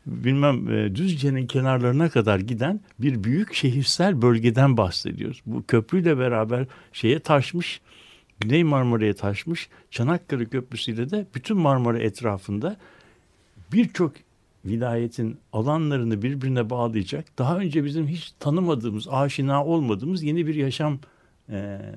Bilmem 0.06 0.68
e, 0.68 0.94
Düzce'nin 0.94 1.46
kenarlarına 1.46 2.10
kadar 2.10 2.38
giden 2.38 2.80
bir 2.98 3.24
büyük 3.24 3.54
şehirsel 3.54 4.22
bölgeden 4.22 4.76
bahsediyoruz. 4.76 5.42
Bu 5.46 5.64
köprüyle 5.66 6.18
beraber 6.18 6.66
şeye 6.92 7.18
taşmış 7.18 7.80
Güney 8.40 8.64
Marmara'ya 8.64 9.14
taşmış. 9.14 9.68
Çanakkale 9.90 10.44
Köprüsü 10.44 10.92
ile 10.92 11.10
de 11.10 11.26
bütün 11.34 11.56
Marmara 11.56 11.98
etrafında 11.98 12.76
birçok 13.72 14.12
vilayetin 14.64 15.38
alanlarını 15.52 16.22
birbirine 16.22 16.70
bağlayacak 16.70 17.38
daha 17.38 17.58
önce 17.58 17.84
bizim 17.84 18.08
hiç 18.08 18.32
tanımadığımız, 18.40 19.08
aşina 19.08 19.64
olmadığımız 19.64 20.22
yeni 20.22 20.46
bir 20.46 20.54
yaşam 20.54 20.98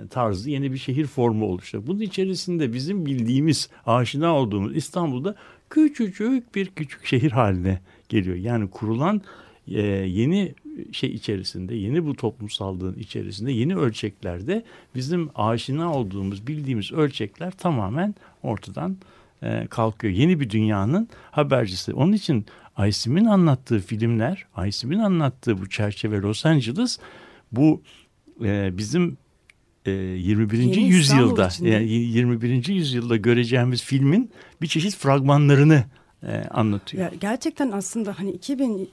tarzı, 0.10 0.50
yeni 0.50 0.72
bir 0.72 0.78
şehir 0.78 1.06
formu 1.06 1.46
oluşacak. 1.46 1.88
Bunun 1.88 2.00
içerisinde 2.00 2.74
bizim 2.74 3.06
bildiğimiz, 3.06 3.70
aşina 3.86 4.36
olduğumuz 4.36 4.76
İstanbul'da 4.76 5.36
küçücük 5.70 6.56
bir 6.56 6.66
küçük 6.66 7.06
şehir 7.06 7.32
haline 7.32 7.80
geliyor. 8.10 8.36
Yani 8.36 8.70
kurulan 8.70 9.22
e, 9.68 9.82
yeni 9.82 10.54
şey 10.92 11.10
içerisinde, 11.10 11.76
yeni 11.76 12.06
bu 12.06 12.16
toplumsallığın 12.16 12.96
içerisinde, 12.96 13.52
yeni 13.52 13.76
ölçeklerde 13.76 14.64
bizim 14.96 15.30
aşina 15.36 15.94
olduğumuz, 15.94 16.48
bildiğimiz 16.48 16.92
ölçekler 16.92 17.52
tamamen 17.52 18.16
ortadan 18.44 18.98
e, 19.44 19.68
kalkıyor. 19.68 20.14
Yeni 20.14 20.40
bir 20.40 20.50
dünyanın 20.50 21.10
habercisi. 21.32 21.94
Onun 21.94 22.14
için 22.14 22.46
Aysim'in 22.76 23.26
anlattığı 23.26 23.80
filmler, 23.80 24.46
Aysim'in 24.56 25.00
anlattığı 25.00 25.62
bu 25.62 25.70
çerçeve 25.70 26.22
Los 26.22 26.46
Angeles 26.46 27.00
bu 27.52 27.82
e, 28.44 28.78
bizim 28.78 29.18
e, 29.86 29.92
21. 29.92 30.58
Yeni 30.58 30.84
yüzyılda 30.84 31.50
yani 31.62 31.92
21. 31.92 32.68
yüzyılda 32.68 33.16
göreceğimiz 33.18 33.84
filmin 33.84 34.32
bir 34.62 34.68
çeşit 34.68 34.96
fragmanlarını 34.96 35.84
e, 36.28 36.44
anlatıyor. 36.52 37.04
Ya 37.04 37.12
gerçekten 37.22 37.72
aslında 37.72 38.20
hani 38.20 38.32
2000 38.32 38.90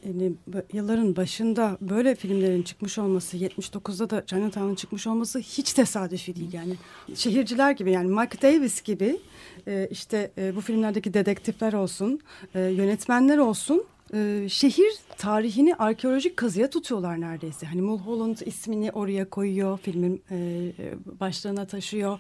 yılların 0.72 1.16
başında 1.16 1.78
böyle 1.80 2.14
filmlerin 2.14 2.62
çıkmış 2.62 2.98
olması, 2.98 3.36
79'da 3.36 4.10
da 4.10 4.26
Chinatown'un 4.26 4.74
çıkmış 4.74 5.06
olması 5.06 5.38
hiç 5.38 5.72
tesadüfi 5.72 6.36
değil 6.36 6.52
yani. 6.52 6.74
Şehirciler 7.14 7.70
gibi 7.70 7.92
yani 7.92 8.08
Mike 8.08 8.42
Davis 8.42 8.82
gibi 8.82 9.20
e, 9.68 9.88
işte 9.90 10.30
e, 10.38 10.56
bu 10.56 10.60
filmlerdeki 10.60 11.14
dedektifler 11.14 11.72
olsun, 11.72 12.20
e, 12.54 12.60
yönetmenler 12.60 13.38
olsun 13.38 13.84
e, 14.14 14.48
şehir 14.48 14.92
tarihini 15.18 15.74
arkeolojik 15.74 16.36
kazıya 16.36 16.70
tutuyorlar 16.70 17.20
neredeyse. 17.20 17.66
Hani 17.66 17.82
Mulholland 17.82 18.36
ismini 18.46 18.92
oraya 18.92 19.30
koyuyor, 19.30 19.78
filmin 19.78 20.22
e, 20.30 20.72
başlığına 21.20 21.66
taşıyor. 21.66 22.18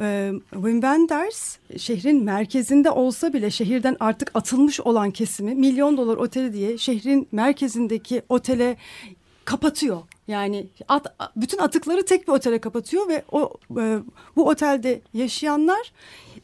E, 0.00 0.32
Wim 0.50 0.72
Wenders 0.72 1.56
şehrin 1.78 2.24
merkezinde 2.24 2.90
olsa 2.90 3.32
bile 3.32 3.50
şehirden 3.50 3.96
artık 4.00 4.30
atılmış 4.34 4.80
olan 4.80 5.10
kesimi 5.10 5.54
milyon 5.54 5.96
dolar 5.96 6.16
oteli 6.16 6.52
diye 6.52 6.78
şehrin 6.78 7.28
merkezindeki 7.32 8.22
otele 8.28 8.76
kapatıyor. 9.44 10.02
Yani 10.28 10.66
at, 10.88 11.06
bütün 11.36 11.58
atıkları 11.58 12.04
tek 12.04 12.28
bir 12.28 12.32
otele 12.32 12.58
kapatıyor 12.58 13.08
ve 13.08 13.24
o 13.32 13.52
e, 13.80 13.98
bu 14.36 14.48
otelde 14.48 15.00
yaşayanlar 15.14 15.92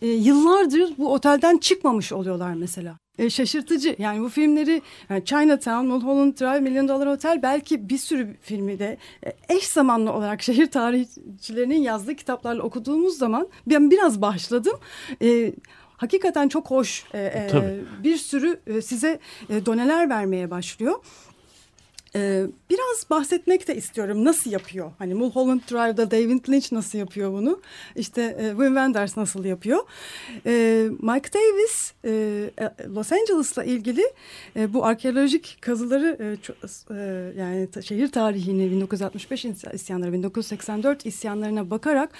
e, 0.02 0.06
yıllardır 0.06 0.94
bu 0.98 1.12
otelden 1.12 1.58
çıkmamış 1.58 2.12
oluyorlar 2.12 2.54
mesela. 2.54 3.03
E, 3.18 3.30
şaşırtıcı 3.30 3.96
yani 3.98 4.20
bu 4.20 4.28
filmleri 4.28 4.82
yani 5.10 5.24
Chinatown, 5.24 5.86
Mulholland 5.86 6.38
Drive, 6.38 6.60
Million 6.60 6.88
Dollar 6.88 7.08
Hotel 7.08 7.42
belki 7.42 7.88
bir 7.88 7.98
sürü 7.98 8.36
filmi 8.40 8.78
de 8.78 8.98
e, 9.26 9.54
eş 9.54 9.66
zamanlı 9.66 10.12
olarak 10.12 10.42
şehir 10.48 10.66
tarihçilerinin 10.66 11.82
yazdığı 11.82 12.14
kitaplarla 12.14 12.62
okuduğumuz 12.62 13.18
zaman 13.18 13.48
ben 13.66 13.90
biraz 13.90 14.22
başladım. 14.22 14.78
E, 15.22 15.52
hakikaten 15.96 16.48
çok 16.48 16.70
hoş 16.70 17.04
e, 17.14 17.18
e, 17.18 17.80
bir 18.04 18.16
sürü 18.16 18.60
e, 18.66 18.82
size 18.82 19.18
e, 19.48 19.66
doneler 19.66 20.10
vermeye 20.10 20.50
başlıyor. 20.50 20.94
Ee, 22.16 22.46
biraz 22.70 23.10
bahsetmek 23.10 23.68
de 23.68 23.76
istiyorum. 23.76 24.24
Nasıl 24.24 24.50
yapıyor? 24.50 24.92
Hani 24.98 25.14
Mulholland 25.14 25.60
Drive'da 25.60 26.10
David 26.10 26.48
Lynch 26.48 26.72
nasıl 26.72 26.98
yapıyor 26.98 27.32
bunu? 27.32 27.60
İşte 27.96 28.22
e, 28.22 28.48
Wim 28.48 28.66
Wenders 28.66 29.16
nasıl 29.16 29.44
yapıyor? 29.44 29.78
E, 30.46 30.86
Mike 31.00 31.32
Davis 31.32 31.92
e, 32.04 32.10
e, 32.58 32.88
Los 32.94 33.12
Angeles'la 33.12 33.64
ilgili 33.64 34.04
e, 34.56 34.74
bu 34.74 34.84
arkeolojik 34.84 35.58
kazıları 35.60 36.38
yani 37.38 37.68
şehir 37.82 38.12
tarihini 38.12 38.70
1965 38.70 39.44
isyanları 39.72 40.12
1984 40.12 41.06
isyanlarına 41.06 41.70
bakarak 41.70 42.10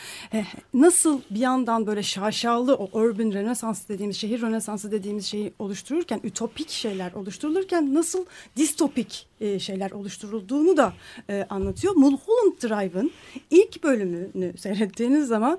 nasıl 0.74 1.20
bir 1.30 1.40
yandan 1.40 1.86
böyle 1.86 2.03
şaşalı 2.03 2.74
o 2.74 2.99
urban 2.99 3.32
renesans 3.32 3.88
dediğimiz 3.88 4.16
şehir 4.16 4.42
renesansı 4.42 4.90
dediğimiz 4.90 5.26
şeyi 5.26 5.53
oluştururken 5.59 6.20
ütopik 6.24 6.70
şeyler 6.70 7.12
oluşturulurken 7.12 7.95
nasıl 7.95 8.24
distopik 8.57 9.26
e, 9.45 9.59
şeyler 9.59 9.90
oluşturulduğunu 9.90 10.76
da 10.76 10.92
e, 11.30 11.47
anlatıyor. 11.51 11.95
Mulholland 11.97 12.62
Drive'ın 12.62 13.11
ilk 13.51 13.82
bölümünü 13.82 14.59
seyrettiğiniz 14.59 15.28
zaman 15.28 15.59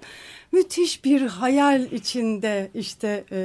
müthiş 0.52 1.06
bir 1.06 1.22
hayal 1.22 1.92
içinde 1.92 2.72
işte 2.74 3.24
e, 3.32 3.38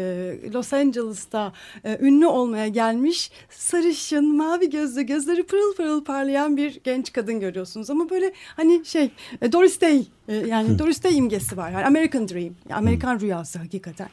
Los 0.54 0.72
Angeles'ta 0.72 1.52
e, 1.84 1.98
ünlü 2.00 2.26
olmaya 2.26 2.68
gelmiş 2.68 3.30
sarışın 3.50 4.36
mavi 4.36 4.70
gözlü 4.70 5.02
gözleri 5.02 5.42
pırıl 5.42 5.74
pırıl 5.74 6.04
parlayan 6.04 6.56
bir 6.56 6.80
genç 6.84 7.12
kadın 7.12 7.40
görüyorsunuz 7.40 7.90
ama 7.90 8.10
böyle 8.10 8.32
hani 8.56 8.84
şey 8.84 9.10
e, 9.42 9.52
Doris 9.52 9.80
Day 9.80 10.04
e, 10.28 10.34
yani 10.34 10.78
Doris 10.78 11.04
Day 11.04 11.16
imgesi 11.16 11.56
var 11.56 11.70
yani 11.70 11.86
American 11.86 12.28
Dream 12.28 12.54
Amerikan 12.70 13.20
rüyası 13.20 13.58
hakikaten. 13.58 14.08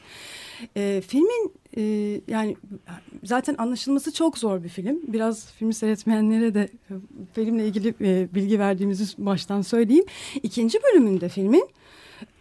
E, 0.76 1.02
filmin 1.08 1.52
e, 1.78 1.82
yani 2.28 2.56
zaten 3.24 3.54
anlaşılması 3.58 4.12
çok 4.12 4.38
zor 4.38 4.64
bir 4.64 4.68
film. 4.68 5.00
Biraz 5.08 5.52
filmi 5.52 5.74
seyretmeyenlere 5.74 6.54
de 6.54 6.68
e, 6.90 6.92
filmle 7.34 7.66
ilgili 7.66 7.94
e, 8.00 8.34
bilgi 8.34 8.58
verdiğimizi 8.58 9.04
baştan 9.18 9.62
söyleyeyim. 9.62 10.04
İkinci 10.42 10.78
bölümünde 10.82 11.28
filmin 11.28 11.68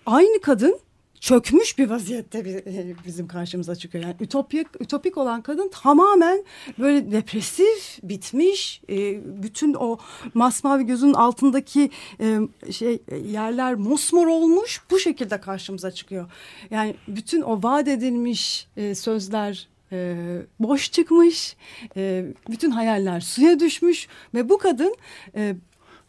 aynı 0.06 0.42
kadın 0.42 0.80
çökmüş 1.20 1.78
bir 1.78 1.90
vaziyette 1.90 2.40
e, 2.40 2.96
bizim 3.06 3.28
karşımıza 3.28 3.76
çıkıyor. 3.76 4.04
Yani 4.04 4.16
ütopik, 4.20 4.68
ütopik 4.80 5.18
olan 5.18 5.42
kadın 5.42 5.70
tamamen 5.70 6.44
böyle 6.80 7.12
depresif, 7.12 8.00
bitmiş. 8.04 8.82
E, 8.90 9.22
bütün 9.44 9.74
o 9.74 9.98
masmavi 10.34 10.86
gözün 10.86 11.14
altındaki 11.14 11.90
e, 12.20 12.40
şey 12.72 13.00
yerler 13.26 13.76
mosmor 13.76 14.28
olmuş. 14.28 14.82
Bu 14.92 15.00
şekilde 15.00 15.42
karşımıza 15.42 15.92
çıkıyor. 15.92 16.32
Yani 16.70 16.96
bütün 17.08 17.42
o 17.42 17.64
vaat 17.64 17.88
edilmiş 17.88 18.68
sözler 18.94 19.68
boş 20.60 20.92
çıkmış. 20.92 21.56
bütün 22.50 22.72
hayaller 22.72 23.22
suya 23.22 23.60
düşmüş 23.60 24.08
ve 24.34 24.50
bu 24.50 24.58
kadın 24.58 24.96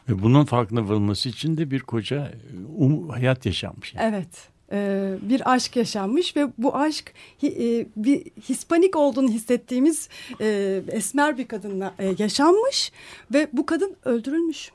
ve 0.09 0.23
bunun 0.23 0.45
farkına 0.45 0.89
varılması 0.89 1.29
için 1.29 1.57
de 1.57 1.71
bir 1.71 1.79
koca 1.79 2.33
um, 2.77 3.09
hayat 3.09 3.45
yaşanmış. 3.45 3.93
Yani. 3.93 4.15
Evet 4.15 4.49
e, 4.71 5.11
bir 5.21 5.53
aşk 5.53 5.75
yaşanmış 5.75 6.35
ve 6.35 6.47
bu 6.57 6.75
aşk 6.75 7.13
e, 7.43 7.85
bir 7.95 8.25
Hispanik 8.49 8.95
olduğunu 8.95 9.29
hissettiğimiz 9.29 10.09
e, 10.41 10.81
esmer 10.87 11.37
bir 11.37 11.47
kadınla 11.47 11.93
yaşanmış 12.17 12.91
ve 13.33 13.47
bu 13.53 13.65
kadın 13.65 13.95
öldürülmüş. 14.05 14.71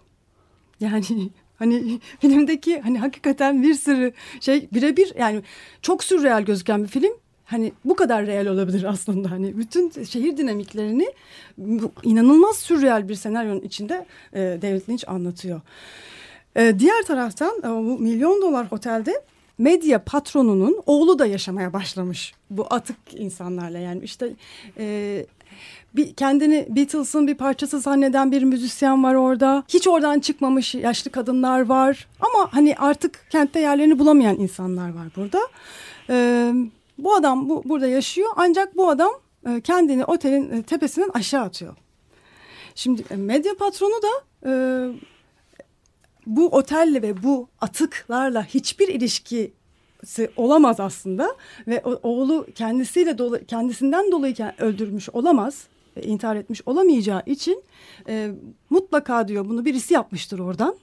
Yani 0.80 1.04
hani 1.58 2.00
filmdeki 2.20 2.80
hani 2.80 2.98
hakikaten 2.98 3.62
bir 3.62 3.74
sürü 3.74 4.12
şey 4.40 4.68
birebir 4.72 5.12
yani 5.18 5.42
çok 5.82 6.04
sürreal 6.04 6.42
gözüken 6.42 6.82
bir 6.82 6.88
film 6.88 7.12
hani 7.44 7.72
bu 7.84 7.96
kadar 7.96 8.26
real 8.26 8.46
olabilir 8.46 8.84
aslında. 8.84 9.30
Hani 9.30 9.58
bütün 9.58 10.04
şehir 10.04 10.36
dinamiklerini 10.36 11.06
bu 11.58 11.92
inanılmaz 12.02 12.56
sürreal 12.56 13.08
bir 13.08 13.14
senaryonun 13.14 13.60
içinde 13.60 14.06
David 14.34 14.88
Lynch 14.88 15.08
anlatıyor. 15.08 15.60
Diğer 16.56 17.02
taraftan 17.06 17.62
bu 17.62 17.98
milyon 17.98 18.42
dolar 18.42 18.66
otelde 18.70 19.22
medya 19.58 20.04
patronunun 20.04 20.82
oğlu 20.86 21.18
da 21.18 21.26
yaşamaya 21.26 21.72
başlamış 21.72 22.34
bu 22.50 22.66
atık 22.70 22.96
insanlarla 23.14 23.78
yani 23.78 24.04
işte 24.04 24.32
e, 24.78 25.26
bir 25.96 26.14
kendini 26.14 26.66
Beatles'ın 26.68 27.26
bir 27.26 27.34
parçası 27.34 27.80
zanneden 27.80 28.32
bir 28.32 28.42
müzisyen 28.42 29.04
var 29.04 29.14
orada. 29.14 29.64
Hiç 29.68 29.88
oradan 29.88 30.20
çıkmamış 30.20 30.74
yaşlı 30.74 31.10
kadınlar 31.10 31.60
var. 31.66 32.06
Ama 32.20 32.48
hani 32.50 32.76
artık 32.78 33.26
kentte 33.30 33.60
yerlerini 33.60 33.98
bulamayan 33.98 34.38
insanlar 34.38 34.94
var 34.94 35.06
burada. 35.16 35.40
Ee, 36.10 36.52
bu 36.98 37.14
adam 37.14 37.48
bu, 37.48 37.62
burada 37.64 37.86
yaşıyor 37.86 38.30
ancak 38.36 38.76
bu 38.76 38.88
adam 38.88 39.12
e, 39.46 39.60
kendini 39.60 40.04
otelin 40.04 40.50
e, 40.50 40.62
tepesinden 40.62 41.10
aşağı 41.14 41.42
atıyor. 41.42 41.76
Şimdi 42.74 43.04
e, 43.10 43.16
medya 43.16 43.54
patronu 43.54 44.02
da 44.02 44.10
e, 44.46 44.52
bu 46.26 46.48
otelle 46.48 47.02
ve 47.02 47.22
bu 47.22 47.48
atıklarla 47.60 48.44
hiçbir 48.44 48.88
ilişkisi 48.88 50.30
olamaz 50.36 50.80
aslında 50.80 51.36
ve 51.66 51.82
oğlu 52.02 52.46
kendisiyle 52.54 53.18
dolu, 53.18 53.38
kendisinden 53.48 54.12
dolayı 54.12 54.34
öldürmüş 54.58 55.08
olamaz 55.08 55.66
intihar 56.02 56.36
etmiş 56.36 56.62
olamayacağı 56.66 57.22
için 57.26 57.62
e, 58.08 58.30
mutlaka 58.70 59.28
diyor 59.28 59.48
bunu 59.48 59.64
birisi 59.64 59.94
yapmıştır 59.94 60.38
oradan. 60.38 60.76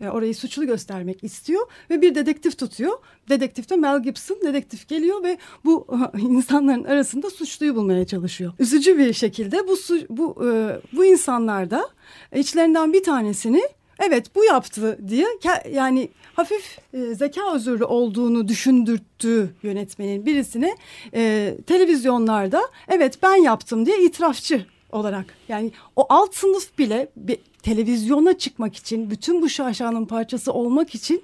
E, 0.00 0.08
orayı 0.08 0.34
suçlu 0.34 0.66
göstermek 0.66 1.24
istiyor 1.24 1.66
ve 1.90 2.02
bir 2.02 2.14
dedektif 2.14 2.58
tutuyor. 2.58 2.98
Dedektif 3.28 3.70
de 3.70 3.76
Mel 3.76 4.02
Gibson. 4.02 4.38
Dedektif 4.44 4.88
geliyor 4.88 5.22
ve 5.22 5.38
bu 5.64 5.86
insanların 6.18 6.84
arasında 6.84 7.30
suçluyu 7.30 7.74
bulmaya 7.74 8.06
çalışıyor. 8.06 8.52
Üzücü 8.58 8.98
bir 8.98 9.12
şekilde 9.12 9.68
bu 9.68 9.76
bu 10.08 10.46
e, 10.46 10.80
bu 10.92 11.04
insanlar 11.04 11.70
da 11.70 11.88
içlerinden 12.34 12.92
bir 12.92 13.04
tanesini 13.04 13.62
evet 14.00 14.34
bu 14.34 14.44
yaptı 14.44 14.98
diye 15.08 15.26
yani 15.72 16.08
hafif 16.34 16.78
e, 16.92 17.14
zeka 17.14 17.54
özürlü 17.54 17.84
olduğunu 17.84 18.48
düşündürttü 18.48 19.54
yönetmenin 19.62 20.26
birisine 20.26 20.76
e, 21.14 21.54
televizyonlarda 21.66 22.62
evet 22.88 23.18
ben 23.22 23.36
yaptım 23.36 23.86
diye 23.86 24.04
itirafçı 24.04 24.66
olarak 24.92 25.26
yani 25.48 25.72
o 25.96 26.06
alt 26.08 26.34
sınıf 26.34 26.78
bile 26.78 27.08
bir 27.16 27.38
televizyona 27.62 28.38
çıkmak 28.38 28.76
için 28.76 29.10
bütün 29.10 29.42
bu 29.42 29.48
şaşanın 29.48 30.04
parçası 30.04 30.52
olmak 30.52 30.94
için 30.94 31.22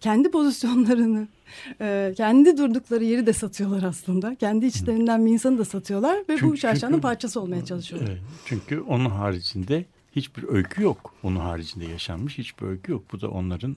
kendi 0.00 0.30
pozisyonlarını 0.30 1.28
e, 1.80 2.14
kendi 2.16 2.58
durdukları 2.58 3.04
yeri 3.04 3.26
de 3.26 3.32
satıyorlar 3.32 3.82
aslında. 3.82 4.34
Kendi 4.34 4.66
içlerinden 4.66 5.26
bir 5.26 5.30
insanı 5.30 5.58
da 5.58 5.64
satıyorlar 5.64 6.18
ve 6.18 6.24
çünkü, 6.28 6.46
bu 6.46 6.56
şaşanın 6.56 7.00
parçası 7.00 7.40
olmaya 7.40 7.64
çalışıyorlar. 7.64 8.18
Çünkü 8.44 8.80
onun 8.80 9.10
haricinde 9.10 9.84
hiçbir 10.16 10.48
öykü 10.48 10.82
yok. 10.82 11.14
Onun 11.22 11.36
haricinde 11.36 11.84
yaşanmış 11.84 12.38
hiçbir 12.38 12.66
öykü 12.66 12.92
yok. 12.92 13.02
Bu 13.12 13.20
da 13.20 13.30
onların 13.30 13.76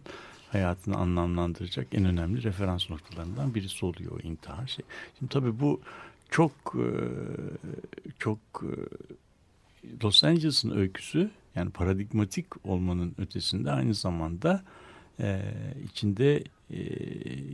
hayatını 0.52 0.96
anlamlandıracak 0.98 1.88
en 1.92 2.06
önemli 2.06 2.44
referans 2.44 2.90
noktalarından 2.90 3.56
birisi 3.56 3.86
oluyor 3.86 4.12
o 4.12 4.28
intihar 4.28 4.68
şey. 4.68 4.86
Şimdi 5.20 5.32
tabii 5.32 5.60
bu 5.60 5.82
çok 6.30 6.52
e, 6.76 6.90
çok 8.20 8.40
e, 8.64 8.72
Los 10.04 10.24
Angeles'ın 10.24 10.72
öyküsü 10.72 11.32
yani 11.56 11.70
paradigmatik 11.70 12.66
olmanın 12.66 13.16
ötesinde 13.18 13.72
aynı 13.72 13.94
zamanda 13.94 14.64
e, 15.20 15.42
içinde 15.84 16.44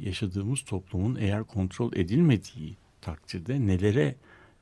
yaşadığımız 0.04 0.62
toplumun 0.62 1.16
eğer 1.16 1.44
kontrol 1.44 1.94
edilmediği 1.94 2.78
takdirde 3.02 3.68
nelere 3.68 4.16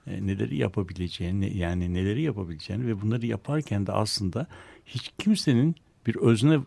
neleri 0.08 0.58
yapabileceğini 0.58 1.58
yani 1.58 1.94
neleri 1.94 2.22
yapabileceğini 2.22 2.88
ve 2.88 3.02
bunları 3.02 3.26
yaparken 3.26 3.88
de 3.88 3.92
aslında 3.92 4.48
hiç 4.86 5.12
kimsenin 5.18 5.76
bir 6.08 6.16
özne 6.16 6.60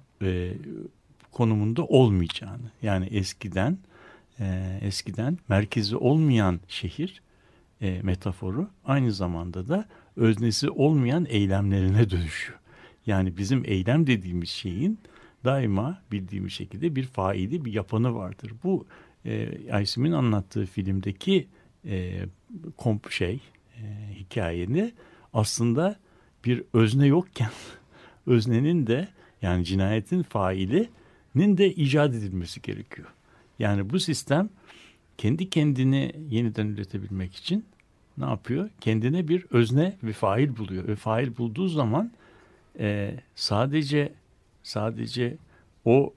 konumunda 1.32 1.84
olmayacağını 1.84 2.70
yani 2.82 3.06
eskiden 3.06 3.78
e, 4.40 4.78
eskiden 4.82 5.38
merkezi 5.48 5.96
olmayan 5.96 6.60
şehir 6.68 7.22
e, 7.80 8.00
metaforu 8.02 8.68
aynı 8.84 9.12
zamanda 9.12 9.68
da 9.68 9.88
öznesi 10.16 10.70
olmayan 10.70 11.26
eylemlerine 11.28 12.10
dönüşüyor. 12.10 12.58
Yani 13.06 13.36
bizim 13.36 13.62
eylem 13.64 14.06
dediğimiz 14.06 14.48
şeyin 14.48 14.98
daima 15.44 16.02
bildiğimiz 16.12 16.52
şekilde 16.52 16.96
bir 16.96 17.06
faili 17.06 17.64
bir 17.64 17.72
yapanı 17.72 18.14
vardır. 18.14 18.52
Bu 18.64 18.86
e, 19.24 19.48
Aysim'in 19.72 20.12
anlattığı 20.12 20.66
filmdeki 20.66 21.48
e, 21.84 22.24
komp 22.76 23.10
şey 23.10 23.40
e, 23.76 23.82
hikayeni 24.14 24.92
aslında 25.34 25.96
bir 26.44 26.62
özne 26.72 27.06
yokken 27.06 27.50
öznenin 28.26 28.86
de 28.86 29.08
yani 29.42 29.64
cinayetin 29.64 30.22
faili 30.22 30.88
nin 31.34 31.58
de 31.58 31.72
icat 31.72 32.14
edilmesi 32.14 32.62
gerekiyor. 32.62 33.08
Yani 33.58 33.90
bu 33.90 34.00
sistem 34.00 34.48
kendi 35.18 35.50
kendini 35.50 36.12
yeniden 36.30 36.66
üretebilmek 36.66 37.36
için 37.36 37.64
ne 38.18 38.24
yapıyor? 38.24 38.70
Kendine 38.80 39.28
bir 39.28 39.46
özne 39.50 39.96
ve 40.02 40.12
fail 40.12 40.56
buluyor. 40.56 40.88
Ve 40.88 40.96
fail 40.96 41.36
bulduğu 41.36 41.68
zaman 41.68 42.12
e, 42.78 43.16
sadece 43.34 44.12
sadece 44.62 45.36
o 45.84 46.12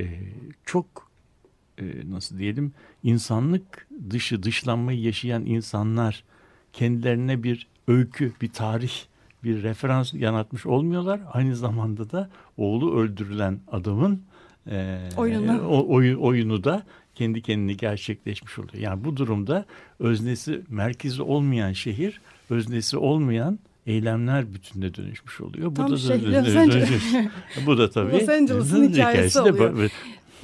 e, 0.00 0.06
çok 0.64 1.11
nasıl 2.10 2.38
diyelim 2.38 2.72
insanlık 3.02 3.86
dışı 4.10 4.42
dışlanmayı 4.42 5.00
yaşayan 5.00 5.46
insanlar 5.46 6.24
kendilerine 6.72 7.42
bir 7.42 7.66
öykü, 7.88 8.32
bir 8.40 8.48
tarih 8.48 8.92
bir 9.44 9.62
referans 9.62 10.14
yanatmış 10.14 10.66
olmuyorlar. 10.66 11.20
Aynı 11.32 11.56
zamanda 11.56 12.10
da 12.10 12.30
oğlu 12.56 13.00
öldürülen 13.00 13.58
adamın 13.72 14.22
e, 14.70 14.98
oyunu. 15.16 15.68
O, 15.68 15.94
oyun, 15.94 16.18
oyunu 16.18 16.64
da 16.64 16.82
kendi 17.14 17.42
kendini 17.42 17.76
gerçekleşmiş 17.76 18.58
oluyor. 18.58 18.74
Yani 18.74 19.04
bu 19.04 19.16
durumda 19.16 19.64
öznesi 19.98 20.60
merkezi 20.68 21.22
olmayan 21.22 21.72
şehir, 21.72 22.20
öznesi 22.50 22.96
olmayan 22.96 23.58
eylemler 23.86 24.54
bütününe 24.54 24.94
dönüşmüş 24.94 25.40
oluyor. 25.40 25.74
Tam 25.74 25.86
bu 25.86 25.92
da 25.92 25.96
şey, 25.96 26.32
Los 26.32 26.56
Angeles. 26.56 27.14
bu 27.66 27.78
da 27.78 27.90
tabii 27.90 28.12
Los 28.12 28.28
Angeles'ın 28.28 28.88
hikayesi 28.88 29.40
oluyor. 29.40 29.90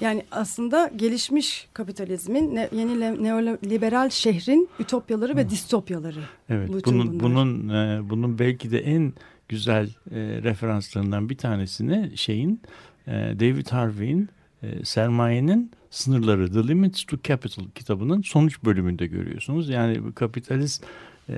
Yani 0.01 0.23
aslında 0.31 0.91
gelişmiş 0.97 1.69
kapitalizmin 1.73 2.55
ne, 2.55 2.69
yeni 2.73 3.01
neoliberal 3.01 4.11
şehrin 4.11 4.69
ütopyaları 4.81 5.37
ve 5.37 5.51
distopyaları. 5.51 6.21
Evet. 6.49 6.71
bunun 6.87 7.21
bunlar. 7.21 7.23
bunun 7.23 7.69
e, 7.69 8.11
bunun 8.11 8.39
belki 8.39 8.71
de 8.71 8.79
en 8.79 9.13
güzel 9.49 9.87
e, 9.87 10.17
referanslarından 10.43 11.29
bir 11.29 11.37
tanesini 11.37 12.17
şeyin 12.17 12.61
e, 13.07 13.13
David 13.13 13.67
Harvey'in 13.67 14.29
e, 14.63 14.85
sermayenin 14.85 15.71
sınırları 15.91 16.53
The 16.53 16.69
Limits 16.69 17.05
to 17.05 17.17
Capital 17.25 17.65
kitabının 17.75 18.23
sonuç 18.23 18.65
bölümünde 18.65 19.07
görüyorsunuz. 19.07 19.69
Yani 19.69 20.15
kapitalist 20.15 20.85
e, 21.29 21.35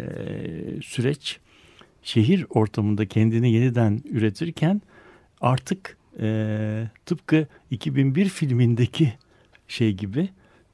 süreç 0.82 1.38
şehir 2.02 2.46
ortamında 2.50 3.06
kendini 3.06 3.52
yeniden 3.52 4.02
üretirken 4.11 4.82
artık 5.40 5.96
e, 6.20 6.88
tıpkı 7.06 7.46
2001 7.70 8.28
filmindeki 8.28 9.12
şey 9.68 9.92
gibi 9.92 10.28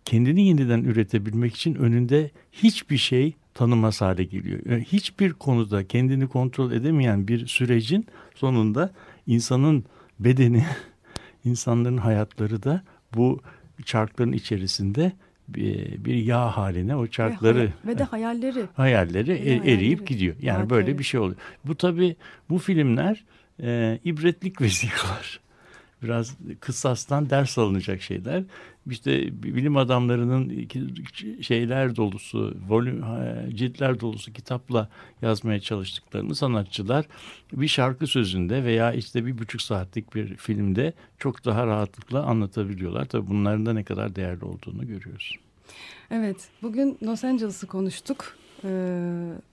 kendini 0.05 0.47
yeniden 0.47 0.84
üretebilmek 0.84 1.55
için 1.55 1.74
önünde 1.74 2.30
hiçbir 2.53 2.97
şey 2.97 3.34
tanımaz 3.55 4.01
hale 4.01 4.24
geliyor. 4.24 4.61
Yani 4.66 4.84
hiçbir 4.84 5.32
konuda 5.32 5.87
kendini 5.87 6.28
kontrol 6.28 6.72
edemeyen 6.72 7.28
bir 7.28 7.47
sürecin 7.47 8.07
sonunda 8.34 8.93
insanın 9.26 9.84
bedeni, 10.20 10.64
insanların 11.45 11.97
hayatları 11.97 12.62
da 12.62 12.82
bu 13.14 13.41
çarkların 13.84 14.32
içerisinde 14.32 15.12
bir, 15.49 16.05
bir 16.05 16.14
yağ 16.14 16.57
haline 16.57 16.97
o 16.97 17.07
çarkları 17.07 17.59
ve, 17.59 17.91
ve 17.91 17.99
de 17.99 18.05
hayalleri 18.05 18.64
hayalleri 18.74 19.32
e, 19.32 19.55
eriyip 19.55 19.64
hayalleri. 19.64 20.05
gidiyor. 20.05 20.37
Yani 20.41 20.61
evet, 20.61 20.70
böyle 20.70 20.99
bir 20.99 21.05
şey 21.05 21.20
oluyor. 21.20 21.37
Bu 21.64 21.74
tabii 21.74 22.16
bu 22.51 22.59
filmler 22.59 23.24
e, 23.63 23.99
ibretlik 24.05 24.61
vesikalar. 24.61 25.41
Biraz 26.03 26.37
kısastan 26.61 27.31
ders 27.31 27.59
alınacak 27.59 28.03
şeyler. 28.03 28.45
İşte 28.91 29.43
bilim 29.43 29.77
adamlarının 29.77 30.69
şeyler 31.41 31.97
dolusu, 31.97 32.57
volüm, 32.69 33.05
ciltler 33.57 34.01
dolusu 34.01 34.33
kitapla 34.33 34.89
yazmaya 35.23 35.61
çalıştıklarını 35.61 36.35
sanatçılar 36.35 37.07
bir 37.53 37.69
şarkı 37.69 38.07
sözünde 38.07 38.65
veya 38.65 38.93
işte 38.93 39.27
bir 39.27 39.39
buçuk 39.39 39.63
saatlik 39.63 40.15
bir 40.15 40.37
filmde 40.37 40.93
çok 41.19 41.45
daha 41.45 41.67
rahatlıkla 41.67 42.23
anlatabiliyorlar. 42.23 43.05
Tabii 43.05 43.27
bunların 43.27 43.67
da 43.67 43.73
ne 43.73 43.85
kadar 43.85 44.17
değerli 44.17 44.45
olduğunu 44.45 44.87
görüyoruz. 44.87 45.37
Evet, 46.11 46.49
bugün 46.63 46.99
Los 47.03 47.25
Angeles'ı 47.25 47.67
konuştuk. 47.67 48.37
Ee, 48.65 48.69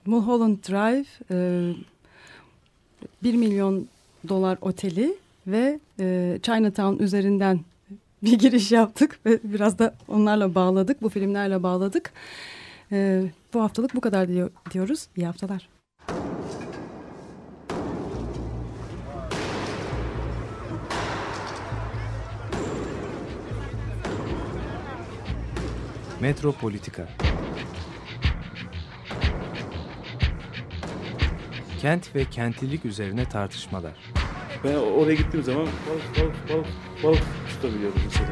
Mulholland 0.06 0.58
Drive, 0.58 1.06
e, 1.30 1.72
1 3.22 3.34
milyon 3.34 3.88
dolar 4.28 4.58
oteli 4.60 5.14
ve 5.46 5.80
e, 6.00 6.38
Chinatown 6.42 7.02
üzerinden 7.02 7.60
bir 8.22 8.38
giriş 8.38 8.72
yaptık 8.72 9.18
ve 9.26 9.38
biraz 9.44 9.78
da 9.78 9.94
onlarla 10.08 10.54
bağladık. 10.54 11.02
Bu 11.02 11.08
filmlerle 11.08 11.62
bağladık. 11.62 12.12
E, 12.92 13.22
bu 13.54 13.62
haftalık 13.62 13.94
bu 13.94 14.00
kadar 14.00 14.28
diyor, 14.28 14.50
diyoruz. 14.72 15.06
İyi 15.16 15.26
haftalar. 15.26 15.68
Metropolitika 26.20 27.08
Kent 31.84 32.14
ve 32.14 32.24
kentlilik 32.24 32.84
üzerine 32.84 33.24
tartışmalar. 33.24 33.92
Ben 34.64 34.74
oraya 34.74 35.14
gittiğim 35.14 35.44
zaman 35.44 35.66
balık 35.66 36.18
balık 36.18 36.48
balık 36.48 36.66
balık 37.02 37.22
tutabiliyorum 37.48 38.00
mesela. 38.04 38.28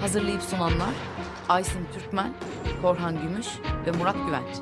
Hazırlayıp 0.00 0.42
sunanlar 0.42 0.94
Aysin 1.48 1.86
Türkmen, 1.94 2.32
Korhan 2.82 3.22
Gümüş 3.22 3.46
ve 3.86 3.90
Murat 3.90 4.16
Güvenç. 4.26 4.56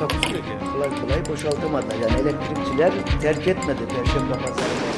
Yani. 0.00 0.72
Kolay 0.72 1.00
kolay 1.00 1.28
boşaltamadı. 1.28 1.86
Yani 2.02 2.20
elektrikçiler 2.20 2.92
terk 3.20 3.48
etmedi 3.48 3.88
Perşembe 3.88 4.32
Pazarı 4.32 4.97